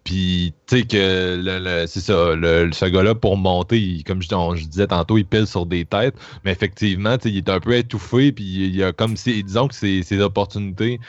Puis, 0.04 0.54
tu 0.67 0.78
sais, 0.80 0.84
que 0.86 1.36
le, 1.41 1.60
le- 1.60 1.88
c'est 1.88 2.00
ça, 2.02 2.36
le, 2.36 2.69
ce 2.71 2.86
gars-là, 2.86 3.15
pour 3.15 3.38
monter, 3.38 3.80
il- 3.80 4.04
comme 4.04 4.21
je, 4.21 4.34
on- 4.36 4.56
je 4.56 4.65
disais 4.65 4.88
tantôt, 4.88 5.17
il 5.17 5.26
pile 5.26 5.47
sur 5.47 5.65
des 5.65 5.86
têtes. 5.86 6.15
Mais 6.43 6.52
effectivement, 6.52 7.17
tu 7.17 7.23
sais, 7.23 7.32
il 7.32 7.38
est 7.38 7.50
un 7.50 7.60
peu 7.60 7.76
étouffé. 7.76 8.32
Puis, 8.32 8.43
il 8.45 8.76
y 8.76 8.84
a 8.84 8.91
comme, 8.93 9.17
c'est- 9.17 9.41
disons 9.43 9.67
que 9.67 9.76
ses 9.76 10.19
opportunités. 10.21 11.00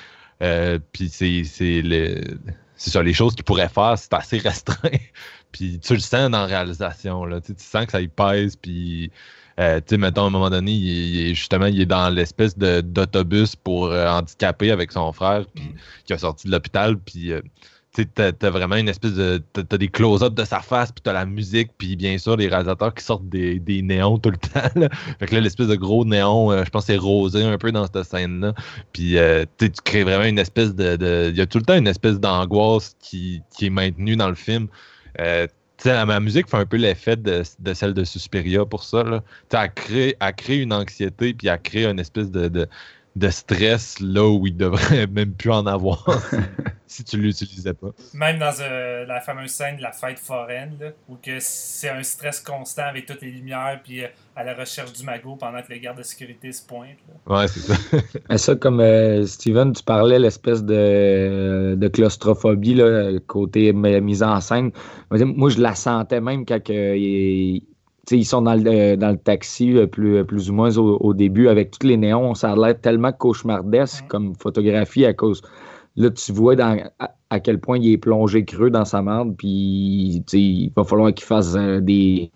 euh, 0.42 0.78
puis, 0.92 1.08
c'est, 1.08 1.42
c'est, 1.44 1.82
le- 1.82 2.22
c'est 2.76 2.90
ça, 2.90 3.02
les 3.02 3.12
choses 3.14 3.34
qu'il 3.34 3.44
pourrait 3.44 3.68
faire, 3.68 3.96
c'est 3.98 4.14
assez 4.14 4.38
restreint. 4.38 4.90
puis, 5.52 5.78
tu 5.80 5.94
le 5.94 6.00
sens 6.00 6.30
dans 6.30 6.38
la 6.40 6.46
réalisation. 6.46 7.24
Là, 7.24 7.40
tu 7.40 7.52
sens 7.58 7.86
que 7.86 7.92
ça 7.92 8.00
y 8.00 8.08
pèse. 8.08 8.54
Puis, 8.56 9.10
euh, 9.60 9.78
tu 9.80 9.94
sais, 9.94 9.96
mettons, 9.98 10.24
à 10.24 10.26
un 10.28 10.30
moment 10.30 10.50
donné, 10.50 10.70
il, 10.72 11.34
justement, 11.34 11.66
il 11.66 11.80
est 11.80 11.86
dans 11.86 12.08
l'espèce 12.10 12.56
d'autobus 12.56 13.56
pour 13.56 13.86
euh, 13.86 14.08
handicapés 14.08 14.70
avec 14.70 14.92
son 14.92 15.12
frère, 15.12 15.44
puis 15.54 15.64
Mm. 15.64 15.74
qui 16.06 16.12
a 16.12 16.18
sorti 16.18 16.46
de 16.46 16.52
l'hôpital, 16.52 16.96
puis 16.98 17.32
euh, 17.32 17.40
t'as, 18.14 18.32
t'as 18.32 18.50
vraiment 18.50 18.76
une 18.76 18.88
espèce 18.88 19.14
de. 19.14 19.42
T'as, 19.52 19.78
des 19.78 19.88
close-ups 19.88 20.34
de 20.34 20.44
sa 20.44 20.60
face, 20.60 20.92
puis 20.92 21.02
t'as 21.02 21.12
la 21.12 21.26
musique, 21.26 21.70
puis 21.78 21.96
bien 21.96 22.18
sûr, 22.18 22.36
les 22.36 22.48
réalisateurs 22.48 22.94
qui 22.94 23.04
sortent 23.04 23.28
des, 23.28 23.58
des 23.58 23.82
néons 23.82 24.18
tout 24.18 24.30
le 24.30 24.36
temps. 24.36 24.88
Fait 25.18 25.26
que 25.26 25.34
là, 25.34 25.40
l'espèce 25.40 25.68
de 25.68 25.76
gros 25.76 26.04
néon, 26.04 26.52
euh, 26.52 26.64
je 26.64 26.70
pense 26.70 26.86
c'est 26.86 26.96
rosé 26.96 27.42
un 27.42 27.58
peu 27.58 27.72
dans 27.72 27.86
cette 27.86 28.04
scène-là. 28.04 28.54
Puis 28.92 29.18
euh, 29.18 29.44
tu 29.58 29.70
crées 29.84 30.04
vraiment 30.04 30.24
une 30.24 30.38
espèce 30.38 30.74
de. 30.74 31.30
Il 31.30 31.36
y 31.36 31.40
a 31.40 31.46
tout 31.46 31.58
le 31.58 31.64
temps 31.64 31.76
une 31.76 31.88
espèce 31.88 32.18
d'angoisse 32.20 32.96
qui, 33.00 33.42
qui 33.56 33.66
est 33.66 33.70
maintenue 33.70 34.16
dans 34.16 34.28
le 34.28 34.34
film. 34.34 34.68
Euh, 35.20 35.46
sais, 35.78 36.04
ma 36.04 36.20
musique 36.20 36.48
fait 36.48 36.56
un 36.56 36.66
peu 36.66 36.76
l'effet 36.76 37.16
de, 37.16 37.42
de 37.58 37.74
celle 37.74 37.94
de 37.94 38.04
Suspiria 38.04 38.64
pour 38.64 38.84
ça. 38.84 39.02
Là. 39.02 39.22
Elle, 39.52 39.72
crée, 39.72 40.16
elle 40.20 40.34
crée 40.34 40.58
une 40.58 40.72
anxiété, 40.72 41.34
puis 41.34 41.48
elle 41.48 41.60
crée 41.62 41.86
une 41.86 42.00
espèce 42.00 42.30
de, 42.30 42.68
de 43.18 43.28
stress 43.30 44.00
là 44.00 44.26
où 44.28 44.46
il 44.46 44.56
devrait 44.56 45.06
même 45.12 45.32
plus 45.32 45.50
en 45.50 45.66
avoir 45.66 46.04
si, 46.86 47.04
tu 47.04 47.18
l'utilisais 47.18 47.74
pas. 47.74 47.88
Même 48.14 48.38
dans 48.38 48.52
euh, 48.60 49.04
la 49.04 49.20
fameuse 49.20 49.50
scène 49.50 49.76
de 49.76 49.82
la 49.82 49.92
fête 49.92 50.18
foraine, 50.18 50.72
là, 50.80 50.86
où 51.08 51.16
que 51.16 51.38
c'est 51.38 51.90
un 51.90 52.02
stress 52.02 52.40
constant 52.40 52.84
avec 52.84 53.06
toutes 53.06 53.20
les 53.20 53.30
lumières, 53.30 53.80
puis 53.84 54.02
euh, 54.02 54.08
à 54.34 54.42
la 54.44 54.54
recherche 54.54 54.92
du 54.94 55.04
magot 55.04 55.36
pendant 55.36 55.60
que 55.62 55.70
les 55.70 55.80
gardes 55.80 55.98
de 55.98 56.02
sécurité 56.02 56.50
se 56.50 56.64
pointent. 56.64 56.96
là. 57.26 57.36
Ouais, 57.36 57.48
c'est 57.48 57.60
ça. 57.60 57.74
Mais 58.30 58.38
ça, 58.38 58.56
comme 58.56 58.80
euh, 58.80 59.26
Steven, 59.26 59.72
tu 59.72 59.82
parlais, 59.82 60.18
l'espèce 60.18 60.64
de, 60.64 61.74
de 61.76 61.88
claustrophobie, 61.88 62.74
là, 62.74 63.18
côté 63.26 63.72
mise 63.72 64.22
en 64.22 64.40
scène. 64.40 64.70
Moi, 65.10 65.50
je 65.50 65.60
la 65.60 65.74
sentais 65.74 66.20
même 66.20 66.46
quand 66.46 66.60
il- 66.68 67.62
ils 68.10 68.24
sont 68.24 68.42
dans 68.42 68.54
le, 68.54 68.96
dans 68.96 69.10
le 69.10 69.18
taxi, 69.18 69.76
euh, 69.76 69.86
plus, 69.86 70.24
plus 70.24 70.50
ou 70.50 70.54
moins 70.54 70.76
au, 70.78 70.96
au 70.98 71.14
début, 71.14 71.48
avec 71.48 71.70
tous 71.78 71.86
les 71.86 71.96
néons. 71.96 72.34
Ça 72.34 72.52
a 72.52 72.56
l'air 72.56 72.80
tellement 72.80 73.12
cauchemardesque 73.12 74.04
Mm. 74.04 74.08
comme 74.08 74.34
photographie 74.34 75.04
à 75.04 75.14
cause. 75.14 75.42
Là, 75.96 76.10
tu 76.10 76.32
vois 76.32 76.56
dans, 76.56 76.78
à, 76.98 77.14
à 77.30 77.40
quel 77.40 77.60
point 77.60 77.78
il 77.78 77.92
est 77.92 77.98
plongé 77.98 78.44
creux 78.44 78.70
dans 78.70 78.84
sa 78.84 79.02
merde, 79.02 79.34
puis 79.36 80.22
il 80.32 80.72
va 80.76 80.84
falloir 80.84 81.12
qu'il 81.12 81.26
fasse 81.26 81.54
euh, 81.56 81.80
des, 81.80 82.30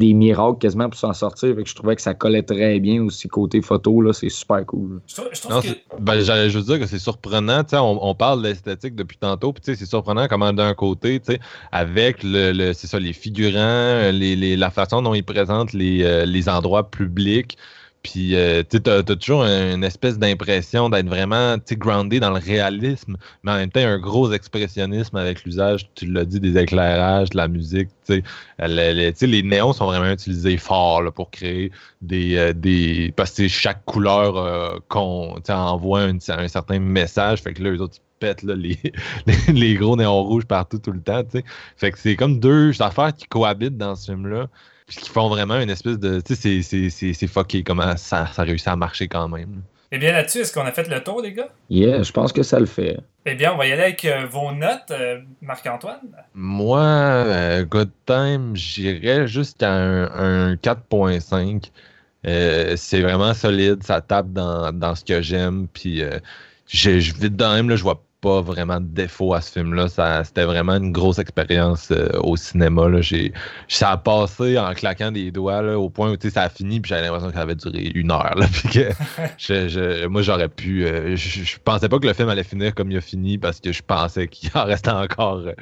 des 0.00 0.14
miracles 0.14 0.58
quasiment 0.58 0.88
pour 0.88 0.98
s'en 0.98 1.12
sortir. 1.12 1.54
Fait 1.54 1.62
que 1.62 1.68
je 1.68 1.74
trouvais 1.74 1.94
que 1.94 2.02
ça 2.02 2.14
collait 2.14 2.42
très 2.42 2.80
bien 2.80 3.02
aussi 3.04 3.28
côté 3.28 3.60
photo. 3.62 4.00
là 4.00 4.12
C'est 4.12 4.28
super 4.30 4.64
cool. 4.66 5.00
Je 5.06 5.14
trouve, 5.14 5.28
je 5.32 5.40
trouve 5.40 5.52
Non, 5.54 5.60
que. 5.60 5.68
ben, 6.00 6.20
j'allais 6.20 6.50
juste 6.50 6.66
dire 6.66 6.78
que 6.80 6.86
c'est 6.86 6.98
surprenant. 6.98 7.62
tu 7.62 7.70
sais, 7.70 7.76
On, 7.78 8.04
on 8.08 8.14
parle 8.14 8.42
de 8.42 8.48
l'esthétique 8.48 8.94
depuis 8.96 9.18
tantôt, 9.18 9.52
puis 9.52 9.60
tu 9.62 9.72
sais, 9.72 9.78
c'est 9.78 9.86
surprenant 9.86 10.26
comment 10.28 10.52
d'un 10.52 10.74
côté, 10.74 11.20
tu 11.20 11.32
sais, 11.34 11.40
avec 11.70 12.22
le, 12.22 12.52
le- 12.52 12.72
c'est 12.72 12.86
ça, 12.86 12.98
les 12.98 13.12
figurants, 13.12 14.10
les, 14.12 14.34
les- 14.36 14.56
la 14.56 14.70
façon 14.70 15.02
dont 15.02 15.14
ils 15.14 15.22
présentent 15.24 15.72
les, 15.72 16.02
euh, 16.02 16.24
les 16.24 16.48
endroits 16.48 16.90
publics, 16.90 17.56
puis 18.02 18.34
euh, 18.34 18.62
tu 18.68 18.80
t'as 18.80 19.02
toujours 19.02 19.42
une 19.44 19.84
espèce 19.84 20.18
d'impression 20.18 20.88
d'être 20.88 21.06
vraiment 21.06 21.56
groundé 21.72 22.18
dans 22.20 22.30
le 22.30 22.38
réalisme, 22.38 23.16
mais 23.42 23.52
en 23.52 23.56
même 23.56 23.70
temps, 23.70 23.80
un 23.80 23.98
gros 23.98 24.32
expressionnisme 24.32 25.16
avec 25.16 25.44
l'usage, 25.44 25.90
tu 25.94 26.06
l'as 26.06 26.24
dit, 26.24 26.40
des 26.40 26.56
éclairages, 26.58 27.30
de 27.30 27.36
la 27.36 27.48
musique. 27.48 27.88
tu 28.06 28.14
sais. 28.14 28.22
Le- 28.58 28.92
le- 28.94 29.12
tu 29.12 29.18
sais, 29.18 29.26
les 29.26 29.42
néons 29.42 29.72
sont 29.72 29.86
vraiment 29.86 30.10
utilisés 30.10 30.56
fort 30.56 31.12
pour 31.12 31.30
créer 31.30 31.70
des, 32.02 32.36
euh, 32.36 32.52
des 32.52 33.12
parce 33.16 33.32
que 33.32 33.48
chaque 33.48 33.84
couleur 33.84 34.36
euh, 34.36 34.78
qu'on 34.88 35.36
envoie 35.48 36.02
un, 36.02 36.18
certain 36.48 36.78
message 36.78 37.42
fait 37.42 37.54
que 37.54 37.62
là 37.62 37.70
eux 37.70 37.80
autres 37.80 37.96
ils 37.98 38.18
pètent 38.20 38.42
les, 39.48 39.74
gros 39.74 39.96
néons 39.96 40.22
rouges 40.22 40.44
partout 40.46 40.78
tout 40.78 40.92
le 40.92 41.00
temps 41.00 41.22
fait 41.76 41.92
que 41.92 41.98
c'est 41.98 42.16
comme 42.16 42.38
deux 42.40 42.80
affaires 42.82 43.14
qui 43.14 43.26
cohabitent 43.26 43.78
dans 43.78 43.96
ce 43.96 44.12
film 44.12 44.26
là 44.26 44.48
puis 44.90 44.98
qui 44.98 45.08
font 45.08 45.28
vraiment 45.28 45.58
une 45.60 45.70
espèce 45.70 45.98
de 45.98 46.20
tu 46.20 46.34
sais 46.34 46.40
c'est- 46.40 46.62
c'est 46.62 46.90
c'est- 46.90 47.12
c'est 47.12 47.26
fucké 47.28 47.62
comment 47.62 47.96
ça, 47.96 48.26
ça 48.26 48.42
réussit 48.42 48.66
à 48.68 48.74
marcher 48.76 49.06
quand 49.08 49.28
même 49.28 49.62
Eh 49.92 49.98
bien, 49.98 50.12
là-dessus, 50.12 50.38
est-ce 50.40 50.52
qu'on 50.52 50.66
a 50.66 50.72
fait 50.72 50.88
le 50.88 51.00
tour, 51.02 51.22
les 51.22 51.32
gars? 51.32 51.48
Yeah, 51.68 52.02
je 52.02 52.12
pense 52.12 52.32
que 52.32 52.42
ça 52.42 52.58
le 52.60 52.66
fait. 52.66 52.98
Eh 53.26 53.34
bien, 53.34 53.52
on 53.52 53.56
va 53.56 53.66
y 53.66 53.72
aller 53.72 53.82
avec 53.82 54.04
euh, 54.04 54.26
vos 54.30 54.52
notes, 54.52 54.90
euh, 54.92 55.20
Marc-Antoine. 55.42 55.98
Moi, 56.34 56.80
euh, 56.80 57.64
Good 57.64 57.90
Time, 58.06 58.54
j'irais 58.56 59.26
jusqu'à 59.28 59.72
un, 59.72 60.50
un 60.52 60.56
4.5. 60.56 61.70
Euh, 62.26 62.74
c'est 62.76 63.00
vraiment 63.00 63.32
solide, 63.34 63.82
ça 63.82 64.00
tape 64.00 64.32
dans, 64.32 64.72
dans 64.72 64.94
ce 64.94 65.04
que 65.04 65.22
j'aime. 65.22 65.66
Puis, 65.72 66.02
euh, 66.02 66.18
je, 66.68 67.00
je 67.00 67.14
vite 67.14 67.36
dans 67.36 67.52
même, 67.54 67.68
là, 67.68 67.76
je 67.76 67.82
vois 67.82 68.02
pas 68.20 68.40
vraiment 68.42 68.80
de 68.80 68.86
défaut 68.86 69.34
à 69.34 69.40
ce 69.40 69.52
film-là. 69.52 69.88
C'était 70.24 70.44
vraiment 70.44 70.74
une 70.76 70.92
grosse 70.92 71.18
expérience 71.18 71.90
euh, 71.90 72.08
au 72.22 72.36
cinéma. 72.36 72.88
Là. 72.88 73.00
J'ai, 73.00 73.32
ça 73.68 73.90
a 73.92 73.96
passé 73.96 74.58
en 74.58 74.72
claquant 74.74 75.10
des 75.12 75.30
doigts 75.30 75.62
là, 75.62 75.78
au 75.78 75.90
point 75.90 76.12
où 76.12 76.16
ça 76.30 76.42
a 76.42 76.48
fini, 76.48 76.80
puis 76.80 76.90
j'avais 76.90 77.02
l'impression 77.02 77.28
que 77.28 77.34
ça 77.34 77.40
avait 77.42 77.54
duré 77.54 77.90
une 77.94 78.10
heure. 78.10 78.34
Là, 78.36 78.46
puis 78.52 78.68
que 78.68 78.90
je, 79.38 79.68
je- 79.68 80.06
moi, 80.06 80.22
j'aurais 80.22 80.48
pu. 80.48 80.84
euh, 80.86 81.16
je, 81.16 81.42
je 81.44 81.58
pensais 81.64 81.88
pas 81.88 81.98
que 81.98 82.06
le 82.06 82.12
film 82.12 82.28
allait 82.28 82.44
finir 82.44 82.74
comme 82.74 82.90
il 82.90 82.96
a 82.98 83.00
fini 83.00 83.38
parce 83.38 83.60
que 83.60 83.72
je 83.72 83.82
pensais 83.82 84.28
qu'il 84.28 84.50
en 84.54 84.64
restait 84.64 84.90
encore. 84.90 85.38
euh, 85.38 85.52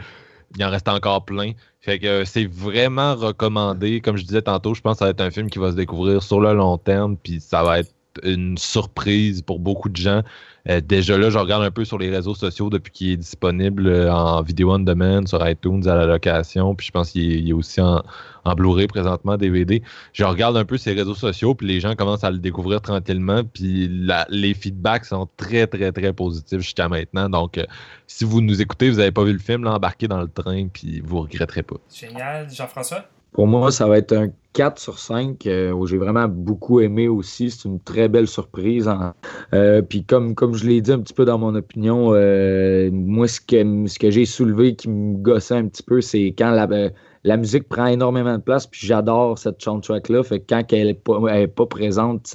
il 0.56 0.64
en 0.64 0.70
reste 0.70 0.88
encore 0.88 1.24
plein. 1.26 1.52
Fait 1.80 1.98
que 1.98 2.24
c'est 2.24 2.46
vraiment 2.46 3.14
recommandé. 3.14 4.00
Comme 4.00 4.16
je 4.16 4.24
disais 4.24 4.42
tantôt, 4.42 4.74
je 4.74 4.80
pense 4.80 4.94
que 4.94 4.98
ça 5.00 5.04
va 5.04 5.11
être 5.11 5.20
un 5.20 5.30
film 5.30 5.50
qui 5.50 5.59
va 5.59 5.70
se 5.70 5.76
découvrir 5.76 6.22
sur 6.22 6.40
le 6.40 6.54
long 6.54 6.78
terme, 6.78 7.16
puis 7.16 7.40
ça 7.40 7.62
va 7.62 7.80
être 7.80 7.92
une 8.24 8.56
surprise 8.58 9.42
pour 9.42 9.58
beaucoup 9.58 9.88
de 9.88 9.96
gens. 9.96 10.22
Euh, 10.68 10.80
déjà 10.80 11.16
là, 11.16 11.30
je 11.30 11.38
regarde 11.38 11.62
un 11.62 11.70
peu 11.70 11.84
sur 11.84 11.96
les 11.98 12.10
réseaux 12.10 12.34
sociaux 12.34 12.68
depuis 12.68 12.92
qu'il 12.92 13.10
est 13.12 13.16
disponible 13.16 13.86
euh, 13.86 14.12
en 14.12 14.42
vidéo 14.42 14.72
on 14.74 14.80
demand 14.80 15.24
sur 15.26 15.46
iTunes 15.48 15.86
à 15.88 15.94
la 15.94 16.04
location, 16.04 16.74
puis 16.74 16.86
je 16.88 16.92
pense 16.92 17.10
qu'il 17.12 17.48
est, 17.48 17.52
aussi 17.52 17.80
en, 17.80 18.02
en 18.44 18.54
Blu-ray 18.54 18.86
présentement, 18.86 19.36
DVD. 19.38 19.82
Je 20.12 20.24
regarde 20.24 20.56
un 20.58 20.64
peu 20.66 20.76
ces 20.76 20.92
réseaux 20.92 21.14
sociaux, 21.14 21.54
puis 21.54 21.66
les 21.66 21.80
gens 21.80 21.94
commencent 21.94 22.24
à 22.24 22.30
le 22.30 22.38
découvrir 22.38 22.82
tranquillement, 22.82 23.42
puis 23.44 23.88
la- 23.90 24.26
les 24.28 24.52
feedbacks 24.52 25.06
sont 25.06 25.26
très, 25.38 25.66
très, 25.66 25.90
très 25.92 26.12
positifs 26.12 26.60
jusqu'à 26.60 26.88
maintenant. 26.88 27.30
Donc, 27.30 27.56
euh, 27.56 27.64
si 28.06 28.24
vous 28.24 28.40
nous 28.42 28.60
écoutez, 28.60 28.90
vous 28.90 28.98
n'avez 28.98 29.12
pas 29.12 29.24
vu 29.24 29.32
le 29.32 29.38
film, 29.38 29.64
là, 29.64 29.72
embarquez 29.74 30.08
dans 30.08 30.20
le 30.20 30.28
train, 30.28 30.66
puis 30.68 31.00
vous 31.02 31.20
regretterez 31.22 31.62
pas. 31.62 31.76
Génial. 31.94 32.50
Jean-François? 32.52 33.06
Pour 33.32 33.46
moi, 33.46 33.70
ça 33.70 33.86
va 33.86 33.98
être 33.98 34.12
un 34.14 34.28
4 34.59 34.80
sur 34.80 34.98
5 34.98 35.46
euh, 35.46 35.70
où 35.70 35.86
j'ai 35.86 35.98
vraiment 35.98 36.26
beaucoup 36.26 36.80
aimé 36.80 37.06
aussi. 37.06 37.48
C'est 37.48 37.68
une 37.68 37.78
très 37.78 38.09
belle 38.09 38.26
surprise. 38.26 38.88
hein. 38.88 39.14
Euh, 39.54 39.82
puis 39.82 40.02
comme, 40.02 40.34
comme 40.34 40.54
je 40.54 40.66
l'ai 40.66 40.80
dit 40.80 40.90
un 40.90 40.98
petit 40.98 41.14
peu 41.14 41.24
dans 41.24 41.38
mon 41.38 41.54
opinion, 41.54 42.12
euh, 42.12 42.90
moi, 42.90 43.28
ce 43.28 43.40
que, 43.40 43.86
ce 43.86 44.00
que 44.00 44.11
j'ai 44.11 44.24
soulevé 44.24 44.74
qui 44.74 44.88
me 44.88 45.16
gossait 45.16 45.54
un 45.54 45.68
petit 45.68 45.84
peu, 45.84 46.00
c'est 46.00 46.34
quand 46.36 46.50
la, 46.50 46.68
euh, 46.72 46.90
la 47.22 47.36
musique 47.36 47.68
prend 47.68 47.86
énormément 47.86 48.36
de 48.36 48.42
place. 48.42 48.66
Puis 48.66 48.84
j'adore 48.84 49.38
cette 49.38 49.62
soundtrack-là. 49.62 50.24
Fait 50.24 50.40
que 50.40 50.46
quand 50.48 50.72
elle 50.72 50.88
n'est 50.88 51.46
pas, 51.46 51.66
présente, 51.66 52.28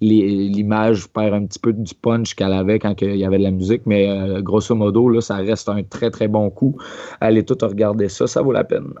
l'image 0.00 1.06
perd 1.06 1.34
un 1.34 1.46
petit 1.46 1.60
peu 1.60 1.72
du 1.72 1.94
punch 1.94 2.34
qu'elle 2.34 2.52
avait 2.52 2.80
quand 2.80 3.00
il 3.00 3.14
y 3.14 3.24
avait 3.24 3.38
de 3.38 3.44
la 3.44 3.52
musique. 3.52 3.82
Mais 3.86 4.10
euh, 4.10 4.42
grosso 4.42 4.74
modo, 4.74 5.08
là, 5.08 5.20
ça 5.20 5.36
reste 5.36 5.68
un 5.68 5.84
très, 5.84 6.10
très 6.10 6.26
bon 6.26 6.50
coup. 6.50 6.76
Allez 7.20 7.44
tout 7.44 7.58
regarder 7.62 8.08
ça, 8.08 8.26
ça 8.26 8.42
vaut 8.42 8.50
la 8.50 8.64
peine. 8.64 8.92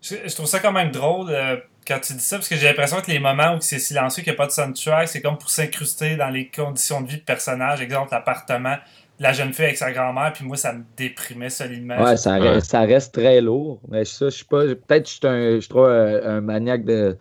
Je, 0.00 0.34
trouve 0.34 0.46
ça 0.46 0.60
quand 0.60 0.72
même 0.72 0.90
drôle 0.90 1.28
euh, 1.28 1.56
quand 1.86 1.98
tu 2.00 2.12
dis 2.14 2.20
ça, 2.20 2.36
parce 2.36 2.48
que 2.48 2.56
j'ai 2.56 2.66
l'impression 2.66 3.00
que 3.00 3.10
les 3.10 3.18
moments 3.18 3.54
où 3.56 3.60
c'est 3.60 3.78
silencieux, 3.78 4.22
qu'il 4.22 4.32
n'y 4.32 4.36
a 4.36 4.38
pas 4.38 4.46
de 4.46 4.52
soundtrack, 4.52 5.08
c'est 5.08 5.20
comme 5.20 5.38
pour 5.38 5.50
s'incruster 5.50 6.16
dans 6.16 6.28
les 6.28 6.48
conditions 6.48 7.00
de 7.00 7.08
vie 7.08 7.16
de 7.18 7.22
personnage. 7.22 7.80
Exemple, 7.80 8.08
l'appartement 8.12 8.74
de 9.18 9.22
la 9.24 9.32
jeune 9.32 9.52
fille 9.52 9.66
avec 9.66 9.76
sa 9.76 9.92
grand-mère, 9.92 10.32
puis 10.32 10.44
moi, 10.44 10.56
ça 10.56 10.72
me 10.72 10.82
déprimait 10.96 11.50
solidement. 11.50 12.02
Ouais, 12.02 12.16
ça, 12.16 12.38
Ouais. 12.38 12.50
reste, 12.50 12.70
ça 12.70 12.80
reste 12.82 13.14
très 13.14 13.40
lourd. 13.40 13.80
Mais 13.88 14.04
ça, 14.04 14.26
je 14.30 14.36
sais 14.38 14.44
pas. 14.48 14.62
Peut-être 14.64 15.04
que 15.04 15.08
je 15.08 15.14
suis 15.14 15.26
un, 15.26 15.54
je 15.56 15.60
suis 15.60 15.68
trop 15.68 15.84
un, 15.84 16.22
un 16.22 16.40
maniaque 16.40 16.84
de. 16.84 17.16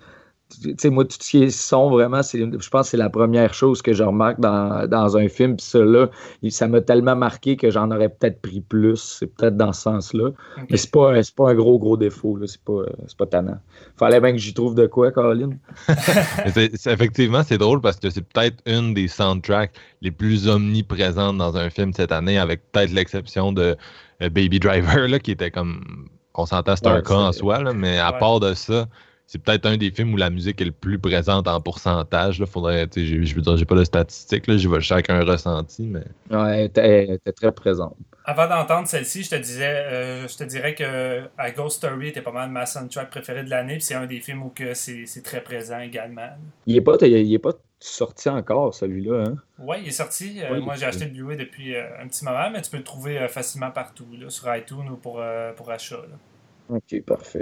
Tu 0.61 0.73
sais, 0.79 0.89
moi, 0.89 1.05
tout 1.05 1.15
ce 1.21 1.29
qui 1.29 1.43
est 1.43 1.49
son, 1.51 1.91
vraiment, 1.91 2.23
c'est, 2.23 2.39
je 2.39 2.69
pense 2.69 2.87
que 2.87 2.89
c'est 2.89 2.97
la 2.97 3.11
première 3.11 3.53
chose 3.53 3.83
que 3.83 3.93
je 3.93 4.01
remarque 4.03 4.39
dans, 4.39 4.87
dans 4.87 5.15
un 5.15 5.27
film. 5.27 5.55
Puis 5.55 5.65
ça, 5.65 5.79
là, 5.79 6.09
ça 6.49 6.67
m'a 6.67 6.81
tellement 6.81 7.15
marqué 7.15 7.55
que 7.55 7.69
j'en 7.69 7.91
aurais 7.91 8.09
peut-être 8.09 8.41
pris 8.41 8.59
plus. 8.61 8.95
C'est 9.19 9.27
peut-être 9.27 9.55
dans 9.57 9.71
ce 9.73 9.81
sens-là. 9.83 10.31
Mais 10.71 10.77
c'est 10.77 10.89
pas, 10.89 11.21
c'est 11.21 11.35
pas 11.35 11.51
un 11.51 11.53
gros, 11.53 11.77
gros 11.77 11.97
défaut. 11.97 12.35
Là. 12.35 12.47
C'est, 12.47 12.61
pas, 12.63 12.81
c'est 13.07 13.15
pas 13.17 13.27
tannant. 13.27 13.59
Fallait 13.97 14.19
bien 14.19 14.31
que 14.31 14.39
j'y 14.39 14.55
trouve 14.55 14.73
de 14.73 14.87
quoi, 14.87 15.11
Caroline? 15.11 15.59
Mais 15.87 16.49
c'est- 16.51 16.75
c'est- 16.77 16.91
effectivement, 16.93 17.43
c'est 17.43 17.59
drôle 17.59 17.79
parce 17.79 17.97
que 17.97 18.09
c'est 18.09 18.27
peut-être 18.27 18.57
une 18.65 18.95
des 18.95 19.07
soundtracks 19.07 19.73
les 20.01 20.09
plus 20.11 20.47
omniprésentes 20.47 21.37
dans 21.37 21.57
un 21.57 21.69
film 21.69 21.93
cette 21.93 22.11
année, 22.11 22.39
avec 22.39 22.71
peut-être 22.71 22.91
l'exception 22.91 23.51
de 23.53 23.75
euh, 24.23 24.29
Baby 24.29 24.59
Driver, 24.59 25.07
là, 25.07 25.19
qui 25.19 25.29
était 25.29 25.51
comme. 25.51 26.07
On 26.33 26.45
s'entend, 26.45 26.75
c'est 26.75 26.87
un 26.87 27.01
cas 27.01 27.15
en 27.15 27.31
soi, 27.33 27.61
là, 27.61 27.73
mais 27.73 27.99
à 27.99 28.13
Ouais. 28.13 28.19
part 28.19 28.39
de 28.39 28.53
ça, 28.53 28.87
c'est 29.31 29.37
peut-être 29.37 29.67
un 29.67 29.77
des 29.77 29.91
films 29.91 30.11
où 30.15 30.17
la 30.17 30.31
musique 30.31 30.59
est 30.59 30.65
le 30.65 30.71
plus 30.71 30.97
présente 30.97 31.47
en 31.47 31.61
pourcentage. 31.61 32.39
Là. 32.39 32.47
Faudrait, 32.47 32.87
tu 32.87 33.01
sais, 33.01 33.05
j'ai- 33.05 33.23
je 33.23 33.35
veux 33.35 33.41
dire, 33.41 33.55
j'ai 33.57 33.65
pas 33.65 33.75
de 33.75 33.83
statistiques, 33.83 34.47
là, 34.47 34.57
j'y 34.57 34.65
vais 34.67 34.81
chacun 34.81 35.23
ressenti, 35.23 35.83
mais. 35.85 36.01
Ouais, 36.35 36.61
elle 36.75 37.11
était, 37.11 37.31
très 37.33 37.51
présente. 37.51 37.95
Avant 38.25 38.47
d'entendre 38.49 38.87
celle-ci, 38.87 39.21
je 39.21 39.29
te 39.29 39.35
disais, 39.35 39.67
euh, 39.67 40.27
je 40.27 40.35
te 40.35 40.43
dirais 40.45 40.73
que 40.73 41.21
A 41.37 41.51
Ghost 41.51 41.77
Story 41.77 42.07
était 42.07 42.23
pas 42.23 42.31
mal 42.31 42.49
ma 42.49 42.65
soundtrack 42.65 43.11
préférée 43.11 43.43
de 43.43 43.51
l'année, 43.51 43.73
puis 43.73 43.83
c'est 43.83 43.93
un 43.93 44.07
des 44.07 44.19
films 44.19 44.41
où 44.41 44.49
que 44.49 44.73
c'est 44.73 45.05
c'est 45.05 45.21
très 45.21 45.41
présent 45.41 45.79
également. 45.79 46.29
Il 46.65 46.73
n'est 46.73 46.81
pas, 46.81 46.97
il 47.01 47.31
est 47.33 47.37
pas 47.39 47.53
sorti 47.79 48.29
encore, 48.29 48.73
celui-là. 48.73 49.25
Hein? 49.27 49.35
Ouais, 49.59 49.81
il 49.83 49.89
est 49.89 49.91
sorti. 49.91 50.41
Euh, 50.41 50.53
Oui. 50.53 50.61
moi, 50.61 50.73
j'ai 50.75 50.85
acheté 50.85 51.05
le 51.05 51.11
Blu-ray 51.11 51.37
depuis 51.37 51.75
euh, 51.75 51.83
un 52.01 52.07
petit 52.07 52.25
moment, 52.25 52.49
mais 52.51 52.63
tu 52.63 52.71
peux 52.71 52.77
le 52.77 52.83
trouver 52.83 53.19
euh, 53.19 53.27
facilement 53.27 53.69
partout, 53.69 54.07
là, 54.19 54.29
sur 54.31 54.53
iTunes 54.55 54.89
ou 54.91 54.95
pour, 54.97 55.19
euh, 55.19 55.53
pour 55.53 55.69
achat. 55.69 55.97
là. 55.97 56.75
Ok, 56.77 57.01
parfait. 57.05 57.39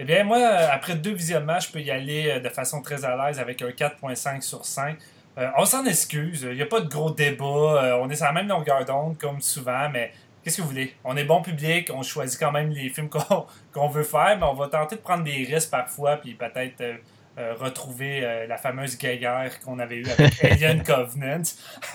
Eh 0.00 0.04
bien, 0.04 0.22
moi, 0.22 0.38
euh, 0.38 0.68
après 0.70 0.94
deux 0.94 1.12
visionnements, 1.12 1.58
je 1.58 1.72
peux 1.72 1.80
y 1.80 1.90
aller 1.90 2.30
euh, 2.30 2.38
de 2.38 2.48
façon 2.48 2.80
très 2.82 3.04
à 3.04 3.16
l'aise 3.16 3.40
avec 3.40 3.60
un 3.62 3.70
4.5 3.70 4.42
sur 4.42 4.64
5. 4.64 4.96
Euh, 5.38 5.48
on 5.56 5.64
s'en 5.64 5.84
excuse, 5.86 6.42
il 6.42 6.54
n'y 6.54 6.62
a 6.62 6.66
pas 6.66 6.80
de 6.80 6.88
gros 6.88 7.10
débat, 7.10 7.98
on 8.00 8.08
est 8.08 8.14
sur 8.14 8.26
la 8.26 8.32
même 8.32 8.46
longueur 8.46 8.84
d'onde 8.84 9.18
comme 9.18 9.40
souvent, 9.40 9.88
mais 9.88 10.12
qu'est-ce 10.42 10.58
que 10.58 10.62
vous 10.62 10.68
voulez? 10.68 10.94
On 11.04 11.16
est 11.16 11.24
bon 11.24 11.42
public, 11.42 11.90
on 11.92 12.02
choisit 12.02 12.38
quand 12.38 12.52
même 12.52 12.70
les 12.70 12.90
films 12.90 13.08
qu'on 13.10 13.46
qu'on 13.72 13.88
veut 13.88 14.04
faire, 14.04 14.36
mais 14.38 14.46
on 14.46 14.54
va 14.54 14.68
tenter 14.68 14.94
de 14.96 15.00
prendre 15.00 15.24
des 15.24 15.44
risques 15.44 15.70
parfois, 15.70 16.16
puis 16.16 16.34
peut-être 16.34 16.80
euh, 16.80 16.96
euh, 17.38 17.54
retrouver 17.54 18.20
euh, 18.24 18.46
la 18.46 18.56
fameuse 18.56 18.98
guerre 18.98 19.60
qu'on 19.60 19.78
avait 19.78 19.96
eue 19.96 20.06
avec 20.18 20.42
Alien 20.44 20.82
Covenant. 20.82 21.42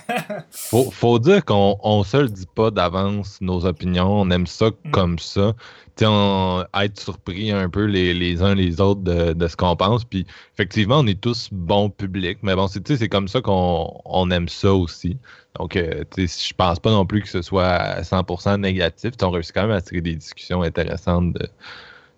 Faut, 0.51 0.89
faut 0.91 1.19
dire 1.19 1.43
qu'on 1.45 1.77
on 1.83 2.03
se 2.03 2.17
le 2.17 2.29
dit 2.29 2.47
pas 2.55 2.71
d'avance 2.71 3.39
nos 3.41 3.65
opinions, 3.65 4.21
on 4.21 4.29
aime 4.31 4.47
ça 4.47 4.67
Mm. 4.85 4.91
comme 4.91 5.19
ça. 5.19 5.53
On- 6.01 6.63
être 6.81 6.99
surpris 6.99 7.51
un 7.51 7.69
peu 7.69 7.85
les, 7.85 8.13
les 8.15 8.41
uns 8.41 8.55
les 8.55 8.81
autres 8.81 9.01
de, 9.01 9.33
de 9.33 9.47
ce 9.47 9.55
qu'on 9.55 9.75
pense. 9.75 10.03
Puis 10.05 10.25
effectivement, 10.55 10.99
on 10.99 11.07
est 11.07 11.19
tous 11.21 11.49
bons 11.51 11.89
publics, 11.89 12.39
mais 12.41 12.55
bon, 12.55 12.67
c'est 12.67 13.09
comme 13.09 13.27
ça 13.27 13.41
qu'on 13.41 14.01
on 14.05 14.31
aime 14.31 14.47
ça 14.49 14.73
aussi. 14.73 15.17
Donc, 15.59 15.75
euh, 15.75 16.03
je 16.17 16.53
pense 16.57 16.79
pas 16.79 16.89
non 16.89 17.05
plus 17.05 17.21
que 17.21 17.27
ce 17.29 17.43
soit 17.43 17.67
à 17.67 18.01
100% 18.01 18.59
négatif. 18.61 19.11
Tu 19.11 19.17
sais, 19.19 19.25
On 19.25 19.29
réussit 19.29 19.53
quand 19.53 19.61
même 19.67 19.71
à 19.77 19.81
tirer 19.81 20.01
des 20.01 20.15
discussions 20.15 20.63
intéressantes 20.63 21.33
de, 21.33 21.47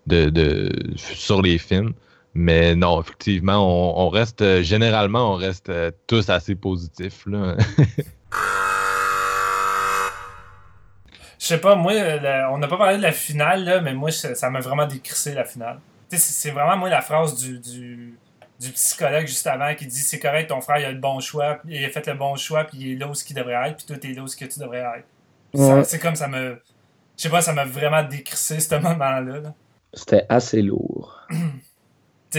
de, 0.06 0.30
de- 0.30 0.94
sur 0.96 1.42
les 1.42 1.58
films. 1.58 1.92
Mais 2.38 2.76
non, 2.76 3.00
effectivement, 3.00 3.56
on, 3.56 4.06
on 4.06 4.10
reste, 4.10 4.42
euh, 4.42 4.62
généralement, 4.62 5.32
on 5.32 5.36
reste 5.36 5.70
euh, 5.70 5.90
tous 6.06 6.28
assez 6.28 6.54
positifs. 6.54 7.24
Là. 7.24 7.56
Je 11.38 11.46
sais 11.46 11.58
pas, 11.58 11.76
moi, 11.76 11.92
euh, 11.92 12.42
on 12.50 12.58
n'a 12.58 12.68
pas 12.68 12.76
parlé 12.76 12.98
de 12.98 13.02
la 13.02 13.12
finale, 13.12 13.64
là, 13.64 13.80
mais 13.80 13.94
moi, 13.94 14.10
ça 14.10 14.34
ça 14.34 14.50
m'a 14.50 14.60
vraiment 14.60 14.86
décrissé 14.86 15.32
la 15.32 15.46
finale. 15.46 15.80
Tu 16.10 16.18
sais, 16.18 16.22
c'est 16.22 16.50
vraiment, 16.50 16.76
moi, 16.76 16.90
la 16.90 17.00
phrase 17.00 17.36
du, 17.36 17.58
du, 17.58 18.18
du 18.60 18.70
psychologue 18.72 19.26
juste 19.26 19.46
avant 19.46 19.74
qui 19.74 19.86
dit 19.86 19.98
c'est 19.98 20.18
correct, 20.18 20.48
ton 20.48 20.60
frère, 20.60 20.78
il 20.78 20.84
a 20.84 20.92
le 20.92 20.98
bon 20.98 21.20
choix, 21.20 21.58
il 21.66 21.82
a 21.82 21.88
fait 21.88 22.06
le 22.06 22.14
bon 22.14 22.36
choix, 22.36 22.64
puis 22.64 22.76
il 22.78 22.92
est 22.92 22.96
là 22.96 23.08
où 23.08 23.14
ce 23.14 23.24
qu'il 23.24 23.34
devrait 23.34 23.70
être, 23.70 23.78
puis 23.78 23.86
toi, 23.86 23.96
t'es 23.96 24.08
là 24.08 24.20
où 24.22 24.26
ce 24.26 24.36
que 24.36 24.44
tu 24.44 24.60
devrais 24.60 24.84
être. 24.98 25.06
Ouais. 25.54 25.84
C'est 25.84 25.98
comme 25.98 26.16
ça 26.16 26.28
me. 26.28 26.60
Je 27.16 27.22
sais 27.22 27.30
pas, 27.30 27.40
ça 27.40 27.54
m'a 27.54 27.64
vraiment 27.64 28.02
décrissé 28.02 28.60
ce 28.60 28.74
moment-là. 28.74 29.40
là. 29.40 29.54
C'était 29.94 30.26
assez 30.28 30.60
lourd. 30.60 31.26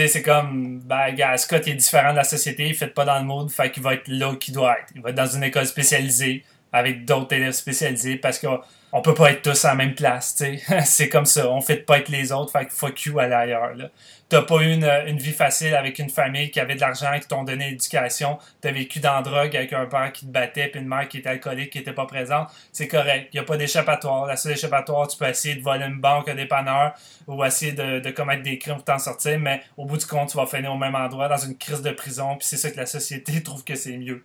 C'est 0.06 0.22
comme, 0.22 0.80
ben, 0.80 1.12
gars, 1.12 1.36
Scott 1.36 1.66
il 1.66 1.72
est 1.72 1.76
différent 1.76 2.12
de 2.12 2.16
la 2.16 2.24
société, 2.24 2.68
il 2.68 2.74
fait 2.74 2.86
pas 2.86 3.04
dans 3.04 3.18
le 3.18 3.24
mood, 3.24 3.50
fait 3.50 3.70
qu'il 3.70 3.82
va 3.82 3.94
être 3.94 4.06
là 4.06 4.30
où 4.30 4.38
il 4.46 4.52
doit 4.52 4.78
être. 4.78 4.92
Il 4.94 5.02
va 5.02 5.10
être 5.10 5.16
dans 5.16 5.26
une 5.26 5.42
école 5.42 5.66
spécialisée, 5.66 6.44
avec 6.72 7.04
d'autres 7.04 7.34
élèves 7.34 7.52
spécialisés, 7.52 8.16
parce 8.16 8.38
qu'on 8.38 8.60
on 8.92 9.02
peut 9.02 9.14
pas 9.14 9.32
être 9.32 9.42
tous 9.42 9.64
à 9.64 9.68
la 9.68 9.74
même 9.74 9.94
place, 9.94 10.34
tu 10.34 10.58
sais. 10.58 10.82
c'est 10.84 11.08
comme 11.08 11.26
ça, 11.26 11.50
on 11.50 11.60
fait 11.60 11.76
pas 11.76 11.98
être 11.98 12.08
les 12.08 12.32
autres, 12.32 12.52
fait 12.52 12.66
que 12.66 12.72
fuck 12.72 13.02
you, 13.02 13.18
aller 13.18 13.34
ailleurs, 13.34 13.74
là. 13.74 13.90
T'as 14.28 14.42
pas 14.42 14.56
eu 14.56 14.72
une, 14.72 14.84
une 14.84 15.16
vie 15.16 15.32
facile 15.32 15.74
avec 15.74 15.98
une 15.98 16.10
famille 16.10 16.50
qui 16.50 16.60
avait 16.60 16.74
de 16.74 16.80
l'argent, 16.80 17.18
qui 17.18 17.26
t'ont 17.26 17.44
donné 17.44 17.70
l'éducation, 17.70 18.38
t'as 18.60 18.72
vécu 18.72 19.00
dans 19.00 19.14
la 19.14 19.22
drogue 19.22 19.56
avec 19.56 19.72
un 19.72 19.86
père 19.86 20.12
qui 20.12 20.26
te 20.26 20.30
battait, 20.30 20.68
puis 20.68 20.82
une 20.82 20.86
mère 20.86 21.08
qui 21.08 21.18
était 21.18 21.30
alcoolique, 21.30 21.70
qui 21.70 21.78
était 21.78 21.94
pas 21.94 22.04
présente, 22.04 22.48
c'est 22.70 22.88
correct. 22.88 23.32
Y 23.32 23.38
a 23.38 23.42
pas 23.42 23.56
d'échappatoire. 23.56 24.26
La 24.26 24.36
seule 24.36 24.52
échappatoire, 24.52 25.08
tu 25.08 25.16
peux 25.16 25.26
essayer 25.26 25.54
de 25.54 25.62
voler 25.62 25.86
une 25.86 26.00
banque, 26.00 26.28
un 26.28 26.34
dépanneur, 26.34 26.92
ou 27.26 27.42
essayer 27.42 27.72
de, 27.72 28.00
de 28.00 28.10
commettre 28.10 28.42
des 28.42 28.58
crimes 28.58 28.76
pour 28.76 28.84
t'en 28.84 28.98
sortir, 28.98 29.38
mais 29.38 29.62
au 29.78 29.86
bout 29.86 29.96
du 29.96 30.04
compte, 30.04 30.28
tu 30.28 30.36
vas 30.36 30.44
finir 30.44 30.74
au 30.74 30.78
même 30.78 30.94
endroit, 30.94 31.28
dans 31.28 31.38
une 31.38 31.56
crise 31.56 31.80
de 31.80 31.90
prison, 31.90 32.36
puis 32.36 32.46
c'est 32.46 32.58
ça 32.58 32.70
que 32.70 32.76
la 32.76 32.86
société 32.86 33.42
trouve 33.42 33.64
que 33.64 33.76
c'est 33.76 33.96
mieux. 33.96 34.22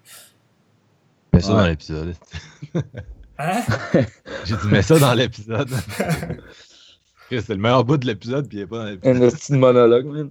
Mets 1.34 1.42
ça 1.42 1.50
Ouais. 1.50 1.62
dans 1.62 1.68
l'épisode. 1.68 2.16
Hein? 3.40 3.64
J'ai 4.46 4.56
dit, 4.56 4.68
mets 4.70 4.84
ça 4.84 5.00
dans 5.00 5.14
l'épisode. 5.16 5.70
C'est 7.30 7.50
le 7.50 7.58
meilleur 7.58 7.84
bout 7.84 7.98
de 7.98 8.06
l'épisode, 8.06 8.48
puis 8.48 8.60
il 8.60 8.62
est 8.62 8.68
pas 8.68 8.78
dans 8.78 8.84
l'épisode. 8.86 9.24
Un 9.24 9.30
petit 9.30 9.54
monologue, 9.54 10.06
man. 10.06 10.30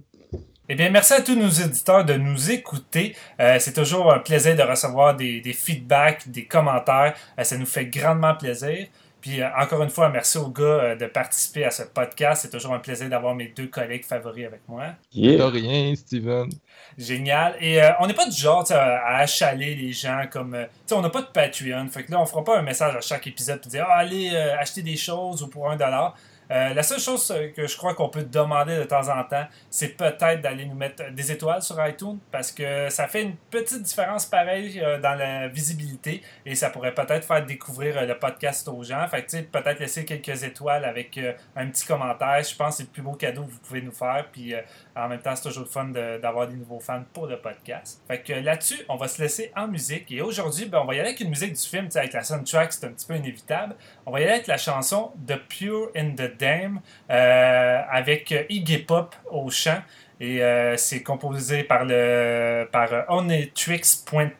Eh 0.69 0.75
bien, 0.75 0.89
merci 0.89 1.13
à 1.13 1.21
tous 1.21 1.35
nos 1.35 1.49
éditeurs 1.49 2.05
de 2.05 2.13
nous 2.13 2.49
écouter. 2.49 3.13
Euh, 3.41 3.57
c'est 3.59 3.73
toujours 3.73 4.13
un 4.13 4.19
plaisir 4.19 4.55
de 4.55 4.61
recevoir 4.61 5.17
des, 5.17 5.41
des 5.41 5.51
feedbacks, 5.51 6.29
des 6.29 6.45
commentaires. 6.45 7.13
Euh, 7.37 7.43
ça 7.43 7.57
nous 7.57 7.65
fait 7.65 7.87
grandement 7.87 8.35
plaisir. 8.35 8.87
Puis, 9.23 9.41
euh, 9.41 9.47
encore 9.57 9.81
une 9.81 9.89
fois, 9.89 10.09
merci 10.09 10.37
aux 10.37 10.49
gars 10.49 10.63
euh, 10.63 10.95
de 10.97 11.05
participer 11.05 11.63
à 11.63 11.71
ce 11.71 11.83
podcast. 11.83 12.41
C'est 12.41 12.49
toujours 12.49 12.73
un 12.73 12.79
plaisir 12.79 13.07
d'avoir 13.07 13.33
mes 13.33 13.47
deux 13.47 13.67
collègues 13.67 14.03
favoris 14.03 14.45
avec 14.45 14.67
moi. 14.67 14.87
Yeah. 15.13 15.47
rien, 15.47 15.95
Steven. 15.95 16.49
Génial. 16.97 17.55
Et 17.61 17.81
euh, 17.81 17.91
on 18.01 18.07
n'est 18.07 18.13
pas 18.13 18.27
du 18.27 18.35
genre 18.35 18.69
à 18.71 19.19
achaler 19.19 19.75
les 19.75 19.93
gens 19.93 20.25
comme. 20.29 20.55
euh, 20.55 20.65
tu 20.65 20.69
sais, 20.87 20.95
on 20.95 21.01
n'a 21.01 21.09
pas 21.09 21.21
de 21.21 21.27
Patreon. 21.27 21.87
Fait 21.87 22.03
que 22.03 22.11
là, 22.11 22.19
on 22.19 22.25
fera 22.25 22.43
pas 22.43 22.59
un 22.59 22.63
message 22.63 22.97
à 22.97 22.99
chaque 22.99 23.25
épisode 23.25 23.61
pour 23.61 23.71
dire 23.71 23.85
Ah, 23.89 23.99
allez 23.99 24.31
euh, 24.33 24.57
acheter 24.59 24.81
des 24.81 24.97
choses 24.97 25.41
ou 25.41 25.47
pour 25.47 25.71
un 25.71 25.77
dollar. 25.77 26.17
Euh, 26.51 26.73
la 26.73 26.83
seule 26.83 26.99
chose 26.99 27.31
euh, 27.31 27.49
que 27.49 27.67
je 27.67 27.77
crois 27.77 27.93
qu'on 27.93 28.09
peut 28.09 28.23
demander 28.23 28.77
de 28.77 28.83
temps 28.83 29.09
en 29.09 29.23
temps, 29.23 29.45
c'est 29.69 29.89
peut-être 29.89 30.41
d'aller 30.41 30.65
nous 30.65 30.75
mettre 30.75 31.11
des 31.11 31.31
étoiles 31.31 31.61
sur 31.61 31.85
iTunes 31.85 32.19
parce 32.31 32.51
que 32.51 32.89
ça 32.89 33.07
fait 33.07 33.23
une 33.23 33.35
petite 33.49 33.81
différence 33.81 34.25
pareille 34.25 34.79
euh, 34.81 34.99
dans 34.99 35.15
la 35.15 35.47
visibilité 35.47 36.21
et 36.45 36.55
ça 36.55 36.69
pourrait 36.69 36.93
peut-être 36.93 37.25
faire 37.25 37.45
découvrir 37.45 38.05
le 38.05 38.17
podcast 38.17 38.67
aux 38.67 38.83
gens. 38.83 39.07
Fait 39.07 39.23
que 39.23 39.41
peut-être 39.41 39.79
laisser 39.79 40.05
quelques 40.05 40.43
étoiles 40.43 40.85
avec 40.85 41.19
un 41.55 41.67
petit 41.67 41.85
commentaire. 41.85 42.43
Je 42.43 42.55
pense 42.55 42.69
que 42.69 42.77
c'est 42.77 42.83
le 42.83 42.89
plus 42.89 43.01
beau 43.01 43.13
cadeau 43.13 43.43
que 43.43 43.51
vous 43.51 43.59
pouvez 43.59 43.81
nous 43.81 43.91
faire. 43.91 44.25
Puis 44.31 44.53
en 44.95 45.07
même 45.07 45.19
temps, 45.19 45.35
c'est 45.35 45.43
toujours 45.43 45.67
fun 45.67 45.85
d'avoir 45.85 46.47
des 46.47 46.55
nouveaux 46.55 46.79
fans 46.79 47.03
pour 47.13 47.27
le 47.27 47.37
podcast. 47.39 48.01
Fait 48.07 48.21
que 48.21 48.33
là-dessus, 48.33 48.83
on 48.89 48.95
va 48.95 49.07
se 49.07 49.21
laisser 49.21 49.51
en 49.55 49.67
musique. 49.67 50.11
Et 50.11 50.21
aujourd'hui, 50.21 50.65
ben, 50.65 50.79
on 50.79 50.85
va 50.85 50.95
y 50.95 50.99
aller 50.99 51.09
avec 51.09 51.19
une 51.19 51.29
musique 51.29 51.53
du 51.53 51.61
film, 51.61 51.87
avec 51.95 52.13
la 52.13 52.23
soundtrack, 52.23 52.73
c'est 52.73 52.85
un 52.85 52.91
petit 52.91 53.05
peu 53.05 53.15
inévitable. 53.15 53.75
On 54.05 54.11
va 54.11 54.19
y 54.19 54.23
aller 54.23 54.33
avec 54.33 54.47
la 54.47 54.57
chanson 54.57 55.11
The 55.27 55.37
Pure 55.47 55.89
in 55.95 56.11
the 56.11 56.32
Dame 56.37 56.81
euh, 57.09 57.81
avec 57.89 58.33
Iggy 58.49 58.79
Pop 58.79 59.15
au 59.31 59.49
chant. 59.49 59.81
Et 60.19 60.41
euh, 60.41 60.77
c'est 60.77 61.03
composé 61.03 61.63
par 61.63 61.85
le 61.85 62.67
par 62.71 62.89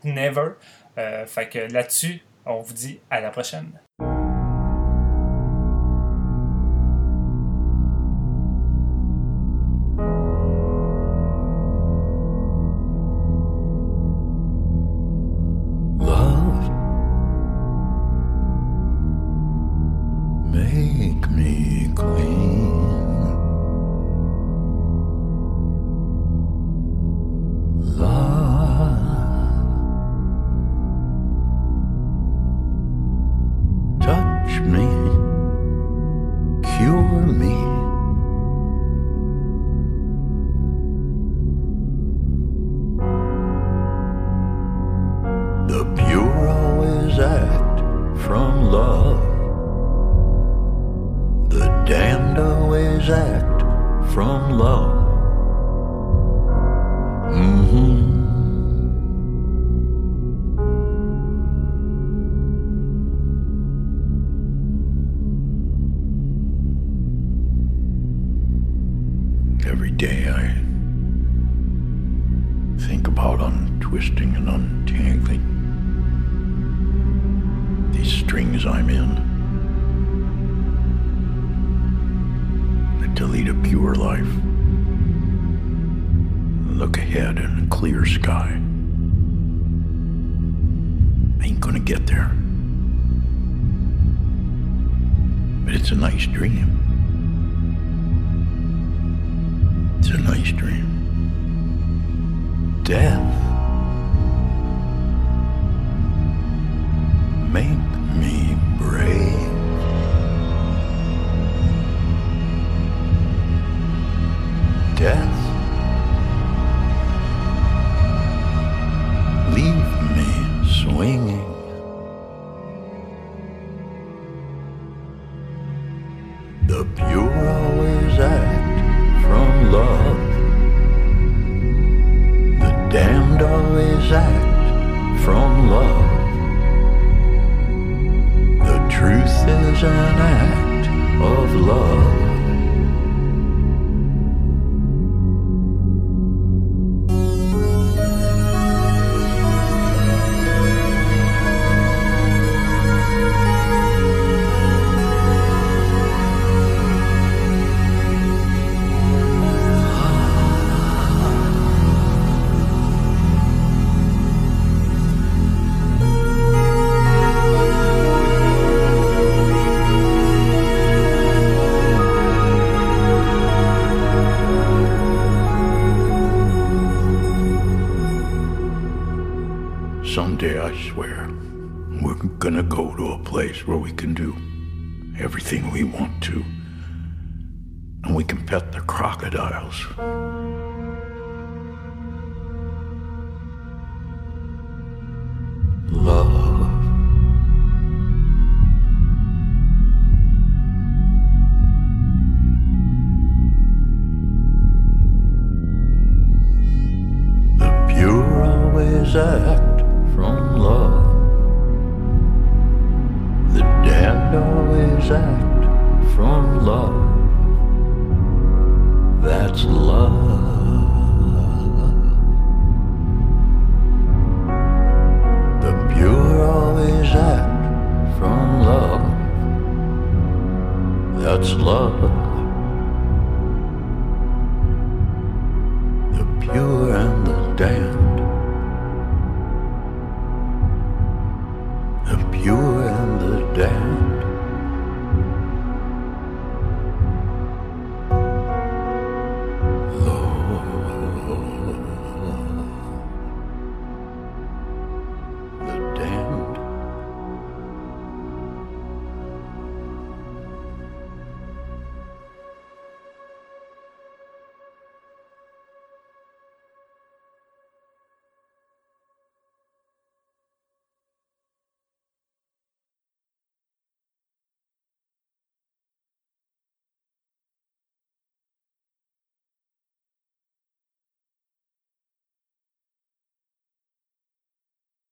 Never. 0.04 0.52
Euh, 0.98 1.26
fait 1.26 1.50
que 1.50 1.60
là-dessus, 1.60 2.22
on 2.46 2.62
vous 2.62 2.74
dit 2.74 3.00
à 3.10 3.20
la 3.20 3.32
prochaine. 3.32 3.72